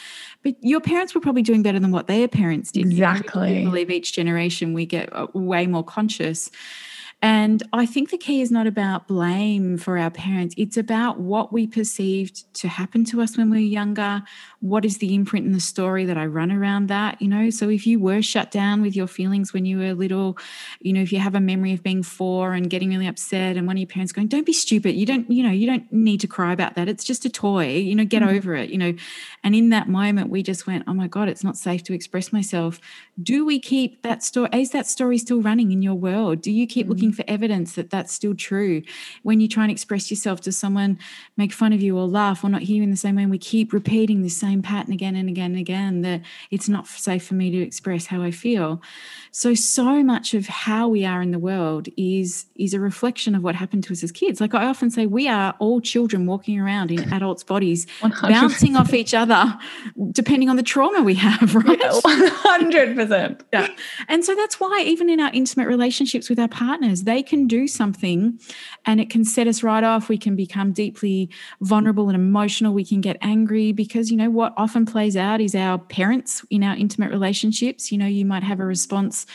But 0.43 0.55
your 0.61 0.81
parents 0.81 1.15
were 1.15 1.21
probably 1.21 1.41
doing 1.41 1.63
better 1.63 1.79
than 1.79 1.91
what 1.91 2.05
their 2.05 2.27
parents 2.27 2.71
did. 2.71 2.85
Exactly. 2.85 3.61
I 3.61 3.63
believe 3.63 3.89
each 3.89 4.13
generation 4.13 4.73
we 4.73 4.85
get 4.85 5.11
uh, 5.13 5.27
way 5.33 5.65
more 5.65 5.83
conscious 5.83 6.51
And 7.21 7.63
I 7.73 7.85
think 7.85 8.11
the 8.11 8.17
key 8.17 8.41
is 8.41 8.51
not 8.51 8.67
about 8.67 9.07
blame 9.07 9.77
for 9.77 9.97
our 9.97 10.11
parents. 10.11 10.53
It's 10.57 10.77
about 10.77 11.19
what 11.19 11.51
we 11.51 11.65
perceived 11.65 12.53
to 12.55 12.67
happen 12.67 13.03
to 13.05 13.21
us 13.21 13.35
when 13.35 13.49
we 13.49 13.57
were 13.57 13.61
younger. 13.61 14.21
What 14.59 14.85
is 14.85 14.99
the 14.99 15.15
imprint 15.15 15.45
in 15.45 15.53
the 15.53 15.59
story 15.59 16.05
that 16.05 16.17
I 16.17 16.25
run 16.25 16.51
around 16.51 16.87
that? 16.87 17.19
You 17.21 17.27
know, 17.27 17.49
so 17.49 17.69
if 17.69 17.87
you 17.87 17.99
were 17.99 18.21
shut 18.21 18.51
down 18.51 18.81
with 18.81 18.95
your 18.95 19.07
feelings 19.07 19.53
when 19.53 19.65
you 19.65 19.79
were 19.79 19.93
little, 19.93 20.37
you 20.81 20.93
know, 20.93 21.01
if 21.01 21.11
you 21.11 21.19
have 21.19 21.33
a 21.33 21.39
memory 21.39 21.73
of 21.73 21.81
being 21.81 22.03
four 22.03 22.53
and 22.53 22.69
getting 22.69 22.89
really 22.89 23.07
upset 23.07 23.57
and 23.57 23.65
one 23.65 23.77
of 23.77 23.79
your 23.79 23.87
parents 23.87 24.11
going, 24.11 24.27
Don't 24.27 24.45
be 24.45 24.53
stupid. 24.53 24.91
You 24.91 25.05
don't, 25.05 25.29
you 25.31 25.41
know, 25.41 25.51
you 25.51 25.65
don't 25.65 25.91
need 25.91 26.19
to 26.21 26.27
cry 26.27 26.53
about 26.53 26.75
that. 26.75 26.87
It's 26.87 27.03
just 27.03 27.25
a 27.25 27.29
toy, 27.29 27.69
you 27.69 27.95
know, 27.95 28.05
get 28.05 28.21
mm-hmm. 28.21 28.35
over 28.35 28.55
it, 28.55 28.69
you 28.69 28.77
know. 28.77 28.93
And 29.43 29.55
in 29.55 29.69
that 29.69 29.87
moment, 29.87 30.29
we 30.29 30.43
just 30.43 30.67
went, 30.67 30.83
Oh 30.85 30.93
my 30.93 31.07
God, 31.07 31.29
it's 31.29 31.43
not 31.43 31.57
safe 31.57 31.81
to 31.83 31.93
express 31.93 32.31
myself. 32.31 32.79
Do 33.21 33.45
we 33.45 33.59
keep 33.59 34.03
that 34.03 34.21
story? 34.21 34.49
Is 34.53 34.71
that 34.71 34.85
story 34.85 35.17
still 35.17 35.41
running 35.41 35.71
in 35.71 35.81
your 35.81 35.95
world? 35.95 36.41
Do 36.41 36.51
you 36.51 36.67
keep 36.67 36.85
mm-hmm. 36.85 36.91
looking 36.93 37.04
for 37.11 37.23
evidence 37.27 37.73
that 37.73 37.89
that's 37.89 38.13
still 38.13 38.35
true. 38.35 38.81
When 39.23 39.39
you 39.39 39.47
try 39.47 39.63
and 39.63 39.71
express 39.71 40.09
yourself 40.09 40.41
does 40.41 40.57
someone 40.57 40.97
make 41.37 41.51
fun 41.53 41.73
of 41.73 41.81
you 41.81 41.97
or 41.97 42.07
laugh 42.07 42.43
or 42.43 42.49
not 42.49 42.61
hear 42.61 42.77
you 42.77 42.83
in 42.83 42.91
the 42.91 42.97
same 42.97 43.15
way? 43.15 43.23
And 43.23 43.31
we 43.31 43.37
keep 43.37 43.73
repeating 43.73 44.21
the 44.21 44.29
same 44.29 44.61
pattern 44.61 44.93
again 44.93 45.15
and 45.15 45.29
again 45.29 45.51
and 45.51 45.59
again 45.59 46.01
that 46.01 46.21
it's 46.51 46.69
not 46.69 46.87
safe 46.87 47.25
for 47.25 47.33
me 47.33 47.51
to 47.51 47.57
express 47.61 48.05
how 48.07 48.21
i 48.21 48.31
feel. 48.31 48.81
So 49.31 49.53
so 49.53 50.03
much 50.03 50.33
of 50.33 50.47
how 50.47 50.87
we 50.87 51.05
are 51.05 51.21
in 51.21 51.31
the 51.31 51.39
world 51.39 51.87
is 51.97 52.45
is 52.55 52.73
a 52.73 52.79
reflection 52.79 53.35
of 53.35 53.43
what 53.43 53.55
happened 53.55 53.83
to 53.85 53.93
us 53.93 54.03
as 54.03 54.11
kids. 54.11 54.39
Like 54.41 54.53
i 54.53 54.65
often 54.65 54.89
say 54.89 55.05
we 55.05 55.27
are 55.27 55.53
all 55.59 55.81
children 55.81 56.25
walking 56.25 56.59
around 56.59 56.91
in 56.91 57.11
adults 57.13 57.43
bodies 57.43 57.85
100%. 58.01 58.29
bouncing 58.29 58.75
off 58.75 58.93
each 58.93 59.13
other 59.13 59.57
depending 60.11 60.49
on 60.49 60.55
the 60.55 60.63
trauma 60.63 61.01
we 61.03 61.15
have 61.15 61.55
right? 61.67 61.79
Yeah, 61.79 61.91
100% 61.91 63.41
yeah. 63.53 63.67
And 64.07 64.23
so 64.23 64.35
that's 64.35 64.59
why 64.59 64.83
even 64.85 65.09
in 65.09 65.19
our 65.19 65.31
intimate 65.33 65.67
relationships 65.67 66.29
with 66.29 66.39
our 66.39 66.47
partners 66.47 66.94
they 67.03 67.21
can 67.21 67.47
do 67.47 67.67
something 67.67 68.39
and 68.85 68.99
it 68.99 69.09
can 69.09 69.23
set 69.25 69.47
us 69.47 69.63
right 69.63 69.83
off 69.83 70.09
we 70.09 70.17
can 70.17 70.35
become 70.35 70.71
deeply 70.71 71.29
vulnerable 71.61 72.09
and 72.09 72.15
emotional 72.15 72.73
we 72.73 72.85
can 72.85 73.01
get 73.01 73.17
angry 73.21 73.71
because 73.71 74.11
you 74.11 74.17
know 74.17 74.29
what 74.29 74.53
often 74.57 74.85
plays 74.85 75.15
out 75.15 75.41
is 75.41 75.55
our 75.55 75.77
parents 75.77 76.45
in 76.49 76.63
our 76.63 76.75
intimate 76.75 77.11
relationships 77.11 77.91
you 77.91 77.97
know 77.97 78.05
you 78.05 78.25
might 78.25 78.43
have 78.43 78.59
a 78.59 78.65
response 78.65 79.25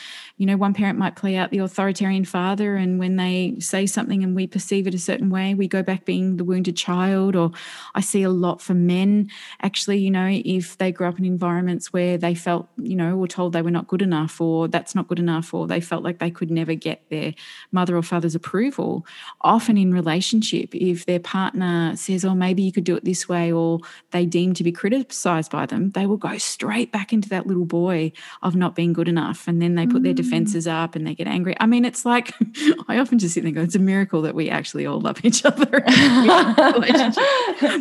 you 0.41 0.47
know, 0.47 0.57
one 0.57 0.73
parent 0.73 0.99
might 0.99 1.17
play 1.17 1.37
out 1.37 1.51
the 1.51 1.59
authoritarian 1.59 2.25
father, 2.25 2.75
and 2.75 2.99
when 2.99 3.17
they 3.17 3.57
say 3.59 3.85
something 3.85 4.25
and 4.25 4.35
we 4.35 4.47
perceive 4.47 4.87
it 4.87 4.95
a 4.95 4.99
certain 4.99 5.29
way, 5.29 5.53
we 5.53 5.69
go 5.69 5.83
back 5.83 6.07
being 6.07 6.39
the 6.39 6.45
wounded 6.45 6.79
child. 6.79 7.37
Or 7.37 7.51
I 7.95 8.01
see 8.01 8.23
a 8.23 8.31
lot 8.31 8.63
for 8.63 8.73
men, 8.73 9.29
actually, 9.61 9.99
you 9.99 10.11
know, 10.11 10.41
if 10.43 10.79
they 10.79 10.93
grew 10.93 11.09
up 11.09 11.19
in 11.19 11.27
environments 11.27 11.93
where 11.93 12.17
they 12.17 12.35
felt, 12.35 12.71
you 12.79 12.97
know, 12.97 13.19
were 13.19 13.29
told 13.29 13.53
they 13.53 13.61
were 13.61 13.71
not 13.71 13.87
good 13.87 14.01
enough, 14.01 14.41
or 14.41 14.67
that's 14.67 14.95
not 14.95 15.09
good 15.09 15.19
enough, 15.19 15.53
or 15.53 15.67
they 15.67 15.79
felt 15.79 16.03
like 16.03 16.21
they 16.21 16.31
could 16.31 16.51
never 16.51 16.73
get 16.73 17.03
their 17.11 17.35
mother 17.71 17.95
or 17.95 18.03
father's 18.03 18.35
approval. 18.35 19.05
Often 19.43 19.79
in 19.79 19.93
relationship, 19.93 20.75
if 20.75 21.07
their 21.07 21.19
partner 21.21 21.97
says, 21.97 22.25
oh, 22.25 22.35
maybe 22.35 22.63
you 22.63 22.73
could 22.73 22.85
do 22.85 22.97
it 22.97 23.05
this 23.05 23.29
way, 23.29 23.53
or 23.53 23.81
they 24.11 24.27
deem 24.27 24.55
to 24.55 24.65
be 24.65 24.73
criticized 24.73 25.51
by 25.51 25.67
them, 25.67 25.91
they 25.91 26.07
will 26.07 26.17
go 26.17 26.37
straight 26.39 26.93
back 26.93 27.13
into 27.13 27.29
that 27.31 27.47
little 27.47 27.65
boy 27.65 28.13
of 28.43 28.55
not 28.55 28.75
being 28.75 28.93
good 28.93 29.09
enough. 29.09 29.49
And 29.49 29.63
then 29.63 29.75
they 29.75 29.87
put 29.87 30.03
mm. 30.03 30.05
their 30.05 30.15
defenses 30.15 30.67
up 30.67 30.95
and 30.95 31.07
they 31.07 31.15
get 31.15 31.27
angry. 31.27 31.57
I 31.59 31.67
mean, 31.67 31.85
it's 31.85 32.05
like 32.05 32.35
I 32.89 32.99
often 32.99 33.19
just 33.19 33.35
sit 33.35 33.43
there 33.43 33.49
and 33.49 33.57
go, 33.57 33.63
it's 33.63 33.75
a 33.75 33.79
miracle 33.79 34.23
that 34.23 34.35
we 34.35 34.51
actually 34.51 34.87
all 34.87 35.01
love 35.01 35.25
each 35.25 35.45
other 35.45 35.65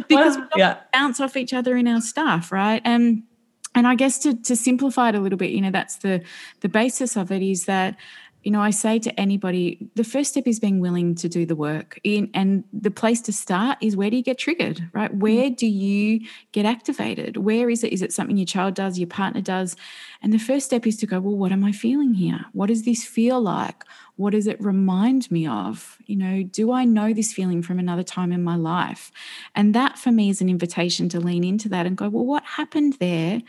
because 0.07 0.37
well, 0.37 0.47
we 0.55 0.61
yeah. 0.61 0.77
bounce 0.93 1.19
off 1.19 1.35
each 1.35 1.53
other 1.53 1.75
in 1.75 1.87
our 1.87 2.01
stuff, 2.01 2.51
right? 2.51 2.81
And 2.85 3.23
and 3.75 3.87
I 3.87 3.95
guess 3.95 4.19
to 4.19 4.35
to 4.35 4.55
simplify 4.55 5.09
it 5.09 5.15
a 5.15 5.19
little 5.19 5.37
bit, 5.37 5.51
you 5.51 5.61
know, 5.61 5.71
that's 5.71 5.97
the 5.97 6.21
the 6.61 6.69
basis 6.69 7.15
of 7.15 7.31
it 7.31 7.41
is 7.41 7.65
that 7.65 7.95
you 8.43 8.51
know, 8.51 8.61
I 8.61 8.69
say 8.69 8.99
to 8.99 9.19
anybody, 9.19 9.89
the 9.95 10.03
first 10.03 10.31
step 10.31 10.47
is 10.47 10.59
being 10.59 10.79
willing 10.79 11.13
to 11.15 11.27
do 11.27 11.45
the 11.45 11.55
work. 11.55 11.99
In, 12.03 12.29
and 12.33 12.63
the 12.71 12.91
place 12.91 13.19
to 13.21 13.33
start 13.33 13.77
is 13.81 13.97
where 13.97 14.09
do 14.09 14.15
you 14.15 14.23
get 14.23 14.37
triggered, 14.37 14.89
right? 14.93 15.13
Mm. 15.13 15.19
Where 15.19 15.49
do 15.49 15.67
you 15.67 16.21
get 16.53 16.65
activated? 16.65 17.37
Where 17.37 17.69
is 17.69 17.83
it? 17.83 17.91
Is 17.91 18.01
it 18.01 18.13
something 18.13 18.37
your 18.37 18.45
child 18.45 18.75
does, 18.75 18.97
your 18.97 19.07
partner 19.07 19.41
does? 19.41 19.75
And 20.21 20.31
the 20.31 20.39
first 20.39 20.65
step 20.65 20.87
is 20.87 20.95
to 20.97 21.05
go, 21.05 21.19
well, 21.19 21.35
what 21.35 21.51
am 21.51 21.65
I 21.65 21.73
feeling 21.73 22.13
here? 22.13 22.45
What 22.53 22.67
does 22.67 22.83
this 22.83 23.03
feel 23.03 23.41
like? 23.41 23.83
What 24.15 24.31
does 24.31 24.47
it 24.47 24.61
remind 24.61 25.29
me 25.29 25.45
of? 25.45 25.97
You 26.05 26.15
know, 26.15 26.43
do 26.43 26.71
I 26.71 26.85
know 26.85 27.13
this 27.13 27.33
feeling 27.33 27.61
from 27.61 27.77
another 27.77 28.03
time 28.03 28.31
in 28.31 28.43
my 28.43 28.55
life? 28.55 29.11
And 29.53 29.75
that 29.75 29.99
for 29.99 30.11
me 30.11 30.29
is 30.29 30.41
an 30.41 30.49
invitation 30.49 31.09
to 31.09 31.19
lean 31.19 31.43
into 31.43 31.67
that 31.69 31.85
and 31.85 31.97
go, 31.97 32.07
well, 32.07 32.25
what 32.25 32.43
happened 32.43 32.97
there? 32.99 33.41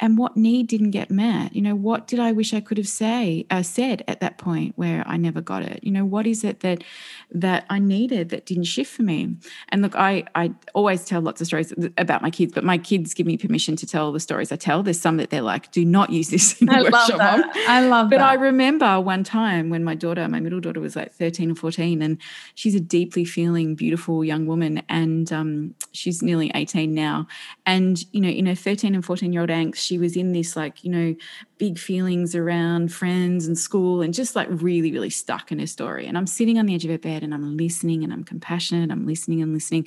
And 0.00 0.18
what 0.18 0.36
need 0.36 0.66
didn't 0.68 0.90
get 0.90 1.10
met? 1.10 1.54
You 1.54 1.62
know 1.62 1.74
what 1.74 2.06
did 2.06 2.18
i 2.20 2.32
wish 2.32 2.54
i 2.54 2.60
could 2.60 2.78
have 2.78 2.88
say 2.88 3.46
uh, 3.50 3.62
said 3.62 4.04
at 4.08 4.20
that 4.20 4.38
point 4.38 4.74
where 4.76 5.02
i 5.06 5.16
never 5.16 5.40
got 5.40 5.62
it? 5.62 5.80
You 5.82 5.90
know 5.90 6.04
what 6.04 6.26
is 6.26 6.44
it 6.44 6.60
that 6.60 6.84
that 7.30 7.66
i 7.70 7.78
needed 7.78 8.30
that 8.30 8.46
didn't 8.46 8.64
shift 8.64 8.92
for 8.92 9.02
me? 9.02 9.36
And 9.70 9.82
look 9.82 9.94
i 9.96 10.24
i 10.34 10.52
always 10.74 11.04
tell 11.04 11.20
lots 11.20 11.40
of 11.40 11.46
stories 11.46 11.72
about 11.96 12.22
my 12.22 12.30
kids 12.30 12.52
but 12.52 12.64
my 12.64 12.78
kids 12.78 13.14
give 13.14 13.26
me 13.26 13.36
permission 13.36 13.76
to 13.76 13.86
tell 13.86 14.12
the 14.12 14.20
stories 14.20 14.52
i 14.52 14.56
tell. 14.56 14.82
There's 14.82 15.00
some 15.00 15.16
that 15.18 15.30
they're 15.30 15.42
like 15.42 15.70
do 15.72 15.84
not 15.84 16.10
use 16.10 16.30
this 16.30 16.60
in 16.60 16.70
I 16.70 16.80
love 16.80 17.08
that. 17.18 17.56
I 17.68 17.86
love 17.86 18.10
but 18.10 18.18
that. 18.18 18.28
i 18.28 18.34
remember 18.34 19.00
one 19.00 19.24
time 19.24 19.70
when 19.70 19.84
my 19.84 19.94
daughter 19.94 20.26
my 20.28 20.40
middle 20.40 20.60
daughter 20.60 20.80
was 20.80 20.96
like 20.96 21.12
13 21.12 21.52
or 21.52 21.54
14 21.54 22.02
and 22.02 22.18
she's 22.54 22.74
a 22.74 22.80
deeply 22.80 23.24
feeling 23.24 23.74
beautiful 23.74 24.24
young 24.24 24.46
woman 24.46 24.82
and 24.88 25.32
um, 25.32 25.74
she's 25.92 26.22
nearly 26.22 26.50
18 26.54 26.94
now. 26.94 27.26
And 27.66 28.04
you 28.12 28.20
know 28.20 28.28
in 28.28 28.46
her 28.46 28.54
13 28.54 28.94
and 28.94 29.04
14 29.04 29.32
year 29.32 29.42
old 29.42 29.50
angst 29.50 29.87
she 29.88 29.98
was 29.98 30.16
in 30.16 30.32
this 30.32 30.54
like 30.56 30.84
you 30.84 30.90
know 30.90 31.14
big 31.58 31.78
feelings 31.78 32.34
around 32.34 32.92
friends 32.92 33.46
and 33.46 33.58
school 33.58 34.00
and 34.00 34.14
just 34.14 34.36
like 34.36 34.48
really, 34.50 34.92
really 34.92 35.10
stuck 35.10 35.50
in 35.50 35.58
her 35.58 35.66
story. 35.66 36.06
And 36.06 36.16
I'm 36.16 36.26
sitting 36.26 36.58
on 36.58 36.66
the 36.66 36.74
edge 36.74 36.84
of 36.84 36.90
her 36.90 36.98
bed 36.98 37.22
and 37.22 37.34
I'm 37.34 37.56
listening 37.56 38.04
and 38.04 38.12
I'm 38.12 38.24
compassionate. 38.24 38.90
I'm 38.90 39.06
listening 39.06 39.42
and 39.42 39.52
listening. 39.52 39.86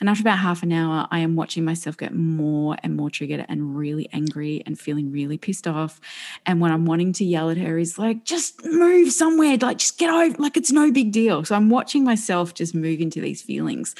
And 0.00 0.08
after 0.08 0.22
about 0.22 0.38
half 0.38 0.62
an 0.62 0.72
hour, 0.72 1.08
I 1.10 1.18
am 1.18 1.36
watching 1.36 1.64
myself 1.64 1.96
get 1.96 2.14
more 2.14 2.76
and 2.82 2.96
more 2.96 3.10
triggered 3.10 3.44
and 3.48 3.76
really 3.76 4.08
angry 4.12 4.62
and 4.64 4.78
feeling 4.78 5.10
really 5.10 5.38
pissed 5.38 5.66
off. 5.66 6.00
And 6.46 6.60
what 6.60 6.70
I'm 6.70 6.86
wanting 6.86 7.12
to 7.14 7.24
yell 7.24 7.50
at 7.50 7.58
her 7.58 7.78
is 7.78 7.98
like, 7.98 8.24
just 8.24 8.64
move 8.64 9.12
somewhere, 9.12 9.56
like 9.56 9.78
just 9.78 9.98
get 9.98 10.10
over, 10.10 10.36
like 10.38 10.56
it's 10.56 10.72
no 10.72 10.92
big 10.92 11.12
deal. 11.12 11.44
So 11.44 11.56
I'm 11.56 11.68
watching 11.68 12.04
myself 12.04 12.54
just 12.54 12.74
move 12.74 13.00
into 13.00 13.20
these 13.20 13.42
feelings. 13.42 13.94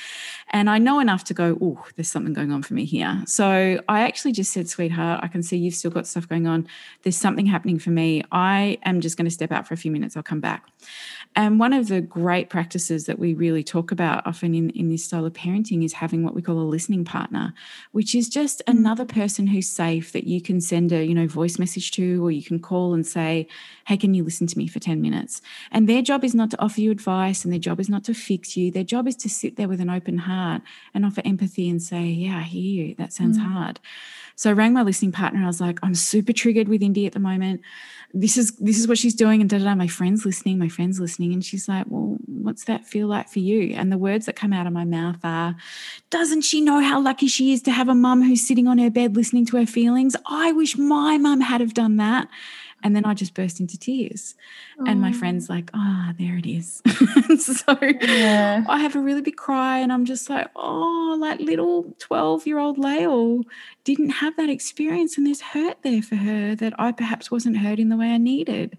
And 0.50 0.70
I 0.70 0.78
know 0.78 1.00
enough 1.00 1.24
to 1.24 1.34
go, 1.34 1.58
oh, 1.60 1.84
there's 1.96 2.08
something 2.08 2.32
going 2.32 2.52
on 2.52 2.62
for 2.62 2.74
me 2.74 2.84
here. 2.84 3.22
So 3.26 3.80
I 3.88 4.00
actually 4.02 4.32
just 4.32 4.52
said, 4.52 4.68
sweetheart, 4.68 5.20
I 5.22 5.28
can 5.28 5.42
see 5.42 5.56
you've 5.56 5.74
still 5.74 5.90
got 5.90 6.06
stuff 6.06 6.28
going 6.28 6.46
on 6.46 6.68
there's 7.08 7.16
something 7.16 7.46
happening 7.46 7.78
for 7.78 7.88
me. 7.88 8.22
I 8.32 8.76
am 8.84 9.00
just 9.00 9.16
going 9.16 9.24
to 9.24 9.30
step 9.30 9.50
out 9.50 9.66
for 9.66 9.72
a 9.72 9.78
few 9.78 9.90
minutes. 9.90 10.14
I'll 10.14 10.22
come 10.22 10.40
back. 10.40 10.66
And 11.34 11.58
one 11.58 11.72
of 11.72 11.88
the 11.88 12.02
great 12.02 12.50
practices 12.50 13.06
that 13.06 13.18
we 13.18 13.32
really 13.32 13.64
talk 13.64 13.90
about 13.90 14.26
often 14.26 14.54
in, 14.54 14.68
in 14.70 14.90
this 14.90 15.06
style 15.06 15.24
of 15.24 15.32
parenting 15.32 15.82
is 15.82 15.94
having 15.94 16.22
what 16.22 16.34
we 16.34 16.42
call 16.42 16.58
a 16.58 16.68
listening 16.68 17.06
partner, 17.06 17.54
which 17.92 18.14
is 18.14 18.28
just 18.28 18.60
another 18.66 19.06
person 19.06 19.46
who's 19.46 19.70
safe 19.70 20.12
that 20.12 20.24
you 20.24 20.42
can 20.42 20.60
send 20.60 20.92
a, 20.92 21.02
you 21.02 21.14
know, 21.14 21.26
voice 21.26 21.58
message 21.58 21.92
to, 21.92 22.22
or 22.22 22.30
you 22.30 22.42
can 22.42 22.58
call 22.58 22.92
and 22.92 23.06
say, 23.06 23.48
Hey, 23.86 23.96
can 23.96 24.12
you 24.12 24.22
listen 24.22 24.46
to 24.46 24.58
me 24.58 24.66
for 24.66 24.78
10 24.78 25.00
minutes? 25.00 25.40
And 25.72 25.88
their 25.88 26.02
job 26.02 26.24
is 26.24 26.34
not 26.34 26.50
to 26.50 26.60
offer 26.60 26.82
you 26.82 26.90
advice 26.90 27.42
and 27.42 27.50
their 27.50 27.58
job 27.58 27.80
is 27.80 27.88
not 27.88 28.04
to 28.04 28.12
fix 28.12 28.54
you. 28.54 28.70
Their 28.70 28.84
job 28.84 29.08
is 29.08 29.16
to 29.16 29.30
sit 29.30 29.56
there 29.56 29.68
with 29.68 29.80
an 29.80 29.88
open 29.88 30.18
heart 30.18 30.60
and 30.92 31.06
offer 31.06 31.22
empathy 31.24 31.70
and 31.70 31.82
say, 31.82 32.04
Yeah, 32.04 32.36
I 32.36 32.42
hear 32.42 32.84
you. 32.84 32.94
That 32.96 33.14
sounds 33.14 33.38
mm. 33.38 33.50
hard. 33.50 33.80
So 34.38 34.50
I 34.50 34.52
rang 34.52 34.72
my 34.72 34.82
listening 34.82 35.10
partner 35.10 35.38
and 35.38 35.46
I 35.46 35.48
was 35.48 35.60
like, 35.60 35.80
I'm 35.82 35.96
super 35.96 36.32
triggered 36.32 36.68
with 36.68 36.80
Indy 36.80 37.06
at 37.06 37.12
the 37.12 37.18
moment. 37.18 37.60
This 38.14 38.36
is 38.36 38.52
this 38.58 38.78
is 38.78 38.86
what 38.86 38.96
she's 38.96 39.16
doing. 39.16 39.40
And 39.40 39.50
da 39.50 39.58
da 39.58 39.64
da. 39.64 39.74
My 39.74 39.88
friend's 39.88 40.24
listening, 40.24 40.60
my 40.60 40.68
friend's 40.68 41.00
listening. 41.00 41.32
And 41.32 41.44
she's 41.44 41.68
like, 41.68 41.86
Well, 41.88 42.18
what's 42.26 42.64
that 42.66 42.86
feel 42.86 43.08
like 43.08 43.28
for 43.28 43.40
you? 43.40 43.74
And 43.74 43.90
the 43.90 43.98
words 43.98 44.26
that 44.26 44.36
come 44.36 44.52
out 44.52 44.68
of 44.68 44.72
my 44.72 44.84
mouth 44.84 45.18
are, 45.24 45.56
Doesn't 46.10 46.42
she 46.42 46.60
know 46.60 46.80
how 46.80 47.02
lucky 47.02 47.26
she 47.26 47.52
is 47.52 47.62
to 47.62 47.72
have 47.72 47.88
a 47.88 47.96
mum 47.96 48.22
who's 48.22 48.46
sitting 48.46 48.68
on 48.68 48.78
her 48.78 48.90
bed 48.90 49.16
listening 49.16 49.44
to 49.46 49.56
her 49.56 49.66
feelings? 49.66 50.14
I 50.24 50.52
wish 50.52 50.78
my 50.78 51.18
mum 51.18 51.40
had 51.40 51.60
have 51.60 51.74
done 51.74 51.96
that. 51.96 52.28
And 52.82 52.94
then 52.94 53.04
I 53.04 53.14
just 53.14 53.34
burst 53.34 53.58
into 53.58 53.76
tears. 53.76 54.34
Oh. 54.78 54.84
And 54.86 55.00
my 55.00 55.12
friend's 55.12 55.48
like, 55.48 55.70
ah, 55.74 56.10
oh, 56.10 56.14
there 56.18 56.36
it 56.36 56.46
is. 56.46 56.80
so 57.56 57.76
yeah. 57.82 58.64
I 58.68 58.78
have 58.78 58.94
a 58.94 59.00
really 59.00 59.20
big 59.20 59.36
cry 59.36 59.78
and 59.78 59.92
I'm 59.92 60.04
just 60.04 60.30
like, 60.30 60.48
oh, 60.54 61.16
like 61.18 61.40
little 61.40 61.94
12 61.98 62.46
year 62.46 62.58
old 62.58 62.78
Lael 62.78 63.42
didn't 63.84 64.10
have 64.10 64.36
that 64.36 64.48
experience. 64.48 65.16
And 65.16 65.26
there's 65.26 65.40
hurt 65.40 65.78
there 65.82 66.02
for 66.02 66.16
her 66.16 66.54
that 66.54 66.74
I 66.78 66.92
perhaps 66.92 67.30
wasn't 67.30 67.58
hurt 67.58 67.78
in 67.78 67.88
the 67.88 67.96
way 67.96 68.10
I 68.10 68.18
needed. 68.18 68.78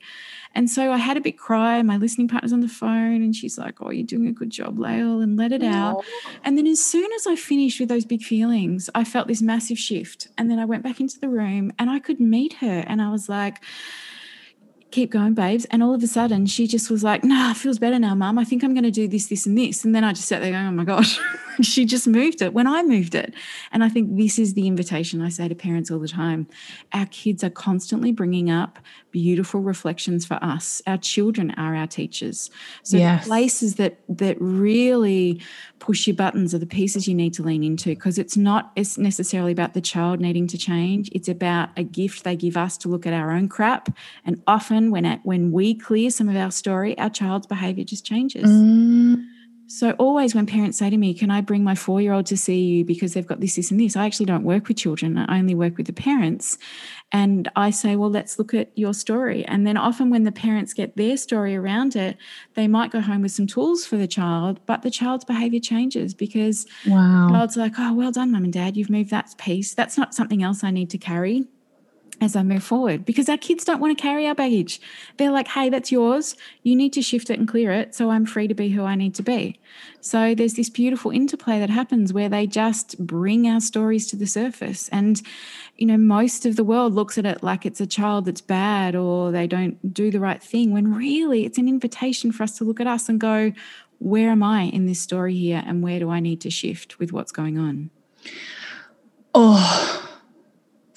And 0.56 0.70
so 0.70 0.92
I 0.92 0.98
had 0.98 1.16
a 1.16 1.22
big 1.22 1.38
cry. 1.38 1.82
My 1.82 1.98
listening 1.98 2.28
partner's 2.28 2.54
on 2.54 2.62
the 2.62 2.68
phone 2.68 3.22
and 3.22 3.36
she's 3.36 3.58
like, 3.58 3.82
Oh, 3.82 3.92
you're 3.92 4.06
doing 4.06 4.28
a 4.28 4.32
good 4.32 4.50
job, 4.50 4.80
Lael, 4.80 5.22
and 5.22 5.38
let 5.38 5.52
it 5.52 5.64
out. 5.64 6.04
And 6.44 6.58
then 6.58 6.68
as 6.68 6.84
soon 6.84 7.12
as 7.14 7.28
I 7.28 7.36
finished 7.36 7.80
with 7.80 7.90
those 7.90 8.06
big 8.06 8.22
feelings, 8.22 8.90
I 8.96 9.04
felt 9.04 9.28
this 9.28 9.42
massive 9.42 9.78
shift. 9.78 10.28
And 10.38 10.50
then 10.50 10.60
I 10.60 10.66
went 10.66 10.84
back 10.84 11.00
into 11.00 11.20
the 11.20 11.30
room 11.30 11.72
and 11.78 11.90
I 11.90 12.00
could 12.00 12.20
meet 12.20 12.54
her. 12.54 12.84
And 12.88 13.02
I 13.02 13.12
was 13.12 13.30
like, 13.30 13.62
keep 14.92 15.12
going, 15.12 15.34
babes. 15.34 15.66
And 15.66 15.84
all 15.84 15.94
of 15.94 16.02
a 16.02 16.08
sudden, 16.08 16.46
she 16.46 16.68
just 16.68 16.90
was 16.90 17.04
like, 17.04 17.24
nah, 17.24 17.52
it 17.52 17.58
feels 17.58 17.80
better 17.80 18.00
now, 18.00 18.16
mum. 18.16 18.40
I 18.40 18.44
think 18.44 18.64
I'm 18.64 18.74
going 18.74 18.84
to 18.84 18.92
do 18.92 19.08
this, 19.08 19.28
this, 19.28 19.46
and 19.46 19.58
this. 19.58 19.86
And 19.86 19.94
then 19.94 20.04
I 20.04 20.14
just 20.14 20.28
sat 20.28 20.42
there 20.42 20.52
going, 20.52 20.66
oh 20.66 20.72
my 20.72 20.84
gosh, 20.84 21.20
she 21.62 21.86
just 21.86 22.08
moved 22.08 22.42
it 22.42 22.54
when 22.54 22.68
I 22.68 22.84
moved 22.84 23.16
it. 23.16 23.34
And 23.72 23.84
I 23.84 23.90
think 23.90 24.18
this 24.18 24.40
is 24.40 24.54
the 24.54 24.68
invitation 24.68 25.22
I 25.22 25.30
say 25.30 25.48
to 25.48 25.56
parents 25.56 25.92
all 25.92 26.00
the 26.00 26.08
time. 26.08 26.48
Our 26.94 27.06
kids 27.08 27.44
are 27.44 27.50
constantly 27.50 28.12
bringing 28.12 28.50
up 28.50 28.80
beautiful 29.12 29.62
reflections 29.62 30.26
for 30.26 30.36
us. 30.44 30.82
Our 30.88 30.98
children 30.98 31.52
are 31.52 31.76
our 31.76 31.88
teachers. 31.88 32.50
So 32.84 32.98
yes. 32.98 33.24
the 33.24 33.28
places 33.30 33.76
that 33.76 34.00
that 34.10 34.38
really 34.40 35.42
push 35.80 36.08
your 36.08 36.16
buttons 36.16 36.54
are 36.54 36.60
the 36.60 36.66
pieces 36.66 37.08
you 37.08 37.16
need 37.16 37.34
to 37.36 37.44
lean 37.44 37.64
into 37.64 37.90
because 37.90 38.18
it's 38.18 38.38
not 38.38 38.72
it's 38.76 38.98
necessarily 38.98 39.52
about 39.52 39.74
the 39.74 39.82
child 39.82 40.20
needing 40.20 40.48
to 40.48 40.58
change. 40.58 41.10
It's 41.14 41.28
about 41.28 41.70
a 41.78 41.84
gift 41.84 42.24
they 42.24 42.36
give 42.36 42.58
us 42.58 42.78
to 42.80 42.90
look 42.90 43.06
at 43.06 43.14
our 43.14 43.32
own 43.32 43.50
crap. 43.50 43.90
And 44.26 44.42
often 44.48 44.92
when 44.92 45.06
it, 45.06 45.20
when 45.24 45.52
we 45.52 45.76
clear 45.76 46.10
some 46.10 46.30
of 46.30 46.36
our 46.36 46.52
story, 46.52 46.98
our 46.98 47.10
child's 47.10 47.48
behavior 47.48 47.84
just 47.84 48.06
changes. 48.06 48.50
Mm. 48.50 49.26
So 49.72 49.92
always 49.92 50.34
when 50.34 50.48
parents 50.48 50.80
say 50.80 50.90
to 50.90 50.98
me, 50.98 51.14
"Can 51.14 51.30
I 51.30 51.42
bring 51.42 51.64
my 51.64 51.76
4-year-old 51.76 52.26
to 52.26 52.38
see 52.38 52.60
you 52.60 52.84
because 52.84 53.14
they've 53.14 53.26
got 53.26 53.40
this 53.40 53.56
this 53.56 53.70
and 53.70 53.80
this?" 53.80 53.96
I 53.96 54.06
actually 54.06 54.26
don't 54.26 54.44
work 54.44 54.68
with 54.68 54.78
children. 54.78 55.16
I 55.18 55.38
only 55.38 55.54
work 55.54 55.78
with 55.78 55.86
the 55.86 55.94
parents. 55.94 56.58
And 57.12 57.48
I 57.56 57.70
say, 57.70 57.96
"Well, 57.96 58.10
let's 58.10 58.40
look 58.40 58.54
at 58.56 58.72
your 58.76 58.96
story." 58.96 59.46
And 59.46 59.68
then 59.68 59.78
often 59.78 60.10
when 60.10 60.24
the 60.24 60.32
parents 60.32 60.74
get 60.74 60.96
their 60.96 61.18
story 61.18 61.56
around 61.56 61.96
it, 61.96 62.18
they 62.56 62.68
might 62.68 62.90
go 62.90 63.00
home 63.00 63.22
with 63.22 63.32
some 63.32 63.46
tools 63.46 63.86
for 63.86 63.96
the 63.96 64.08
child, 64.08 64.60
but 64.66 64.82
the 64.82 64.90
child's 64.90 65.24
behavior 65.24 65.60
changes 65.60 66.16
because 66.16 66.66
wow. 66.88 67.28
the 67.28 67.34
child's 67.34 67.56
like, 67.56 67.74
"Oh, 67.78 67.94
well 67.94 68.12
done, 68.12 68.32
mum 68.32 68.46
and 68.46 68.54
dad. 68.54 68.76
You've 68.76 68.90
moved 68.90 69.12
that 69.12 69.38
piece. 69.38 69.76
That's 69.76 70.00
not 70.00 70.16
something 70.16 70.42
else 70.42 70.64
I 70.64 70.72
need 70.72 70.90
to 70.90 70.98
carry." 70.98 71.46
As 72.22 72.36
I 72.36 72.44
move 72.44 72.64
forward 72.64 73.06
because 73.06 73.30
our 73.30 73.38
kids 73.38 73.64
don't 73.64 73.80
want 73.80 73.98
to 73.98 74.02
carry 74.02 74.28
our 74.28 74.36
baggage. 74.36 74.82
They're 75.18 75.32
like, 75.32 75.48
hey, 75.48 75.70
that's 75.70 75.92
yours. 75.92 76.36
You 76.64 76.76
need 76.76 76.94
to 76.94 77.02
shift 77.02 77.30
it 77.30 77.40
and 77.40 77.48
clear 77.48 77.72
it 77.72 77.96
so 77.96 78.10
I'm 78.10 78.26
free 78.26 78.48
to 78.48 78.54
be 78.54 78.70
who 78.70 78.84
I 78.84 78.96
need 78.96 79.16
to 79.16 79.24
be. 79.24 79.60
So 80.02 80.36
there's 80.36 80.56
this 80.56 80.70
beautiful 80.70 81.12
interplay 81.12 81.60
that 81.60 81.70
happens 81.70 82.12
where 82.14 82.30
they 82.30 82.48
just 82.48 82.98
bring 83.06 83.48
our 83.48 83.62
stories 83.62 84.08
to 84.08 84.16
the 84.16 84.28
surface. 84.28 84.90
And, 84.90 85.22
you 85.78 85.86
know, 85.86 85.98
most 85.98 86.46
of 86.46 86.56
the 86.56 86.64
world 86.64 86.94
looks 86.94 87.18
at 87.18 87.26
it 87.26 87.44
like 87.44 87.66
it's 87.66 87.82
a 87.82 87.88
child 87.88 88.26
that's 88.26 88.42
bad 88.42 88.96
or 88.96 89.32
they 89.32 89.48
don't 89.48 89.94
do 89.94 90.12
the 90.12 90.20
right 90.20 90.42
thing, 90.42 90.72
when 90.72 90.94
really 90.94 91.46
it's 91.46 91.58
an 91.58 91.68
invitation 91.68 92.32
for 92.32 92.44
us 92.44 92.58
to 92.58 92.64
look 92.64 92.80
at 92.80 92.88
us 92.88 93.10
and 93.10 93.20
go, 93.20 93.54
where 94.00 94.30
am 94.30 94.44
I 94.44 94.64
in 94.64 94.86
this 94.86 95.02
story 95.02 95.36
here 95.36 95.62
and 95.66 95.84
where 95.84 96.00
do 96.00 96.10
I 96.10 96.20
need 96.20 96.42
to 96.42 96.50
shift 96.50 97.00
with 97.00 97.12
what's 97.12 97.32
going 97.32 97.58
on? 97.58 97.90
Oh, 99.36 99.99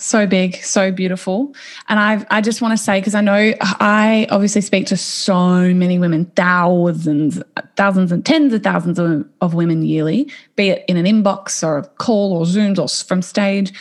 so 0.03 0.27
big, 0.27 0.57
so 0.57 0.91
beautiful. 0.91 1.55
And 1.89 1.99
I 1.99 2.27
I 2.31 2.41
just 2.41 2.61
want 2.61 2.77
to 2.77 2.83
say 2.83 3.01
because 3.01 3.15
I 3.15 3.21
know 3.21 3.55
I 3.61 4.27
obviously 4.31 4.61
speak 4.61 4.87
to 4.87 4.97
so 4.97 5.73
many 5.75 5.99
women, 5.99 6.27
thousands, 6.37 7.43
thousands 7.77 8.13
and 8.13 8.25
tens 8.25 8.53
of 8.53 8.63
thousands 8.63 8.99
of, 8.99 9.29
of 9.41 9.55
women 9.55 9.83
yearly, 9.83 10.31
be 10.57 10.69
it 10.69 10.85
in 10.89 10.97
an 10.97 11.07
inbox 11.07 11.67
or 11.67 11.79
a 11.79 11.85
call 11.85 12.37
or 12.37 12.45
Zooms 12.45 12.79
or 12.79 12.89
from 13.07 13.23
stage. 13.23 13.73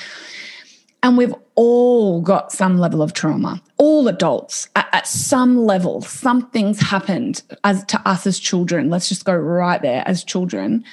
And 1.04 1.18
we've 1.18 1.34
all 1.56 2.22
got 2.22 2.52
some 2.52 2.78
level 2.78 3.02
of 3.02 3.14
trauma. 3.14 3.62
All 3.78 4.08
adults 4.08 4.70
at, 4.76 4.88
at 4.92 5.08
some 5.08 5.66
level, 5.66 6.02
something's 6.02 6.80
happened 6.80 7.42
as 7.64 7.84
to 7.86 8.00
us 8.08 8.28
as 8.28 8.38
children. 8.38 8.90
Let's 8.90 9.10
just 9.10 9.26
go 9.26 9.36
right 9.36 9.82
there 9.82 10.04
as 10.06 10.24
children. 10.24 10.84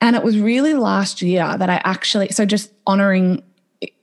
And 0.00 0.16
it 0.16 0.24
was 0.24 0.38
really 0.38 0.74
last 0.74 1.22
year 1.22 1.56
that 1.56 1.70
I 1.70 1.80
actually, 1.84 2.28
so 2.30 2.44
just 2.44 2.72
honoring 2.86 3.42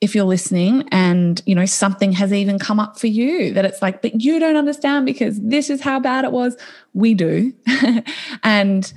if 0.02 0.16
you're 0.16 0.26
listening 0.26 0.88
and 0.92 1.42
you 1.46 1.56
know 1.56 1.66
something 1.66 2.12
has 2.12 2.34
even 2.34 2.60
come 2.60 2.80
up 2.80 3.00
for 3.00 3.08
you 3.08 3.54
that 3.54 3.66
it's 3.66 3.82
like 3.82 4.02
but 4.02 4.22
you 4.22 4.40
don't 4.40 4.56
understand 4.56 5.06
because 5.06 5.40
this 5.40 5.70
is 5.70 5.82
how 5.82 6.00
bad 6.00 6.26
it 6.26 6.32
was. 6.32 6.58
We 6.94 7.14
do. 7.14 7.54
And 8.44 8.92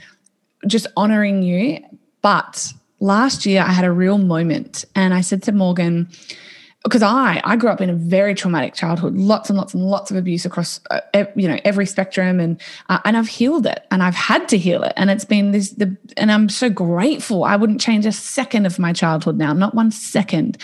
just 0.66 0.86
honoring 0.96 1.42
you. 1.42 1.80
But 2.22 2.72
last 3.00 3.44
year 3.44 3.62
i 3.62 3.70
had 3.70 3.84
a 3.84 3.92
real 3.92 4.18
moment 4.18 4.84
and 4.94 5.12
i 5.12 5.20
said 5.20 5.42
to 5.42 5.52
morgan 5.52 6.08
because 6.84 7.02
I 7.02 7.40
I 7.44 7.56
grew 7.56 7.70
up 7.70 7.80
in 7.80 7.90
a 7.90 7.94
very 7.94 8.34
traumatic 8.34 8.74
childhood, 8.74 9.16
lots 9.16 9.48
and 9.48 9.58
lots 9.58 9.74
and 9.74 9.82
lots 9.82 10.10
of 10.10 10.16
abuse 10.16 10.44
across 10.44 10.80
uh, 10.90 11.00
you 11.34 11.48
know 11.48 11.58
every 11.64 11.86
spectrum, 11.86 12.38
and 12.38 12.60
uh, 12.88 13.00
and 13.04 13.16
I've 13.16 13.28
healed 13.28 13.66
it, 13.66 13.84
and 13.90 14.02
I've 14.02 14.14
had 14.14 14.48
to 14.50 14.58
heal 14.58 14.82
it, 14.84 14.92
and 14.96 15.10
it's 15.10 15.24
been 15.24 15.50
this 15.50 15.70
the 15.70 15.96
and 16.16 16.30
I'm 16.30 16.48
so 16.48 16.68
grateful. 16.68 17.44
I 17.44 17.56
wouldn't 17.56 17.80
change 17.80 18.06
a 18.06 18.12
second 18.12 18.66
of 18.66 18.78
my 18.78 18.92
childhood 18.92 19.38
now, 19.38 19.52
not 19.52 19.74
one 19.74 19.90
second. 19.90 20.58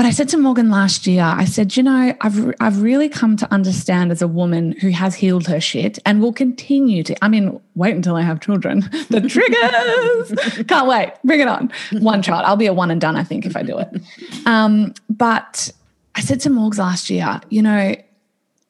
But 0.00 0.06
I 0.06 0.12
said 0.12 0.30
to 0.30 0.38
Morgan 0.38 0.70
last 0.70 1.06
year, 1.06 1.22
I 1.22 1.44
said, 1.44 1.76
you 1.76 1.82
know, 1.82 2.16
I've 2.22 2.54
I've 2.58 2.80
really 2.80 3.10
come 3.10 3.36
to 3.36 3.52
understand 3.52 4.10
as 4.10 4.22
a 4.22 4.26
woman 4.26 4.72
who 4.80 4.88
has 4.88 5.14
healed 5.14 5.46
her 5.46 5.60
shit 5.60 5.98
and 6.06 6.22
will 6.22 6.32
continue 6.32 7.02
to. 7.02 7.22
I 7.22 7.28
mean, 7.28 7.60
wait 7.74 7.94
until 7.94 8.16
I 8.16 8.22
have 8.22 8.40
children. 8.40 8.80
The 9.10 9.20
triggers. 9.20 10.64
Can't 10.68 10.88
wait. 10.88 11.12
Bring 11.22 11.40
it 11.40 11.48
on. 11.48 11.70
One 12.00 12.22
child. 12.22 12.46
I'll 12.46 12.56
be 12.56 12.64
a 12.64 12.72
one 12.72 12.90
and 12.90 12.98
done, 12.98 13.14
I 13.14 13.24
think, 13.24 13.44
if 13.44 13.54
I 13.54 13.62
do 13.62 13.78
it. 13.78 14.00
Um, 14.46 14.94
but 15.10 15.70
I 16.14 16.22
said 16.22 16.40
to 16.40 16.48
Morgs 16.48 16.78
last 16.78 17.10
year, 17.10 17.38
you 17.50 17.60
know, 17.60 17.94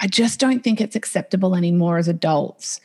I 0.01 0.07
just 0.09 0.41
don't 0.41 0.65
think 0.65 0.81
it's 0.81 0.97
acceptable 0.97 1.55
anymore 1.55 1.99
as 1.99 2.09
adults 2.09 2.81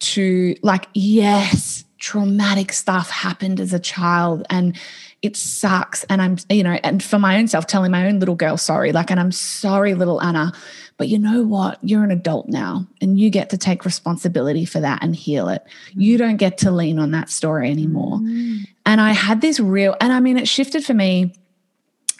to 0.00 0.56
like, 0.62 0.88
yes, 0.94 1.84
traumatic 1.98 2.72
stuff 2.72 3.08
happened 3.08 3.60
as 3.60 3.72
a 3.72 3.78
child 3.78 4.44
and 4.50 4.76
it 5.24 5.36
sucks. 5.36 6.04
And 6.04 6.20
I'm, 6.20 6.36
you 6.50 6.62
know, 6.62 6.78
and 6.84 7.02
for 7.02 7.18
my 7.18 7.38
own 7.38 7.48
self, 7.48 7.66
telling 7.66 7.90
my 7.90 8.06
own 8.06 8.20
little 8.20 8.34
girl, 8.34 8.58
sorry, 8.58 8.92
like, 8.92 9.10
and 9.10 9.18
I'm 9.18 9.32
sorry, 9.32 9.94
little 9.94 10.20
Anna. 10.20 10.52
But 10.98 11.08
you 11.08 11.18
know 11.18 11.42
what? 11.42 11.78
You're 11.82 12.04
an 12.04 12.10
adult 12.10 12.48
now 12.48 12.86
and 13.00 13.18
you 13.18 13.30
get 13.30 13.48
to 13.50 13.56
take 13.56 13.86
responsibility 13.86 14.66
for 14.66 14.80
that 14.80 15.02
and 15.02 15.16
heal 15.16 15.48
it. 15.48 15.64
You 15.94 16.18
don't 16.18 16.36
get 16.36 16.58
to 16.58 16.70
lean 16.70 16.98
on 16.98 17.12
that 17.12 17.30
story 17.30 17.70
anymore. 17.70 18.18
Mm. 18.18 18.66
And 18.84 19.00
I 19.00 19.12
had 19.12 19.40
this 19.40 19.58
real, 19.58 19.96
and 19.98 20.12
I 20.12 20.20
mean, 20.20 20.36
it 20.36 20.46
shifted 20.46 20.84
for 20.84 20.94
me 20.94 21.32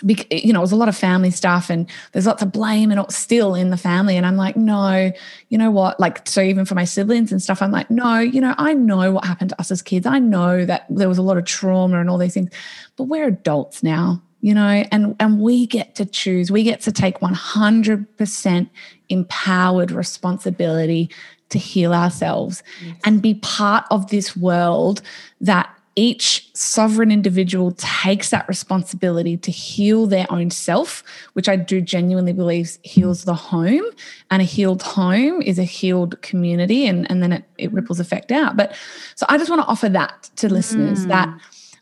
you 0.03 0.53
know, 0.53 0.61
it 0.61 0.63
was 0.63 0.73
a 0.73 0.77
lot 0.77 0.89
of 0.89 0.97
family 0.97 1.31
stuff 1.31 1.71
and 1.71 1.89
there's 2.13 2.27
lots 2.27 2.43
of 2.43 2.53
blame 2.53 2.91
and 2.91 3.13
still 3.13 3.55
in 3.55 3.71
the 3.71 3.77
family. 3.77 4.17
And 4.17 4.27
I'm 4.27 4.37
like, 4.37 4.57
no, 4.57 5.13
you 5.49 5.59
know 5.59 5.71
what? 5.71 5.99
Like, 6.01 6.27
so 6.29 6.41
even 6.41 6.65
for 6.65 6.75
my 6.75 6.85
siblings 6.85 7.33
and 7.33 7.43
stuff, 7.43 7.63
I'm 7.63 7.71
like, 7.71 7.91
no, 7.91 8.19
you 8.19 8.41
know, 8.41 8.55
I 8.59 8.75
know 8.75 9.13
what 9.13 9.25
happened 9.25 9.51
to 9.51 9.61
us 9.61 9.71
as 9.71 9.83
kids. 9.83 10.07
I 10.07 10.19
know 10.19 10.65
that 10.65 10.87
there 10.91 11.09
was 11.09 11.19
a 11.19 11.23
lot 11.23 11.39
of 11.39 11.45
trauma 11.45 12.01
and 12.01 12.11
all 12.11 12.19
these 12.19 12.35
things, 12.35 12.51
but 12.97 13.05
we're 13.05 13.27
adults 13.27 13.83
now, 13.83 14.23
you 14.41 14.55
know, 14.55 14.85
and, 14.91 15.17
and 15.21 15.41
we 15.41 15.67
get 15.67 15.95
to 15.97 16.05
choose, 16.05 16.51
we 16.51 16.63
get 16.63 16.81
to 16.83 16.93
take 16.93 17.21
100% 17.21 18.71
empowered 19.09 19.91
responsibility 19.91 21.11
to 21.51 21.59
heal 21.59 21.95
ourselves 21.95 22.63
yes. 22.85 22.97
and 23.05 23.23
be 23.23 23.35
part 23.35 23.85
of 23.91 24.11
this 24.11 24.37
world 24.37 25.03
that 25.41 25.74
each 25.97 26.51
sovereign 26.55 27.13
individual 27.13 27.73
takes 27.77 28.31
that 28.31 28.49
responsibility 28.49 29.37
to 29.37 29.51
heal 29.51 30.07
their 30.07 30.27
own 30.31 30.51
self, 30.51 31.05
which 31.35 31.49
I 31.49 31.57
do 31.57 31.81
genuinely 31.81 32.33
believe 32.33 32.79
heals 32.83 33.25
the 33.25 33.35
home. 33.35 33.85
And 34.31 34.43
a 34.43 34.45
healed 34.45 34.83
home 34.83 35.41
is 35.43 35.59
a 35.59 35.65
healed 35.65 36.21
community, 36.23 36.87
and, 36.87 37.09
and 37.11 37.23
then 37.23 37.33
it, 37.33 37.45
it 37.59 37.73
ripples 37.73 38.01
effect 38.01 38.33
out. 38.33 38.57
But 38.57 38.77
so 39.15 39.27
I 39.29 39.39
just 39.39 39.51
want 39.51 39.63
to 39.63 39.69
offer 39.69 39.89
that 39.91 40.31
to 40.37 40.49
listeners 40.49 41.05
mm. 41.05 41.09
that 41.09 41.29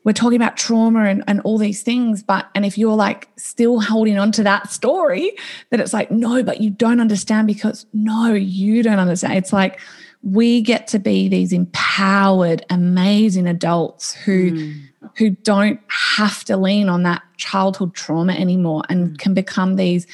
we're 0.05 0.13
talking 0.13 0.37
about 0.37 0.57
trauma 0.57 1.05
and, 1.05 1.23
and 1.27 1.41
all 1.43 1.59
these 1.59 1.83
things. 1.83 2.23
But, 2.23 2.49
and 2.55 2.67
if 2.67 2.77
you're 2.77 2.97
like 2.97 3.29
still 3.37 3.81
holding 3.81 4.19
on 4.19 4.33
to 4.33 4.43
that 4.43 4.71
story, 4.71 5.33
that 5.71 5.81
it's 5.81 5.93
like, 5.93 6.11
no, 6.11 6.43
but 6.43 6.61
you 6.61 6.71
don't 6.71 7.01
understand 7.01 7.47
because 7.47 7.87
no, 7.93 8.35
you 8.35 8.83
don't 8.83 8.99
understand. 8.99 9.35
It's 9.35 9.53
like, 9.53 9.81
we 10.23 10.61
get 10.61 10.87
to 10.89 10.99
be 10.99 11.29
these 11.29 11.53
empowered, 11.53 12.65
amazing 12.71 13.47
adults 13.47 14.15
who 14.15 14.53
mm. 14.53 14.83
who 15.17 15.31
don't 15.31 15.81
have 15.89 16.45
to 16.45 16.57
lean 16.57 16.89
on 16.89 17.03
that 17.03 17.23
childhood 17.37 17.95
trauma 17.95 18.33
anymore 18.33 18.83
and 18.89 19.11
mm. 19.11 19.19
can 19.19 19.35
become 19.35 19.77
these 19.77 20.07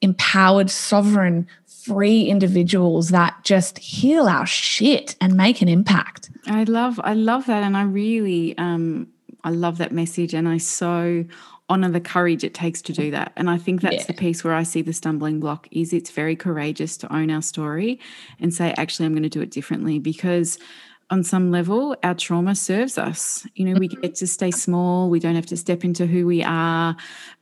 empowered, 0.00 0.68
sovereign, 0.68 1.46
free 1.66 2.24
individuals 2.24 3.10
that 3.10 3.36
just 3.44 3.78
heal 3.78 4.28
our 4.28 4.46
shit 4.46 5.16
and 5.20 5.34
make 5.34 5.62
an 5.62 5.68
impact. 5.68 6.30
I 6.46 6.64
love 6.64 7.00
I 7.02 7.14
love 7.14 7.46
that 7.46 7.62
and 7.62 7.76
I 7.76 7.84
really 7.84 8.56
um 8.58 9.08
I 9.44 9.50
love 9.50 9.78
that 9.78 9.92
message 9.92 10.34
and 10.34 10.48
I 10.48 10.58
so 10.58 11.24
honor 11.72 11.90
the 11.90 12.00
courage 12.00 12.44
it 12.44 12.54
takes 12.54 12.82
to 12.82 12.92
do 12.92 13.10
that. 13.10 13.32
And 13.36 13.48
i 13.48 13.56
think 13.56 13.80
that's 13.80 13.96
yeah. 13.96 14.04
the 14.04 14.12
piece 14.14 14.44
where 14.44 14.54
i 14.54 14.62
see 14.62 14.82
the 14.82 14.92
stumbling 14.92 15.40
block 15.40 15.66
is 15.70 15.92
it's 15.92 16.10
very 16.10 16.36
courageous 16.36 16.96
to 16.98 17.12
own 17.12 17.30
our 17.30 17.42
story 17.42 17.98
and 18.40 18.52
say 18.52 18.74
actually 18.76 19.06
i'm 19.06 19.12
going 19.12 19.22
to 19.22 19.28
do 19.28 19.40
it 19.40 19.50
differently 19.50 19.98
because 19.98 20.58
on 21.12 21.22
some 21.22 21.50
level 21.50 21.94
our 22.02 22.14
trauma 22.14 22.54
serves 22.54 22.96
us. 22.96 23.46
You 23.54 23.66
know 23.66 23.78
we 23.78 23.88
mm-hmm. 23.88 24.00
get 24.00 24.14
to 24.16 24.26
stay 24.26 24.50
small. 24.50 25.10
We 25.10 25.20
don't 25.20 25.34
have 25.34 25.46
to 25.46 25.58
step 25.58 25.84
into 25.84 26.06
who 26.06 26.26
we 26.26 26.42
are 26.42 26.96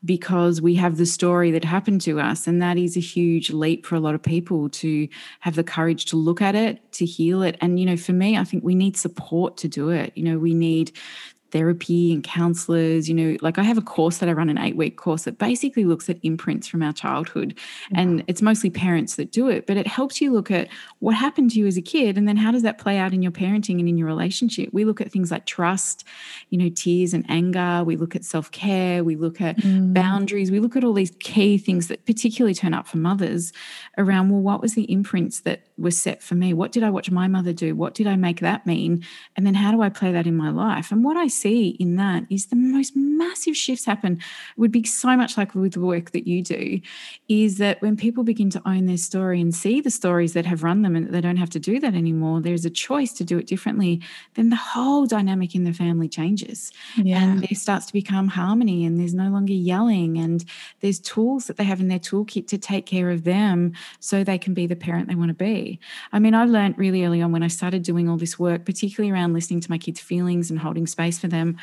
because 0.04 0.60
we 0.60 0.74
have 0.74 0.96
the 0.96 1.06
story 1.06 1.52
that 1.52 1.64
happened 1.64 2.00
to 2.02 2.18
us. 2.18 2.48
And 2.48 2.60
that 2.60 2.76
is 2.76 2.96
a 2.96 3.00
huge 3.00 3.50
leap 3.50 3.86
for 3.86 3.94
a 3.94 4.00
lot 4.00 4.16
of 4.16 4.22
people 4.22 4.68
to 4.70 5.08
have 5.38 5.54
the 5.54 5.62
courage 5.62 6.06
to 6.06 6.16
look 6.16 6.42
at 6.42 6.56
it 6.56 6.92
to 6.94 7.04
heal 7.06 7.42
it. 7.42 7.56
And 7.60 7.78
you 7.78 7.86
know 7.86 7.96
for 7.96 8.12
me 8.12 8.36
i 8.36 8.44
think 8.44 8.64
we 8.64 8.74
need 8.74 8.96
support 8.96 9.56
to 9.58 9.68
do 9.68 9.90
it. 9.90 10.12
You 10.16 10.24
know 10.24 10.38
we 10.38 10.52
need 10.52 10.90
therapy 11.50 12.12
and 12.12 12.22
counselors. 12.22 13.08
You 13.08 13.14
know, 13.14 13.36
like 13.40 13.58
I 13.58 13.62
have 13.62 13.78
a 13.78 13.82
course 13.82 14.18
that 14.18 14.28
I 14.28 14.32
run, 14.32 14.48
an 14.48 14.58
eight 14.58 14.76
week 14.76 14.96
course 14.96 15.24
that 15.24 15.38
basically 15.38 15.84
looks 15.84 16.08
at 16.08 16.18
imprints 16.22 16.68
from 16.68 16.82
our 16.82 16.92
childhood. 16.92 17.58
And 17.94 18.24
it's 18.26 18.42
mostly 18.42 18.70
parents 18.70 19.16
that 19.16 19.32
do 19.32 19.48
it, 19.48 19.66
but 19.66 19.76
it 19.76 19.86
helps 19.86 20.20
you 20.20 20.32
look 20.32 20.50
at 20.50 20.68
what 20.98 21.14
happened 21.14 21.50
to 21.52 21.58
you 21.58 21.66
as 21.66 21.76
a 21.76 21.82
kid 21.82 22.16
and 22.16 22.28
then 22.28 22.36
how 22.36 22.50
does 22.50 22.62
that 22.62 22.78
play 22.78 22.98
out 22.98 23.12
in 23.12 23.22
your 23.22 23.32
parenting 23.32 23.78
and 23.78 23.88
in 23.88 23.96
your 23.96 24.06
relationship. 24.06 24.70
We 24.72 24.84
look 24.84 25.00
at 25.00 25.10
things 25.10 25.30
like 25.30 25.46
trust, 25.46 26.04
you 26.50 26.58
know, 26.58 26.68
tears 26.68 27.14
and 27.14 27.24
anger. 27.28 27.82
We 27.84 27.96
look 27.96 28.14
at 28.14 28.24
self 28.24 28.50
care. 28.50 29.04
We 29.04 29.16
look 29.16 29.40
at 29.40 29.56
mm. 29.58 29.92
boundaries. 29.92 30.50
We 30.50 30.60
look 30.60 30.76
at 30.76 30.84
all 30.84 30.92
these 30.92 31.12
key 31.20 31.58
things 31.58 31.88
that 31.88 32.04
particularly 32.06 32.54
turn 32.54 32.74
up 32.74 32.86
for 32.86 32.98
mothers 32.98 33.52
around, 33.98 34.30
well, 34.30 34.40
what 34.40 34.60
was 34.60 34.74
the 34.74 34.90
imprints 34.90 35.40
that 35.40 35.62
were 35.80 35.90
set 35.90 36.22
for 36.22 36.34
me? 36.34 36.52
What 36.52 36.72
did 36.72 36.82
I 36.82 36.90
watch 36.90 37.10
my 37.10 37.26
mother 37.26 37.52
do? 37.52 37.74
What 37.74 37.94
did 37.94 38.06
I 38.06 38.16
make 38.16 38.40
that 38.40 38.66
mean? 38.66 39.04
And 39.36 39.46
then 39.46 39.54
how 39.54 39.72
do 39.72 39.80
I 39.82 39.88
play 39.88 40.12
that 40.12 40.26
in 40.26 40.36
my 40.36 40.50
life? 40.50 40.92
And 40.92 41.02
what 41.02 41.16
I 41.16 41.26
see 41.26 41.70
in 41.80 41.96
that 41.96 42.24
is 42.30 42.46
the 42.46 42.56
most 42.56 42.92
massive 42.94 43.56
shifts 43.56 43.84
happen. 43.84 44.14
It 44.14 44.58
would 44.60 44.72
be 44.72 44.84
so 44.84 45.16
much 45.16 45.36
like 45.36 45.54
with 45.54 45.72
the 45.72 45.80
work 45.80 46.10
that 46.12 46.26
you 46.26 46.42
do, 46.42 46.80
is 47.28 47.58
that 47.58 47.80
when 47.80 47.96
people 47.96 48.24
begin 48.24 48.50
to 48.50 48.62
own 48.66 48.86
their 48.86 48.96
story 48.96 49.40
and 49.40 49.54
see 49.54 49.80
the 49.80 49.90
stories 49.90 50.32
that 50.34 50.46
have 50.46 50.62
run 50.62 50.82
them 50.82 50.96
and 50.96 51.08
they 51.10 51.20
don't 51.20 51.36
have 51.36 51.50
to 51.50 51.60
do 51.60 51.80
that 51.80 51.94
anymore, 51.94 52.40
there's 52.40 52.64
a 52.64 52.70
choice 52.70 53.12
to 53.14 53.24
do 53.24 53.38
it 53.38 53.46
differently, 53.46 54.02
then 54.34 54.50
the 54.50 54.56
whole 54.56 55.06
dynamic 55.06 55.54
in 55.54 55.64
the 55.64 55.72
family 55.72 56.08
changes. 56.08 56.72
Yeah. 56.96 57.22
And 57.22 57.40
there 57.40 57.56
starts 57.56 57.86
to 57.86 57.92
become 57.92 58.28
harmony 58.28 58.84
and 58.84 58.98
there's 58.98 59.14
no 59.14 59.30
longer 59.30 59.52
yelling 59.52 60.18
and 60.18 60.44
there's 60.80 60.98
tools 60.98 61.46
that 61.46 61.56
they 61.56 61.64
have 61.64 61.80
in 61.80 61.88
their 61.88 61.98
toolkit 61.98 62.46
to 62.48 62.58
take 62.58 62.86
care 62.86 63.10
of 63.10 63.24
them 63.24 63.72
so 64.00 64.24
they 64.24 64.38
can 64.38 64.54
be 64.54 64.66
the 64.66 64.76
parent 64.76 65.08
they 65.08 65.14
want 65.14 65.28
to 65.28 65.34
be. 65.34 65.69
I 66.12 66.18
mean, 66.18 66.34
I 66.34 66.44
learned 66.44 66.78
really 66.78 67.04
early 67.04 67.22
on 67.22 67.30
when 67.32 67.42
I 67.42 67.48
started 67.48 67.82
doing 67.82 68.08
all 68.08 68.16
this 68.16 68.38
work, 68.38 68.64
particularly 68.64 69.12
around 69.12 69.34
listening 69.34 69.60
to 69.60 69.70
my 69.70 69.78
kids' 69.78 70.00
feelings 70.00 70.50
and 70.50 70.58
holding 70.58 70.86
space 70.86 71.18
for 71.18 71.28
them. 71.28 71.56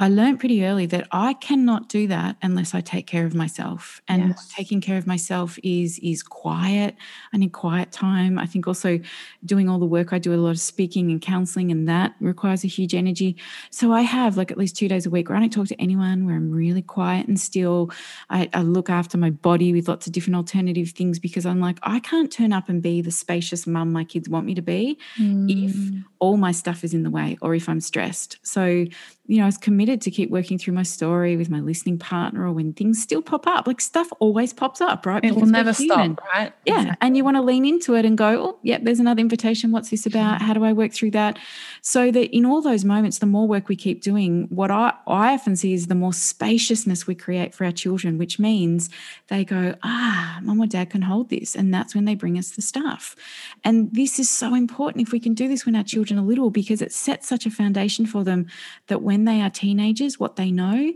I 0.00 0.08
learned 0.08 0.38
pretty 0.38 0.64
early 0.64 0.86
that 0.86 1.08
I 1.10 1.34
cannot 1.34 1.88
do 1.88 2.06
that 2.06 2.36
unless 2.40 2.72
I 2.72 2.80
take 2.80 3.08
care 3.08 3.26
of 3.26 3.34
myself. 3.34 4.00
And 4.06 4.28
yes. 4.28 4.52
taking 4.54 4.80
care 4.80 4.96
of 4.96 5.06
myself 5.06 5.58
is 5.64 5.98
is 5.98 6.22
quiet. 6.22 6.94
I 7.32 7.36
need 7.36 7.52
quiet 7.52 7.90
time. 7.90 8.38
I 8.38 8.46
think 8.46 8.68
also 8.68 9.00
doing 9.44 9.68
all 9.68 9.80
the 9.80 9.86
work 9.86 10.12
I 10.12 10.18
do 10.18 10.32
a 10.32 10.36
lot 10.36 10.50
of 10.50 10.60
speaking 10.60 11.10
and 11.10 11.20
counseling, 11.20 11.72
and 11.72 11.88
that 11.88 12.14
requires 12.20 12.62
a 12.62 12.68
huge 12.68 12.94
energy. 12.94 13.36
So 13.70 13.92
I 13.92 14.02
have 14.02 14.36
like 14.36 14.52
at 14.52 14.58
least 14.58 14.76
two 14.76 14.86
days 14.86 15.04
a 15.04 15.10
week 15.10 15.28
where 15.28 15.36
I 15.36 15.40
don't 15.40 15.52
talk 15.52 15.66
to 15.66 15.80
anyone, 15.80 16.26
where 16.26 16.36
I'm 16.36 16.52
really 16.52 16.82
quiet 16.82 17.26
and 17.26 17.38
still. 17.38 17.90
I, 18.30 18.48
I 18.54 18.62
look 18.62 18.88
after 18.90 19.18
my 19.18 19.30
body 19.30 19.72
with 19.72 19.88
lots 19.88 20.06
of 20.06 20.12
different 20.12 20.36
alternative 20.36 20.90
things 20.90 21.18
because 21.18 21.44
I'm 21.44 21.60
like, 21.60 21.78
I 21.82 21.98
can't 22.00 22.30
turn 22.30 22.52
up 22.52 22.68
and 22.68 22.80
be 22.80 23.00
the 23.00 23.10
spacious 23.10 23.66
mum 23.66 23.92
my 23.92 24.04
kids 24.04 24.28
want 24.28 24.46
me 24.46 24.54
to 24.54 24.62
be 24.62 24.98
mm. 25.18 25.46
if 25.50 26.04
all 26.20 26.36
my 26.36 26.52
stuff 26.52 26.84
is 26.84 26.94
in 26.94 27.02
the 27.02 27.10
way 27.10 27.36
or 27.42 27.54
if 27.54 27.68
I'm 27.68 27.80
stressed. 27.80 28.38
So 28.42 28.86
you 29.28 29.36
know, 29.36 29.42
I 29.42 29.46
was 29.46 29.58
committed 29.58 30.00
to 30.00 30.10
keep 30.10 30.30
working 30.30 30.56
through 30.56 30.72
my 30.72 30.82
story 30.82 31.36
with 31.36 31.50
my 31.50 31.60
listening 31.60 31.98
partner 31.98 32.46
or 32.46 32.52
when 32.52 32.72
things 32.72 33.02
still 33.02 33.20
pop 33.20 33.46
up. 33.46 33.66
Like 33.66 33.78
stuff 33.78 34.08
always 34.20 34.54
pops 34.54 34.80
up, 34.80 35.04
right? 35.04 35.22
It 35.22 35.34
will 35.34 35.44
never 35.44 35.74
stop, 35.74 36.18
right? 36.34 36.54
Yeah. 36.64 36.80
Exactly. 36.80 36.96
And 37.02 37.14
you 37.14 37.24
want 37.24 37.36
to 37.36 37.42
lean 37.42 37.66
into 37.66 37.94
it 37.94 38.06
and 38.06 38.16
go, 38.16 38.42
oh, 38.42 38.58
yep, 38.62 38.84
there's 38.84 39.00
another 39.00 39.20
invitation. 39.20 39.70
What's 39.70 39.90
this 39.90 40.06
about? 40.06 40.40
How 40.40 40.54
do 40.54 40.64
I 40.64 40.72
work 40.72 40.94
through 40.94 41.10
that? 41.10 41.38
So 41.82 42.10
that 42.10 42.34
in 42.34 42.46
all 42.46 42.62
those 42.62 42.86
moments, 42.86 43.18
the 43.18 43.26
more 43.26 43.46
work 43.46 43.68
we 43.68 43.76
keep 43.76 44.00
doing, 44.00 44.46
what 44.48 44.70
I, 44.70 44.94
I 45.06 45.34
often 45.34 45.56
see 45.56 45.74
is 45.74 45.88
the 45.88 45.94
more 45.94 46.14
spaciousness 46.14 47.06
we 47.06 47.14
create 47.14 47.54
for 47.54 47.66
our 47.66 47.72
children, 47.72 48.16
which 48.16 48.38
means 48.38 48.88
they 49.26 49.44
go, 49.44 49.74
ah, 49.82 50.38
mom 50.40 50.58
or 50.58 50.66
dad 50.66 50.88
can 50.88 51.02
hold 51.02 51.28
this. 51.28 51.54
And 51.54 51.72
that's 51.72 51.94
when 51.94 52.06
they 52.06 52.14
bring 52.14 52.38
us 52.38 52.52
the 52.52 52.62
stuff. 52.62 53.14
And 53.62 53.92
this 53.92 54.18
is 54.18 54.30
so 54.30 54.54
important 54.54 55.06
if 55.06 55.12
we 55.12 55.20
can 55.20 55.34
do 55.34 55.48
this 55.48 55.66
when 55.66 55.76
our 55.76 55.84
children 55.84 56.18
are 56.18 56.22
little 56.22 56.48
because 56.48 56.80
it 56.80 56.94
sets 56.94 57.28
such 57.28 57.44
a 57.44 57.50
foundation 57.50 58.06
for 58.06 58.24
them 58.24 58.46
that 58.86 59.02
when 59.02 59.17
when 59.18 59.24
they 59.24 59.42
are 59.42 59.50
teenagers, 59.50 60.20
what 60.20 60.36
they 60.36 60.52
know 60.52 60.92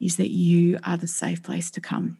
is 0.00 0.18
that 0.18 0.30
you 0.30 0.78
are 0.84 0.96
the 0.96 1.08
safe 1.08 1.42
place 1.42 1.68
to 1.72 1.80
come. 1.80 2.16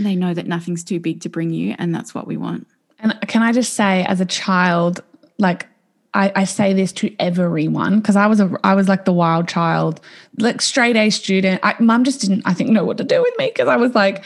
They 0.00 0.16
know 0.16 0.32
that 0.32 0.46
nothing's 0.46 0.82
too 0.82 0.98
big 0.98 1.20
to 1.20 1.28
bring 1.28 1.50
you, 1.50 1.74
and 1.78 1.94
that's 1.94 2.14
what 2.14 2.26
we 2.26 2.38
want. 2.38 2.66
And 2.98 3.14
can 3.28 3.42
I 3.42 3.52
just 3.52 3.74
say, 3.74 4.04
as 4.04 4.20
a 4.22 4.24
child, 4.24 5.02
like 5.38 5.68
I, 6.14 6.32
I 6.34 6.44
say 6.44 6.72
this 6.72 6.90
to 6.92 7.14
everyone 7.18 8.00
because 8.00 8.16
I 8.16 8.26
was 8.26 8.40
a 8.40 8.50
I 8.64 8.74
was 8.74 8.88
like 8.88 9.04
the 9.04 9.12
wild 9.12 9.46
child, 9.46 10.00
like 10.38 10.62
straight 10.62 10.96
A 10.96 11.10
student. 11.10 11.60
I, 11.62 11.74
Mum 11.78 12.04
just 12.04 12.22
didn't, 12.22 12.42
I 12.46 12.54
think, 12.54 12.70
know 12.70 12.84
what 12.84 12.96
to 12.96 13.04
do 13.04 13.20
with 13.20 13.34
me 13.36 13.48
because 13.48 13.68
I 13.68 13.76
was 13.76 13.94
like 13.94 14.24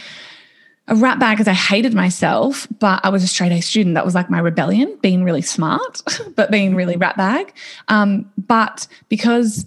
a 0.86 0.94
rat 0.94 1.18
bag 1.18 1.38
because 1.38 1.48
I 1.48 1.54
hated 1.54 1.92
myself, 1.92 2.68
but 2.78 3.04
I 3.04 3.08
was 3.08 3.24
a 3.24 3.26
straight 3.26 3.50
A 3.50 3.60
student. 3.60 3.96
That 3.96 4.04
was 4.04 4.14
like 4.14 4.30
my 4.30 4.38
rebellion, 4.38 4.96
being 5.02 5.24
really 5.24 5.42
smart, 5.42 6.02
but 6.36 6.52
being 6.52 6.76
really 6.76 6.96
rat 6.96 7.16
bag. 7.16 7.52
Um, 7.88 8.30
but 8.38 8.86
because 9.08 9.66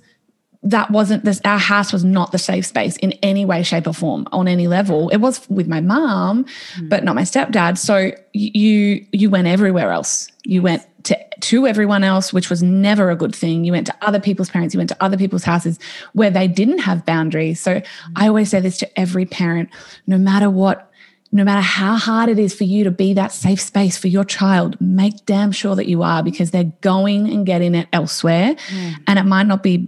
that 0.61 0.91
wasn't 0.91 1.23
this 1.23 1.39
our 1.45 1.57
house 1.57 1.93
was 1.93 2.03
not 2.03 2.31
the 2.31 2.37
safe 2.37 2.65
space 2.65 2.97
in 2.97 3.13
any 3.23 3.45
way 3.45 3.63
shape 3.63 3.87
or 3.87 3.93
form 3.93 4.27
on 4.31 4.47
any 4.47 4.67
level 4.67 5.09
it 5.09 5.17
was 5.17 5.47
with 5.49 5.67
my 5.67 5.79
mom 5.79 6.43
mm. 6.75 6.89
but 6.89 7.03
not 7.03 7.15
my 7.15 7.21
stepdad 7.21 7.77
so 7.77 8.11
you 8.33 9.05
you 9.11 9.29
went 9.29 9.47
everywhere 9.47 9.91
else 9.91 10.27
you 10.43 10.61
went 10.61 10.85
to 11.03 11.17
to 11.39 11.65
everyone 11.65 12.03
else 12.03 12.33
which 12.33 12.49
was 12.49 12.61
never 12.61 13.09
a 13.09 13.15
good 13.15 13.33
thing 13.33 13.63
you 13.63 13.71
went 13.71 13.87
to 13.87 13.95
other 14.01 14.19
people's 14.19 14.49
parents 14.49 14.73
you 14.73 14.77
went 14.77 14.89
to 14.89 14.97
other 15.01 15.17
people's 15.17 15.45
houses 15.45 15.79
where 16.11 16.29
they 16.29 16.47
didn't 16.47 16.79
have 16.79 17.05
boundaries 17.05 17.59
so 17.59 17.75
mm. 17.75 17.85
i 18.17 18.27
always 18.27 18.49
say 18.49 18.59
this 18.59 18.77
to 18.77 18.99
every 18.99 19.25
parent 19.25 19.69
no 20.07 20.17
matter 20.17 20.49
what 20.49 20.91
no 21.31 21.43
matter 21.43 21.61
how 21.61 21.95
hard 21.95 22.27
it 22.27 22.39
is 22.39 22.53
for 22.55 22.63
you 22.63 22.83
to 22.83 22.91
be 22.91 23.13
that 23.13 23.31
safe 23.31 23.61
space 23.61 23.95
for 23.95 24.07
your 24.07 24.23
child, 24.23 24.79
make 24.81 25.25
damn 25.27 25.51
sure 25.51 25.75
that 25.75 25.85
you 25.87 26.01
are 26.01 26.23
because 26.23 26.49
they're 26.49 26.71
going 26.81 27.29
and 27.29 27.45
getting 27.45 27.75
it 27.75 27.87
elsewhere. 27.93 28.55
Mm. 28.55 28.95
And 29.05 29.19
it 29.19 29.23
might 29.25 29.45
not 29.45 29.61
be 29.61 29.87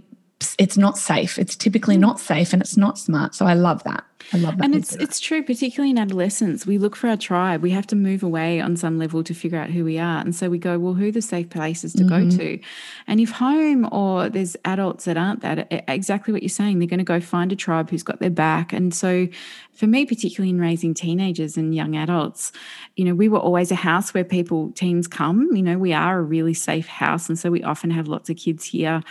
it's 0.58 0.76
not 0.76 0.98
safe. 0.98 1.38
It's 1.38 1.56
typically 1.56 1.96
not 1.96 2.20
safe 2.20 2.52
and 2.52 2.62
it's 2.62 2.76
not 2.76 2.98
smart. 2.98 3.34
So 3.34 3.46
I 3.46 3.54
love 3.54 3.82
that. 3.84 4.04
I 4.32 4.38
love 4.38 4.58
that. 4.58 4.64
And 4.64 4.74
it's 4.74 4.94
it's 4.96 5.20
true, 5.20 5.42
particularly 5.42 5.90
in 5.90 5.98
adolescence. 5.98 6.66
We 6.66 6.78
look 6.78 6.96
for 6.96 7.08
our 7.08 7.16
tribe. 7.16 7.62
We 7.62 7.70
have 7.70 7.86
to 7.88 7.96
move 7.96 8.22
away 8.22 8.60
on 8.60 8.76
some 8.76 8.98
level 8.98 9.22
to 9.24 9.34
figure 9.34 9.58
out 9.58 9.70
who 9.70 9.84
we 9.84 9.98
are. 9.98 10.20
And 10.20 10.34
so 10.34 10.48
we 10.48 10.58
go, 10.58 10.78
well, 10.78 10.94
who 10.94 11.08
are 11.08 11.12
the 11.12 11.22
safe 11.22 11.50
places 11.50 11.92
to 11.94 12.04
mm-hmm. 12.04 12.30
go 12.30 12.36
to? 12.36 12.60
And 13.06 13.20
if 13.20 13.30
home 13.30 13.88
or 13.92 14.28
there's 14.28 14.56
adults 14.64 15.04
that 15.04 15.16
aren't 15.16 15.40
that, 15.40 15.66
exactly 15.88 16.32
what 16.32 16.42
you're 16.42 16.48
saying, 16.48 16.78
they're 16.78 16.88
going 16.88 16.98
to 16.98 17.04
go 17.04 17.20
find 17.20 17.52
a 17.52 17.56
tribe 17.56 17.90
who's 17.90 18.02
got 18.02 18.20
their 18.20 18.30
back. 18.30 18.72
And 18.72 18.94
so 18.94 19.28
for 19.74 19.86
me, 19.86 20.04
particularly 20.04 20.50
in 20.50 20.60
raising 20.60 20.92
teenagers 20.92 21.56
and 21.56 21.74
young 21.74 21.96
adults, 21.96 22.52
you 22.96 23.04
know, 23.04 23.14
we 23.14 23.28
were 23.28 23.38
always 23.38 23.70
a 23.70 23.76
house 23.76 24.12
where 24.12 24.24
people, 24.24 24.70
teens 24.72 25.08
come. 25.08 25.48
You 25.54 25.62
know, 25.62 25.78
we 25.78 25.94
are 25.94 26.18
a 26.18 26.22
really 26.22 26.52
safe 26.52 26.86
house. 26.86 27.28
And 27.28 27.38
so 27.38 27.50
we 27.50 27.62
often 27.62 27.90
have 27.90 28.06
lots 28.06 28.28
of 28.28 28.36
kids 28.36 28.64
here 28.64 29.02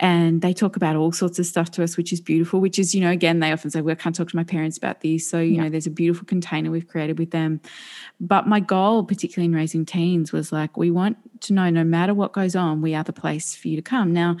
and 0.00 0.42
they 0.42 0.52
talk 0.52 0.74
about 0.74 0.96
all 0.96 1.12
sorts 1.12 1.38
of 1.38 1.46
stuff 1.46 1.70
to 1.72 1.84
us, 1.84 1.96
which 1.96 2.12
is 2.12 2.20
beautiful, 2.20 2.60
which 2.60 2.78
is, 2.78 2.94
you 2.94 3.00
know, 3.00 3.10
again, 3.10 3.38
they 3.38 3.52
often 3.52 3.70
say, 3.70 3.80
well, 3.80 3.92
I 3.92 3.94
can't 3.94 4.14
talk 4.14 4.28
to 4.28 4.36
my 4.36 4.44
parents 4.44 4.76
about 4.76 5.02
this. 5.02 5.28
So, 5.28 5.38
you 5.38 5.54
yeah. 5.54 5.62
know, 5.62 5.68
there's 5.70 5.86
a 5.86 5.90
beautiful 5.90 6.26
container 6.26 6.70
we've 6.70 6.88
created 6.88 7.18
with 7.18 7.30
them. 7.30 7.60
But 8.20 8.48
my 8.48 8.58
goal, 8.58 9.04
particularly 9.04 9.46
in 9.46 9.54
raising 9.54 9.86
teens, 9.86 10.32
was 10.32 10.50
like, 10.50 10.76
we 10.76 10.90
want 10.90 11.16
to 11.42 11.52
know 11.52 11.70
no 11.70 11.84
matter 11.84 12.12
what 12.12 12.32
goes 12.32 12.56
on, 12.56 12.82
we 12.82 12.94
are 12.94 13.04
the 13.04 13.12
place 13.12 13.54
for 13.54 13.68
you 13.68 13.76
to 13.76 13.82
come. 13.82 14.12
Now, 14.12 14.36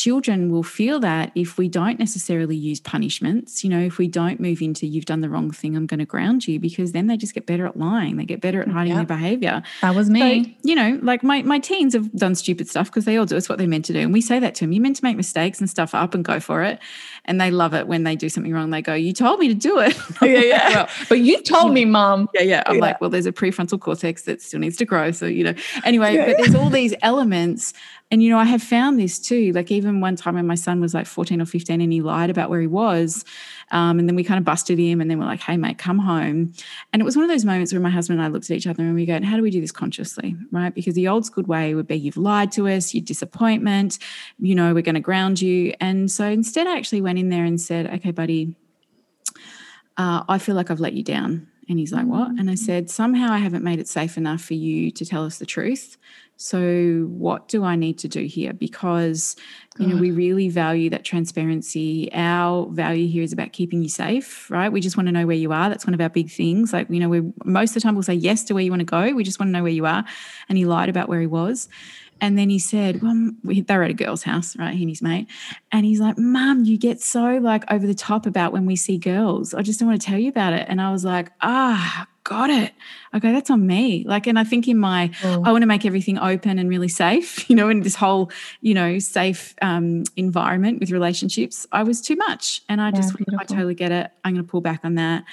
children 0.00 0.50
will 0.50 0.62
feel 0.62 0.98
that 0.98 1.30
if 1.34 1.58
we 1.58 1.68
don't 1.68 1.98
necessarily 1.98 2.56
use 2.56 2.80
punishments, 2.80 3.62
you 3.62 3.68
know, 3.68 3.78
if 3.78 3.98
we 3.98 4.08
don't 4.08 4.40
move 4.40 4.62
into 4.62 4.86
you've 4.86 5.04
done 5.04 5.20
the 5.20 5.28
wrong 5.28 5.50
thing, 5.50 5.76
I'm 5.76 5.86
going 5.86 5.98
to 5.98 6.06
ground 6.06 6.48
you, 6.48 6.58
because 6.58 6.92
then 6.92 7.06
they 7.06 7.18
just 7.18 7.34
get 7.34 7.44
better 7.44 7.66
at 7.66 7.76
lying. 7.76 8.16
They 8.16 8.24
get 8.24 8.40
better 8.40 8.62
at 8.62 8.68
hiding 8.68 8.94
yep. 8.94 9.06
their 9.06 9.18
behavior. 9.18 9.62
That 9.82 9.94
was 9.94 10.08
me. 10.08 10.44
So, 10.44 10.50
you 10.62 10.74
know, 10.74 10.98
like 11.02 11.22
my, 11.22 11.42
my 11.42 11.58
teens 11.58 11.92
have 11.92 12.10
done 12.12 12.34
stupid 12.34 12.66
stuff 12.66 12.86
because 12.86 13.04
they 13.04 13.18
all 13.18 13.26
do. 13.26 13.36
It's 13.36 13.50
what 13.50 13.58
they're 13.58 13.68
meant 13.68 13.84
to 13.86 13.92
do. 13.92 13.98
And 13.98 14.10
we 14.10 14.22
say 14.22 14.38
that 14.38 14.54
to 14.54 14.64
them. 14.64 14.72
You're 14.72 14.82
meant 14.82 14.96
to 14.96 15.04
make 15.04 15.18
mistakes 15.18 15.60
and 15.60 15.68
stuff 15.68 15.94
up 15.94 16.14
and 16.14 16.24
go 16.24 16.40
for 16.40 16.62
it. 16.62 16.78
And 17.26 17.38
they 17.38 17.50
love 17.50 17.74
it 17.74 17.86
when 17.86 18.04
they 18.04 18.16
do 18.16 18.30
something 18.30 18.54
wrong. 18.54 18.70
They 18.70 18.80
go, 18.80 18.94
You 18.94 19.12
told 19.12 19.38
me 19.38 19.48
to 19.48 19.54
do 19.54 19.80
it. 19.80 19.94
yeah, 20.22 20.40
yeah. 20.40 20.68
well, 20.74 20.88
but 21.10 21.20
you 21.20 21.42
told 21.42 21.74
me, 21.74 21.84
mom. 21.98 22.26
Yeah, 22.32 22.42
yeah. 22.42 22.62
I'm 22.64 22.76
yeah. 22.76 22.80
like, 22.80 23.02
Well, 23.02 23.10
there's 23.10 23.26
a 23.26 23.32
prefrontal 23.32 23.78
cortex 23.78 24.22
that 24.22 24.40
still 24.40 24.60
needs 24.60 24.78
to 24.78 24.86
grow. 24.86 25.10
So, 25.10 25.26
you 25.26 25.44
know, 25.44 25.54
anyway, 25.84 26.14
yeah, 26.14 26.26
but 26.28 26.38
there's 26.38 26.54
all 26.54 26.70
these 26.70 26.94
elements 27.02 27.74
and, 28.10 28.22
you 28.22 28.30
know, 28.30 28.38
I 28.38 28.44
have 28.44 28.62
found 28.62 28.98
this 28.98 29.18
too. 29.18 29.52
Like, 29.52 29.70
even 29.70 30.00
one 30.00 30.16
time 30.16 30.34
when 30.34 30.46
my 30.46 30.56
son 30.56 30.80
was 30.80 30.94
like 30.94 31.06
14 31.06 31.40
or 31.40 31.46
15 31.46 31.80
and 31.80 31.92
he 31.92 32.02
lied 32.02 32.28
about 32.28 32.50
where 32.50 32.60
he 32.60 32.66
was. 32.66 33.24
Um, 33.70 34.00
and 34.00 34.08
then 34.08 34.16
we 34.16 34.24
kind 34.24 34.38
of 34.38 34.44
busted 34.44 34.78
him 34.80 35.00
and 35.00 35.08
then 35.08 35.20
we're 35.20 35.26
like, 35.26 35.40
hey, 35.40 35.56
mate, 35.56 35.78
come 35.78 35.98
home. 35.98 36.52
And 36.92 37.00
it 37.00 37.04
was 37.04 37.14
one 37.14 37.24
of 37.24 37.30
those 37.30 37.44
moments 37.44 37.72
where 37.72 37.80
my 37.80 37.90
husband 37.90 38.18
and 38.18 38.26
I 38.26 38.28
looked 38.28 38.50
at 38.50 38.56
each 38.56 38.66
other 38.66 38.82
and 38.82 38.94
we 38.96 39.06
go, 39.06 39.20
how 39.22 39.36
do 39.36 39.42
we 39.42 39.50
do 39.50 39.60
this 39.60 39.70
consciously? 39.70 40.36
Right. 40.50 40.74
Because 40.74 40.94
the 40.94 41.06
old 41.06 41.24
school 41.24 41.44
way 41.44 41.74
would 41.74 41.86
be 41.86 41.96
you've 41.96 42.16
lied 42.16 42.50
to 42.52 42.66
us, 42.66 42.92
your 42.92 43.04
disappointment, 43.04 43.98
you 44.40 44.56
know, 44.56 44.74
we're 44.74 44.82
going 44.82 44.96
to 44.96 45.00
ground 45.00 45.40
you. 45.40 45.74
And 45.80 46.10
so 46.10 46.24
instead, 46.24 46.66
I 46.66 46.76
actually 46.76 47.02
went 47.02 47.20
in 47.20 47.28
there 47.28 47.44
and 47.44 47.60
said, 47.60 47.86
okay, 47.94 48.10
buddy, 48.10 48.56
uh, 49.96 50.24
I 50.28 50.38
feel 50.38 50.56
like 50.56 50.70
I've 50.70 50.80
let 50.80 50.94
you 50.94 51.04
down. 51.04 51.46
And 51.68 51.78
he's 51.78 51.92
like, 51.92 52.06
What? 52.06 52.30
And 52.30 52.50
I 52.50 52.56
said, 52.56 52.90
Somehow 52.90 53.32
I 53.32 53.38
haven't 53.38 53.62
made 53.62 53.78
it 53.78 53.86
safe 53.86 54.16
enough 54.16 54.40
for 54.40 54.54
you 54.54 54.90
to 54.90 55.06
tell 55.06 55.24
us 55.24 55.38
the 55.38 55.46
truth. 55.46 55.96
So, 56.42 57.06
what 57.10 57.48
do 57.48 57.64
I 57.64 57.76
need 57.76 57.98
to 57.98 58.08
do 58.08 58.24
here? 58.24 58.54
Because, 58.54 59.36
you 59.78 59.86
know, 59.86 59.96
we 59.98 60.10
really 60.10 60.48
value 60.48 60.88
that 60.88 61.04
transparency. 61.04 62.08
Our 62.14 62.66
value 62.70 63.08
here 63.08 63.22
is 63.22 63.34
about 63.34 63.52
keeping 63.52 63.82
you 63.82 63.90
safe, 63.90 64.50
right? 64.50 64.72
We 64.72 64.80
just 64.80 64.96
want 64.96 65.08
to 65.08 65.12
know 65.12 65.26
where 65.26 65.36
you 65.36 65.52
are. 65.52 65.68
That's 65.68 65.86
one 65.86 65.92
of 65.92 66.00
our 66.00 66.08
big 66.08 66.30
things. 66.30 66.72
Like, 66.72 66.88
you 66.88 66.98
know, 66.98 67.10
we 67.10 67.20
most 67.44 67.72
of 67.72 67.74
the 67.74 67.80
time 67.82 67.94
we'll 67.94 68.04
say 68.04 68.14
yes 68.14 68.42
to 68.44 68.54
where 68.54 68.62
you 68.62 68.70
want 68.70 68.80
to 68.80 68.86
go. 68.86 69.12
We 69.12 69.22
just 69.22 69.38
want 69.38 69.48
to 69.48 69.52
know 69.52 69.62
where 69.62 69.70
you 69.70 69.84
are. 69.84 70.02
And 70.48 70.56
he 70.56 70.64
lied 70.64 70.88
about 70.88 71.10
where 71.10 71.20
he 71.20 71.26
was. 71.26 71.68
And 72.22 72.38
then 72.38 72.48
he 72.48 72.58
said, 72.58 73.02
Well, 73.02 73.32
they're 73.44 73.82
at 73.82 73.90
a 73.90 73.94
girl's 73.94 74.22
house, 74.22 74.56
right? 74.56 74.74
He 74.74 74.84
and 74.84 74.90
his 74.90 75.02
mate. 75.02 75.28
And 75.72 75.84
he's 75.84 76.00
like, 76.00 76.16
Mum, 76.16 76.64
you 76.64 76.78
get 76.78 77.02
so 77.02 77.36
like 77.36 77.70
over 77.70 77.86
the 77.86 77.94
top 77.94 78.24
about 78.24 78.54
when 78.54 78.64
we 78.64 78.76
see 78.76 78.96
girls. 78.96 79.52
I 79.52 79.60
just 79.60 79.78
don't 79.78 79.90
want 79.90 80.00
to 80.00 80.06
tell 80.06 80.18
you 80.18 80.30
about 80.30 80.54
it. 80.54 80.64
And 80.70 80.80
I 80.80 80.90
was 80.90 81.04
like, 81.04 81.32
Ah, 81.42 82.06
got 82.24 82.50
it. 82.50 82.72
Okay, 83.14 83.32
that's 83.32 83.50
on 83.50 83.66
me. 83.66 84.04
Like, 84.06 84.26
and 84.26 84.38
I 84.38 84.44
think 84.44 84.68
in 84.68 84.78
my, 84.78 85.10
oh. 85.24 85.42
I 85.44 85.52
want 85.52 85.62
to 85.62 85.66
make 85.66 85.84
everything 85.86 86.18
open 86.18 86.58
and 86.58 86.68
really 86.68 86.88
safe, 86.88 87.48
you 87.50 87.56
know, 87.56 87.68
in 87.68 87.80
this 87.80 87.94
whole, 87.94 88.30
you 88.60 88.74
know, 88.74 88.98
safe 88.98 89.54
um, 89.62 90.04
environment 90.16 90.80
with 90.80 90.90
relationships, 90.90 91.66
I 91.72 91.82
was 91.82 92.00
too 92.00 92.16
much. 92.16 92.62
And 92.68 92.80
I 92.80 92.90
just, 92.90 93.14
I 93.38 93.44
totally 93.44 93.74
get 93.74 93.92
it. 93.92 94.10
I'm 94.24 94.34
going 94.34 94.44
to 94.44 94.50
pull 94.50 94.60
back 94.60 94.80
on 94.84 94.94
that. 94.96 95.24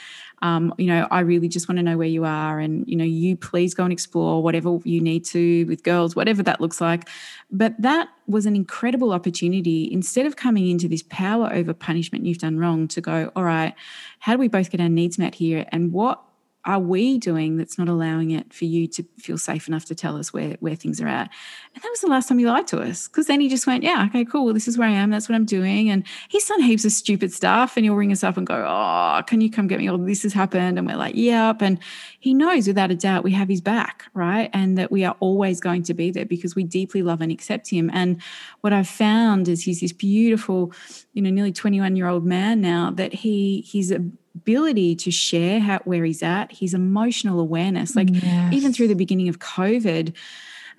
Um, 0.44 0.74
you 0.78 0.86
know, 0.86 1.08
I 1.10 1.22
really 1.22 1.48
just 1.48 1.68
want 1.68 1.78
to 1.78 1.84
know 1.84 1.98
where 1.98 2.08
you 2.08 2.24
are. 2.24 2.60
And, 2.60 2.88
you 2.88 2.96
know, 2.96 3.04
you 3.04 3.36
please 3.36 3.74
go 3.74 3.84
and 3.84 3.92
explore 3.92 4.44
whatever 4.44 4.78
you 4.84 5.02
need 5.02 5.26
to 5.26 5.66
with 5.66 5.84
girls, 5.84 6.16
whatever 6.16 6.44
that 6.44 6.62
looks 6.62 6.80
like. 6.80 7.10
But 7.50 7.74
that 7.80 8.10
was 8.28 8.46
an 8.46 8.56
incredible 8.56 9.14
opportunity. 9.14 9.92
Instead 9.92 10.28
of 10.28 10.36
coming 10.36 10.70
into 10.70 10.88
this 10.88 11.04
power 11.10 11.52
over 11.52 11.74
punishment 11.74 12.26
you've 12.26 12.38
done 12.38 12.60
wrong, 12.60 12.88
to 12.90 13.02
go, 13.02 13.32
all 13.36 13.44
right, 13.44 13.74
how 14.20 14.34
do 14.34 14.40
we 14.40 14.48
both 14.48 14.70
get 14.70 14.80
our 14.80 14.90
needs 14.90 15.18
met 15.18 15.34
here? 15.34 15.66
And 15.72 15.92
what 15.92 16.22
are 16.68 16.80
we 16.80 17.18
doing 17.18 17.56
that's 17.56 17.78
not 17.78 17.88
allowing 17.88 18.32
it 18.32 18.54
for 18.54 18.66
you 18.66 18.88
to 18.88 19.04
feel 19.18 19.38
safe 19.38 19.70
enough 19.70 19.86
to 19.86 19.96
tell 19.96 20.18
us 20.18 20.34
where, 20.34 20.58
where 20.60 20.76
things 20.76 21.00
are 21.00 21.08
at? 21.08 21.32
And 21.74 21.82
that 21.82 21.90
was 21.90 22.02
the 22.02 22.08
last 22.08 22.28
time 22.28 22.40
he 22.40 22.46
lied 22.46 22.68
to 22.68 22.82
us 22.82 23.08
because 23.08 23.28
then 23.28 23.40
he 23.40 23.48
just 23.48 23.66
went, 23.66 23.84
Yeah, 23.84 24.06
okay, 24.10 24.26
cool. 24.26 24.44
Well, 24.44 24.54
this 24.54 24.68
is 24.68 24.78
where 24.78 24.90
I 24.90 24.92
am. 24.92 25.10
That's 25.10 25.30
what 25.30 25.36
I'm 25.36 25.46
doing. 25.46 25.90
And 25.90 26.04
he's 26.28 26.46
done 26.46 26.62
heaps 26.62 26.84
of 26.84 26.92
stupid 26.92 27.32
stuff. 27.32 27.78
And 27.78 27.86
he'll 27.86 27.96
ring 27.96 28.12
us 28.12 28.22
up 28.22 28.36
and 28.36 28.46
go, 28.46 28.66
Oh, 28.68 29.22
can 29.26 29.40
you 29.40 29.50
come 29.50 29.68
get 29.68 29.80
me? 29.80 29.90
Oh, 29.90 29.96
this 29.96 30.24
has 30.24 30.34
happened. 30.34 30.78
And 30.78 30.86
we're 30.86 30.98
like, 30.98 31.16
Yep. 31.16 31.62
And 31.62 31.80
he 32.20 32.34
knows 32.34 32.68
without 32.68 32.92
a 32.92 32.96
doubt 32.96 33.24
we 33.24 33.32
have 33.32 33.48
his 33.48 33.62
back, 33.62 34.04
right? 34.14 34.50
And 34.52 34.78
that 34.78 34.92
we 34.92 35.06
are 35.06 35.16
always 35.22 35.62
going 35.62 35.84
to 35.84 35.94
be 35.94 36.12
there 36.12 36.26
because 36.26 36.54
we 36.54 36.66
deeply 36.66 37.02
love 37.02 37.22
and 37.22 37.32
accept 37.32 37.70
him. 37.70 37.90
And 37.94 38.22
what 38.60 38.74
I've 38.74 38.90
found 38.90 39.48
is 39.48 39.64
he's 39.64 39.80
this 39.80 39.94
beautiful, 39.94 40.74
you 41.14 41.22
know, 41.22 41.30
nearly 41.30 41.54
21 41.54 41.96
year 41.96 42.08
old 42.10 42.26
man 42.26 42.60
now 42.60 42.92
that 42.92 43.14
he, 43.14 43.62
he's 43.62 43.90
a, 43.90 44.04
ability 44.38 44.96
to 44.96 45.12
share 45.12 45.60
how, 45.60 45.80
where 45.86 46.06
he's 46.06 46.24
at, 46.24 46.52
his 46.52 46.74
emotional 46.74 47.40
awareness. 47.40 47.96
Like 47.96 48.10
yes. 48.12 48.54
even 48.54 48.72
through 48.72 48.88
the 48.88 48.96
beginning 48.96 49.30
of 49.30 49.40
COVID, 49.40 50.14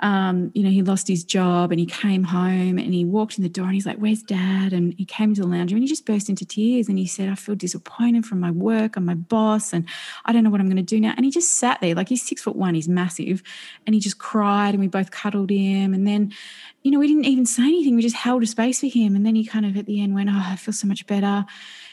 um, 0.01 0.53
you 0.55 0.63
know, 0.63 0.71
he 0.71 0.83
lost 0.83 1.09
his 1.09 1.25
job 1.25 1.73
and 1.73 1.81
he 1.81 1.87
came 1.87 2.23
home 2.23 2.79
and 2.79 2.95
he 2.95 3.05
walked 3.05 3.37
in 3.37 3.43
the 3.43 3.49
door 3.49 3.65
and 3.65 3.75
he's 3.75 3.87
like, 3.87 3.97
Where's 3.97 4.23
dad? 4.23 4.73
And 4.73 4.95
he 4.97 5.05
came 5.05 5.35
to 5.35 5.41
the 5.41 5.47
lounge 5.47 5.73
room 5.73 5.79
and 5.79 5.83
he 5.83 5.89
just 5.89 6.07
burst 6.07 6.29
into 6.29 6.47
tears 6.47 6.89
and 6.89 6.99
he 6.99 7.07
said, 7.07 7.29
I 7.29 7.35
feel 7.35 7.57
disappointed 7.57 8.25
from 8.25 8.39
my 8.39 8.53
work 8.53 8.97
and 8.97 9.05
my 9.05 9.15
boss 9.15 9.73
and 9.73 9.89
I 10.25 10.33
don't 10.33 10.45
know 10.45 10.51
what 10.51 10.61
I'm 10.61 10.69
going 10.69 10.77
to 10.77 10.83
do 10.83 11.01
now. 11.01 11.15
And 11.17 11.25
he 11.25 11.33
just 11.33 11.57
sat 11.57 11.81
there, 11.81 11.97
like 11.97 12.09
he's 12.09 12.23
six 12.23 12.43
foot 12.43 12.55
one, 12.55 12.77
he's 12.77 12.89
massive, 12.89 13.43
and 13.87 13.95
he 13.95 14.01
just 14.01 14.19
cried 14.19 14.71
and 14.71 14.81
we 14.81 14.87
both 14.87 15.11
cuddled 15.11 15.51
him. 15.51 15.93
And 15.93 16.07
then, 16.07 16.33
you 16.85 16.93
know, 16.93 17.01
we 17.01 17.09
didn't 17.09 17.25
even 17.25 17.47
say 17.47 17.65
anything, 17.65 17.97
we 17.97 18.03
just 18.03 18.17
held 18.17 18.45
a 18.45 18.47
space 18.47 18.79
for 18.81 18.87
him. 18.87 19.17
And 19.17 19.27
then 19.27 19.35
he 19.35 19.45
kind 19.45 19.67
of 19.67 19.77
at 19.77 19.87
the 19.87 20.01
end 20.01 20.15
went, 20.15 20.31
Oh, 20.31 20.43
I 20.45 20.55
feel 20.55 20.75
so 20.75 20.87
much 20.87 21.07
better. 21.07 21.45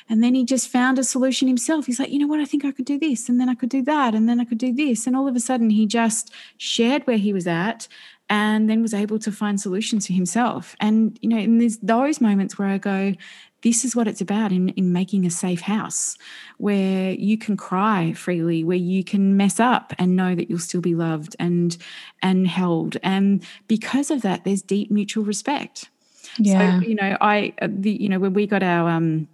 And 0.08 0.24
then 0.24 0.36
he 0.36 0.46
just 0.46 0.70
found 0.70 1.00
a 1.00 1.04
solution 1.04 1.48
himself. 1.48 1.88
He's 1.88 2.00
like, 2.00 2.12
you 2.12 2.20
know 2.20 2.28
what? 2.28 2.40
I 2.40 2.46
think 2.46 2.64
I 2.64 2.72
could 2.72 2.86
do 2.86 3.00
this. 3.00 3.28
And 3.28 3.40
then 3.40 3.50
I 3.50 3.56
could 3.56 3.70
do 3.70 3.82
that. 3.84 4.14
And 4.14 4.30
then 4.30 4.40
I 4.40 4.46
could 4.46 4.60
do 4.60 4.72
this. 4.74 5.08
And 5.08 5.16
all 5.16 5.28
of 5.28 5.36
a 5.36 5.40
sudden, 5.40 5.72
he 5.72 5.88
just 5.88 6.32
shared 6.58 7.06
where 7.08 7.18
he 7.18 7.34
was 7.34 7.48
at 7.48 7.88
and 8.30 8.70
then 8.70 8.82
was 8.82 8.94
able 8.94 9.20
to 9.20 9.32
find 9.32 9.60
solutions 9.60 10.08
for 10.08 10.14
himself. 10.14 10.76
And, 10.80 11.18
you 11.22 11.30
know, 11.30 11.38
and 11.38 11.60
there's 11.60 11.78
those 11.78 12.22
moments 12.22 12.58
where 12.58 12.68
I 12.68 12.78
go, 12.78 13.14
this 13.62 13.84
is 13.84 13.96
what 13.96 14.08
it's 14.08 14.22
about 14.22 14.52
in, 14.52 14.70
in 14.70 14.94
making 14.94 15.26
a 15.26 15.32
safe 15.32 15.62
house 15.62 16.20
where 16.58 17.12
you 17.14 17.36
can 17.36 17.58
cry 17.58 18.14
freely, 18.14 18.64
where 18.64 18.78
you 18.78 19.04
can 19.04 19.36
mess 19.38 19.60
up 19.60 19.92
and 19.98 20.16
know 20.16 20.36
that 20.36 20.52
you'll 20.52 20.60
still 20.60 20.82
be 20.82 20.94
loved 20.94 21.36
and 21.40 21.76
and 22.22 22.48
held. 22.48 22.98
And 23.02 23.44
because 23.68 24.12
of 24.12 24.22
that, 24.22 24.44
there's 24.44 24.62
deep 24.62 24.92
mutual 24.92 25.24
respect. 25.24 25.90
Yeah. 26.38 26.80
So, 26.80 26.88
you 26.88 26.94
know, 26.94 27.18
I 27.22 27.54
uh, 27.60 27.68
the 27.72 27.92
you 27.92 28.08
know, 28.08 28.20
when 28.20 28.34
we 28.34 28.46
got 28.46 28.62
our 28.62 28.88
um 28.88 29.28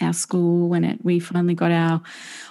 our 0.00 0.12
school 0.12 0.68
when 0.68 0.84
it 0.84 1.04
we 1.04 1.18
finally 1.20 1.54
got 1.54 1.70
our 1.70 2.00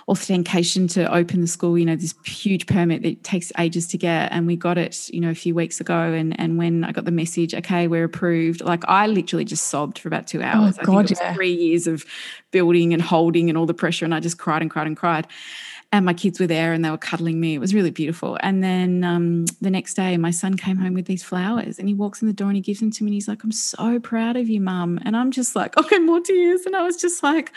authentication 0.07 0.87
to 0.87 1.11
open 1.13 1.41
the 1.41 1.47
school 1.47 1.77
you 1.77 1.85
know 1.85 1.95
this 1.95 2.13
huge 2.25 2.65
permit 2.67 3.01
that 3.01 3.23
takes 3.23 3.51
ages 3.57 3.87
to 3.87 3.97
get 3.97 4.31
and 4.31 4.47
we 4.47 4.55
got 4.55 4.77
it 4.77 5.09
you 5.11 5.19
know 5.19 5.29
a 5.29 5.35
few 5.35 5.55
weeks 5.55 5.79
ago. 5.79 6.13
And 6.13 6.39
and 6.39 6.57
when 6.57 6.83
i 6.83 6.91
got 6.91 7.05
the 7.05 7.11
message 7.11 7.53
okay 7.53 7.87
we're 7.87 8.05
approved 8.05 8.61
like 8.61 8.83
i 8.87 9.07
literally 9.07 9.45
just 9.45 9.65
sobbed 9.65 9.99
for 9.99 10.07
about 10.07 10.27
two 10.27 10.41
oh, 10.41 10.45
hours 10.45 10.77
oh, 10.79 10.85
God, 10.85 10.91
i 10.93 10.97
think 10.97 11.11
it 11.11 11.13
was 11.13 11.19
yeah. 11.19 11.33
three 11.33 11.53
years 11.53 11.87
of 11.87 12.05
building 12.51 12.93
and 12.93 13.01
holding 13.01 13.49
and 13.49 13.57
all 13.57 13.65
the 13.65 13.73
pressure 13.73 14.05
and 14.05 14.13
i 14.13 14.19
just 14.19 14.37
cried 14.37 14.61
and 14.61 14.71
cried 14.71 14.87
and 14.87 14.97
cried 14.97 15.27
and 15.91 16.05
my 16.05 16.13
kids 16.13 16.39
were 16.39 16.47
there 16.47 16.71
and 16.71 16.85
they 16.85 16.89
were 16.89 16.97
cuddling 16.97 17.39
me. 17.39 17.53
It 17.53 17.59
was 17.59 17.73
really 17.73 17.91
beautiful. 17.91 18.37
And 18.41 18.63
then 18.63 19.03
um, 19.03 19.45
the 19.59 19.69
next 19.69 19.95
day, 19.95 20.15
my 20.17 20.31
son 20.31 20.55
came 20.55 20.77
home 20.77 20.93
with 20.93 21.05
these 21.05 21.23
flowers 21.23 21.79
and 21.79 21.87
he 21.87 21.93
walks 21.93 22.21
in 22.21 22.27
the 22.27 22.33
door 22.33 22.47
and 22.47 22.55
he 22.55 22.61
gives 22.61 22.79
them 22.79 22.91
to 22.91 23.03
me 23.03 23.09
and 23.09 23.13
he's 23.13 23.27
like, 23.27 23.43
I'm 23.43 23.51
so 23.51 23.99
proud 23.99 24.37
of 24.37 24.47
you, 24.47 24.61
mum. 24.61 24.99
And 25.03 25.17
I'm 25.17 25.31
just 25.31 25.55
like, 25.55 25.77
okay, 25.81 25.99
more 25.99 26.21
tears. 26.21 26.65
And 26.65 26.75
I 26.75 26.83
was 26.83 26.95
just 26.95 27.23
like, 27.23 27.51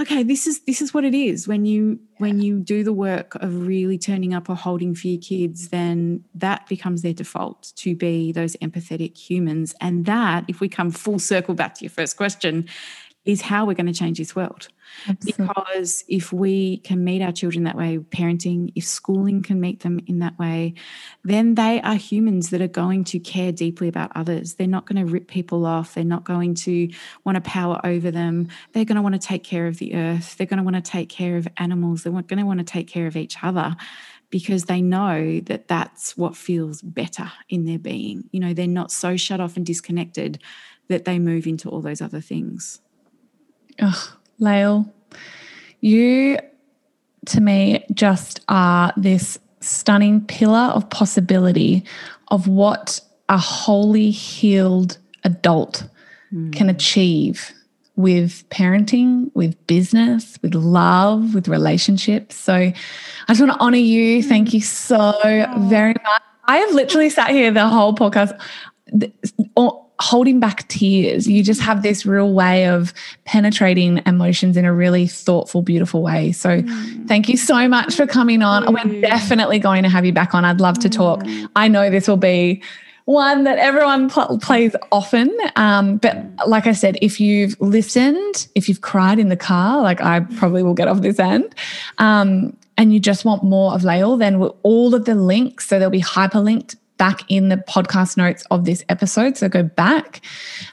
okay, 0.00 0.22
this 0.22 0.46
is 0.46 0.60
this 0.60 0.82
is 0.82 0.92
what 0.92 1.04
it 1.04 1.14
is. 1.14 1.46
When 1.46 1.64
you 1.64 2.00
when 2.18 2.40
you 2.40 2.58
do 2.58 2.84
the 2.84 2.92
work 2.92 3.34
of 3.36 3.66
really 3.66 3.98
turning 3.98 4.34
up 4.34 4.48
or 4.48 4.56
holding 4.56 4.94
for 4.94 5.08
your 5.08 5.20
kids, 5.20 5.68
then 5.68 6.24
that 6.34 6.66
becomes 6.68 7.02
their 7.02 7.12
default 7.12 7.72
to 7.76 7.94
be 7.94 8.32
those 8.32 8.56
empathetic 8.56 9.16
humans. 9.16 9.74
And 9.80 10.04
that, 10.06 10.44
if 10.48 10.60
we 10.60 10.68
come 10.68 10.90
full 10.90 11.18
circle 11.18 11.54
back 11.54 11.74
to 11.76 11.84
your 11.84 11.90
first 11.90 12.16
question, 12.16 12.68
is 13.24 13.40
how 13.40 13.64
we're 13.64 13.74
going 13.74 13.86
to 13.86 13.92
change 13.92 14.18
this 14.18 14.36
world. 14.36 14.68
Absolutely. 15.08 15.46
Because 15.46 16.04
if 16.08 16.32
we 16.32 16.78
can 16.78 17.02
meet 17.02 17.22
our 17.22 17.32
children 17.32 17.64
that 17.64 17.76
way, 17.76 17.98
parenting, 17.98 18.70
if 18.74 18.84
schooling 18.84 19.42
can 19.42 19.60
meet 19.60 19.80
them 19.80 20.00
in 20.06 20.18
that 20.18 20.38
way, 20.38 20.74
then 21.24 21.54
they 21.54 21.80
are 21.80 21.94
humans 21.94 22.50
that 22.50 22.60
are 22.60 22.68
going 22.68 23.04
to 23.04 23.18
care 23.18 23.50
deeply 23.50 23.88
about 23.88 24.12
others. 24.14 24.54
They're 24.54 24.66
not 24.66 24.86
going 24.86 25.04
to 25.04 25.10
rip 25.10 25.26
people 25.26 25.64
off. 25.64 25.94
They're 25.94 26.04
not 26.04 26.24
going 26.24 26.54
to 26.54 26.90
want 27.24 27.36
to 27.36 27.40
power 27.40 27.80
over 27.82 28.10
them. 28.10 28.48
They're 28.72 28.84
going 28.84 28.96
to 28.96 29.02
want 29.02 29.14
to 29.14 29.26
take 29.26 29.42
care 29.42 29.66
of 29.66 29.78
the 29.78 29.94
earth. 29.94 30.36
They're 30.36 30.46
going 30.46 30.58
to 30.58 30.64
want 30.64 30.76
to 30.76 30.82
take 30.82 31.08
care 31.08 31.36
of 31.36 31.48
animals. 31.56 32.02
They're 32.02 32.12
going 32.12 32.38
to 32.38 32.46
want 32.46 32.58
to 32.58 32.64
take 32.64 32.88
care 32.88 33.06
of 33.06 33.16
each 33.16 33.42
other 33.42 33.74
because 34.30 34.64
they 34.64 34.82
know 34.82 35.40
that 35.40 35.68
that's 35.68 36.16
what 36.16 36.36
feels 36.36 36.82
better 36.82 37.30
in 37.48 37.64
their 37.64 37.78
being. 37.78 38.28
You 38.32 38.40
know, 38.40 38.52
they're 38.52 38.66
not 38.66 38.90
so 38.90 39.16
shut 39.16 39.40
off 39.40 39.56
and 39.56 39.64
disconnected 39.64 40.42
that 40.88 41.04
they 41.04 41.18
move 41.18 41.46
into 41.46 41.70
all 41.70 41.80
those 41.80 42.02
other 42.02 42.20
things. 42.20 42.80
Oh, 43.80 44.16
Lael, 44.38 44.92
you 45.80 46.38
to 47.26 47.40
me 47.40 47.84
just 47.92 48.40
are 48.48 48.92
this 48.96 49.38
stunning 49.60 50.20
pillar 50.26 50.72
of 50.74 50.88
possibility 50.90 51.84
of 52.28 52.48
what 52.48 53.00
a 53.28 53.38
wholly 53.38 54.10
healed 54.10 54.98
adult 55.24 55.86
mm. 56.32 56.52
can 56.52 56.68
achieve 56.68 57.52
with 57.96 58.48
parenting, 58.50 59.30
with 59.34 59.66
business, 59.66 60.38
with 60.42 60.54
love, 60.54 61.34
with 61.34 61.48
relationships. 61.48 62.34
So 62.34 62.54
I 62.54 62.74
just 63.28 63.40
want 63.40 63.52
to 63.52 63.58
honor 63.58 63.76
you. 63.78 64.22
Thank 64.22 64.52
you 64.52 64.60
so 64.60 65.12
very 65.68 65.94
much. 65.94 66.22
I 66.46 66.58
have 66.58 66.74
literally 66.74 67.08
sat 67.08 67.30
here 67.30 67.50
the 67.50 67.68
whole 67.68 67.94
podcast 67.94 68.38
holding 70.04 70.38
back 70.38 70.68
tears. 70.68 71.26
You 71.26 71.42
just 71.42 71.62
have 71.62 71.82
this 71.82 72.04
real 72.04 72.34
way 72.34 72.66
of 72.66 72.92
penetrating 73.24 74.02
emotions 74.04 74.56
in 74.56 74.66
a 74.66 74.72
really 74.72 75.06
thoughtful, 75.06 75.62
beautiful 75.62 76.02
way. 76.02 76.30
So, 76.32 76.60
mm. 76.60 77.08
thank 77.08 77.28
you 77.28 77.38
so 77.38 77.66
much 77.68 77.94
for 77.94 78.06
coming 78.06 78.42
on. 78.42 78.64
Mm. 78.64 78.84
We're 78.84 79.00
definitely 79.00 79.58
going 79.58 79.82
to 79.82 79.88
have 79.88 80.04
you 80.04 80.12
back 80.12 80.34
on. 80.34 80.44
I'd 80.44 80.60
love 80.60 80.78
to 80.80 80.90
talk. 80.90 81.20
Mm. 81.20 81.48
I 81.56 81.68
know 81.68 81.88
this 81.88 82.06
will 82.06 82.18
be 82.18 82.62
one 83.06 83.44
that 83.44 83.58
everyone 83.58 84.10
pl- 84.10 84.38
plays 84.40 84.76
often. 84.92 85.34
Um, 85.56 85.96
but 85.96 86.16
like 86.46 86.66
I 86.66 86.72
said, 86.72 86.98
if 87.00 87.18
you've 87.18 87.58
listened, 87.60 88.48
if 88.54 88.68
you've 88.68 88.82
cried 88.82 89.18
in 89.18 89.30
the 89.30 89.36
car, 89.36 89.82
like 89.82 90.02
I 90.02 90.20
probably 90.20 90.62
will 90.62 90.74
get 90.74 90.88
off 90.88 91.00
this 91.00 91.18
end, 91.18 91.54
um, 91.96 92.54
and 92.76 92.92
you 92.92 93.00
just 93.00 93.24
want 93.24 93.42
more 93.42 93.72
of 93.72 93.84
Lael, 93.84 94.16
then 94.16 94.36
all 94.36 94.94
of 94.94 95.04
the 95.04 95.14
links, 95.14 95.66
so 95.66 95.78
they'll 95.78 95.90
be 95.90 96.00
hyperlinked 96.00 96.76
back 97.04 97.20
in 97.28 97.50
the 97.50 97.58
podcast 97.58 98.16
notes 98.16 98.46
of 98.50 98.64
this 98.64 98.82
episode. 98.88 99.36
So 99.36 99.46
go 99.46 99.62
back 99.62 100.22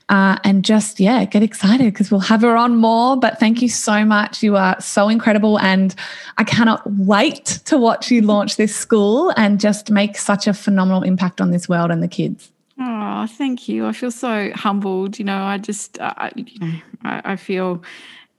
uh, 0.07 0.38
and 0.45 0.63
just, 0.63 0.97
yeah, 0.97 1.25
get 1.25 1.43
excited 1.43 1.91
because 1.93 2.09
we'll 2.09 2.21
have 2.21 2.39
her 2.43 2.55
on 2.55 2.77
more. 2.77 3.17
But 3.17 3.38
thank 3.38 3.61
you 3.61 3.67
so 3.67 4.05
much. 4.05 4.41
You 4.41 4.55
are 4.55 4.79
so 4.79 5.09
incredible. 5.09 5.59
And 5.59 5.93
I 6.38 6.45
cannot 6.45 6.89
wait 6.89 7.59
to 7.65 7.77
watch 7.77 8.09
you 8.09 8.21
launch 8.21 8.55
this 8.55 8.73
school 8.73 9.34
and 9.36 9.59
just 9.59 9.91
make 9.91 10.17
such 10.17 10.47
a 10.47 10.53
phenomenal 10.53 11.03
impact 11.03 11.41
on 11.41 11.51
this 11.51 11.67
world 11.67 11.91
and 11.91 12.01
the 12.01 12.07
kids. 12.07 12.49
Oh, 12.79 13.27
thank 13.27 13.67
you. 13.67 13.86
I 13.86 13.91
feel 13.91 14.09
so 14.09 14.51
humbled. 14.55 15.19
You 15.19 15.25
know, 15.25 15.43
I 15.43 15.57
just, 15.57 15.99
I, 15.99 16.32
you 16.38 16.59
know, 16.61 16.73
I, 17.03 17.21
I 17.34 17.36
feel 17.36 17.84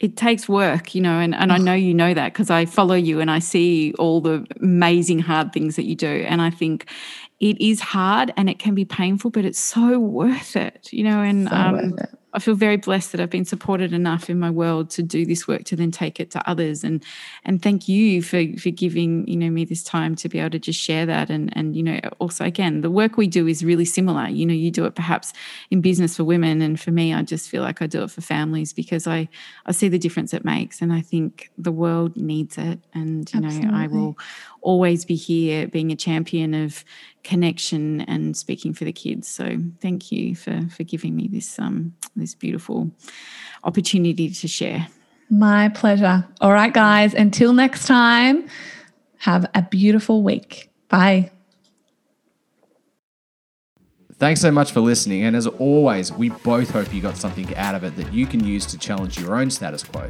it 0.01 0.17
takes 0.17 0.49
work, 0.49 0.95
you 0.95 1.03
know, 1.03 1.21
and, 1.21 1.35
and 1.35 1.53
I 1.53 1.59
know 1.59 1.75
you 1.75 1.93
know 1.93 2.13
that 2.15 2.33
because 2.33 2.51
I 2.51 2.65
follow 2.65 2.97
you 2.97 3.21
and 3.21 3.31
I 3.31 3.39
see 3.39 3.95
all 3.99 4.23
the 4.23 4.45
amazing 4.61 5.21
hard 5.21 5.53
things 5.53 5.77
that 5.77 5.85
you 5.85 5.95
do. 5.95 6.25
And 6.27 6.43
I 6.43 6.51
think 6.51 6.87
it 7.43 7.61
is 7.61 7.81
hard 7.81 8.33
and 8.37 8.49
it 8.49 8.61
can 8.61 8.73
be 8.73 8.85
painful, 8.85 9.33
but 9.33 9.45
it's 9.45 9.59
so 9.59 9.99
worth 9.99 10.55
it, 10.55 10.89
you 10.93 11.03
know. 11.03 11.21
And 11.23 11.49
so 11.49 11.57
um, 11.57 11.99
I 12.35 12.39
feel 12.39 12.55
very 12.55 12.77
blessed 12.77 13.11
that 13.13 13.21
I've 13.21 13.31
been 13.31 13.45
supported 13.45 13.93
enough 13.93 14.31
in 14.31 14.39
my 14.39 14.49
world 14.49 14.91
to 14.91 15.03
do 15.03 15.27
this 15.27 15.49
work 15.49 15.65
to 15.65 15.77
then 15.77 15.91
take 15.91 16.21
it 16.21 16.31
to 16.31 16.49
others. 16.49 16.85
And 16.85 17.05
and 17.45 17.61
thank 17.61 17.89
you 17.89 18.23
for 18.23 18.45
for 18.59 18.71
giving 18.71 19.27
you 19.27 19.37
know 19.37 19.51
me 19.51 19.65
this 19.65 19.83
time 19.83 20.15
to 20.17 20.29
be 20.29 20.39
able 20.39 20.51
to 20.51 20.61
just 20.61 20.79
share 20.79 21.05
that. 21.05 21.31
And 21.31 21.55
and 21.57 21.75
you 21.75 21.83
know 21.83 21.99
also 22.21 22.45
again 22.45 22.81
the 22.81 22.93
work 22.93 23.17
we 23.17 23.27
do 23.27 23.49
is 23.49 23.65
really 23.65 23.87
similar. 23.87 24.29
You 24.29 24.47
know 24.47 24.55
you 24.55 24.71
do 24.71 24.85
it 24.85 24.95
perhaps 24.95 25.33
in 25.73 25.81
business 25.81 26.17
for 26.17 26.25
women, 26.25 26.63
and 26.63 26.79
for 26.79 26.93
me 26.93 27.13
I 27.13 27.23
just 27.23 27.49
feel 27.49 27.63
like 27.63 27.83
I 27.83 27.89
do 27.89 28.05
it 28.05 28.11
for 28.13 28.21
families 28.21 28.73
because 28.73 29.09
I 29.09 29.29
I 29.67 29.73
see 29.73 29.89
the 29.89 29.99
difference 29.99 30.33
it 30.33 30.45
makes, 30.45 30.81
and 30.81 30.93
I 30.93 31.01
think 31.01 31.51
the 31.59 31.73
world 31.73 32.17
needs 32.17 32.57
it. 32.57 32.79
And 32.95 33.29
you 33.35 33.45
Absolutely. 33.45 33.69
know 33.69 33.77
I 33.77 33.89
will 33.89 34.17
always 34.61 35.05
be 35.05 35.17
here 35.17 35.67
being 35.67 35.91
a 35.91 35.97
champion 35.97 36.55
of 36.55 36.85
connection 37.25 38.03
and 38.03 38.37
speaking 38.37 38.75
for 38.75 38.85
the 38.85 38.93
kids. 38.93 39.29
So 39.29 39.59
thank 39.81 40.13
you 40.13 40.35
for 40.35 40.63
for 40.75 40.85
giving 40.85 41.17
me 41.17 41.29
this 41.29 41.59
um 41.59 41.95
this 42.17 42.35
beautiful 42.35 42.91
opportunity 43.65 44.31
to 44.31 44.49
share. 44.49 44.89
My 45.31 45.69
pleasure. 45.71 46.27
All 46.41 46.53
right, 46.53 46.73
guys. 46.73 47.15
Until 47.15 47.53
next 47.55 47.87
time, 47.87 48.49
have 49.19 49.47
a 49.55 49.63
beautiful 49.63 50.23
week. 50.23 50.71
Bye. 50.89 51.31
Thanks 54.23 54.41
so 54.41 54.53
much 54.53 54.71
for 54.71 54.79
listening. 54.79 55.25
And 55.25 55.35
as 55.35 55.49
always, 55.49 56.13
we 56.13 56.29
both 56.29 56.71
hope 56.71 56.95
you 56.95 57.01
got 57.01 57.17
something 57.17 57.57
out 57.57 57.75
of 57.75 57.83
it 57.83 57.97
that 57.97 58.13
you 58.13 58.25
can 58.25 58.47
use 58.47 58.65
to 58.67 58.79
challenge 58.79 59.19
your 59.19 59.35
own 59.35 59.51
status 59.51 59.83
quo. 59.83 60.09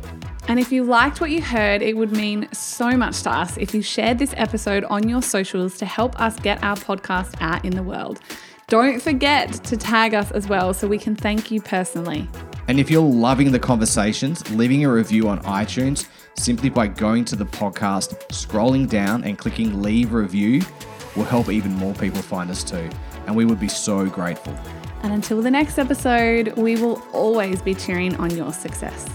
And 0.49 0.61
if 0.61 0.71
you 0.71 0.85
liked 0.85 1.23
what 1.23 1.31
you 1.31 1.41
heard, 1.41 1.81
it 1.81 1.97
would 1.97 2.13
mean 2.13 2.47
so 2.53 2.91
much 2.91 3.23
to 3.23 3.31
us 3.31 3.57
if 3.57 3.73
you 3.75 3.81
shared 3.81 4.19
this 4.19 4.35
episode 4.37 4.85
on 4.85 5.09
your 5.09 5.23
socials 5.23 5.79
to 5.79 5.87
help 5.87 6.21
us 6.21 6.39
get 6.41 6.63
our 6.63 6.77
podcast 6.77 7.37
out 7.41 7.65
in 7.65 7.75
the 7.75 7.83
world. 7.83 8.21
Don't 8.67 9.01
forget 9.01 9.51
to 9.65 9.79
tag 9.79 10.13
us 10.13 10.31
as 10.33 10.47
well 10.47 10.75
so 10.75 10.87
we 10.87 10.99
can 10.99 11.17
thank 11.17 11.51
you 11.51 11.63
personally. 11.63 12.29
And 12.69 12.79
if 12.79 12.91
you're 12.91 13.01
loving 13.01 13.51
the 13.51 13.59
conversations, 13.59 14.47
leaving 14.51 14.85
a 14.85 14.93
review 14.93 15.27
on 15.31 15.41
iTunes 15.45 16.07
simply 16.37 16.69
by 16.69 16.87
going 16.87 17.25
to 17.25 17.35
the 17.35 17.47
podcast, 17.47 18.19
scrolling 18.29 18.87
down, 18.87 19.25
and 19.25 19.39
clicking 19.39 19.81
leave 19.81 20.13
review 20.13 20.61
will 21.17 21.25
help 21.25 21.49
even 21.49 21.73
more 21.73 21.95
people 21.95 22.21
find 22.21 22.51
us 22.51 22.63
too 22.63 22.91
and 23.27 23.37
we 23.37 23.45
would 23.45 23.61
be 23.61 23.69
so 23.69 24.07
grateful. 24.07 24.57
And 25.03 25.13
until 25.13 25.43
the 25.43 25.51
next 25.51 25.79
episode, 25.79 26.57
we 26.57 26.77
will 26.77 27.03
always 27.13 27.61
be 27.61 27.75
cheering 27.75 28.15
on 28.17 28.37
your 28.37 28.53
success. 28.53 29.09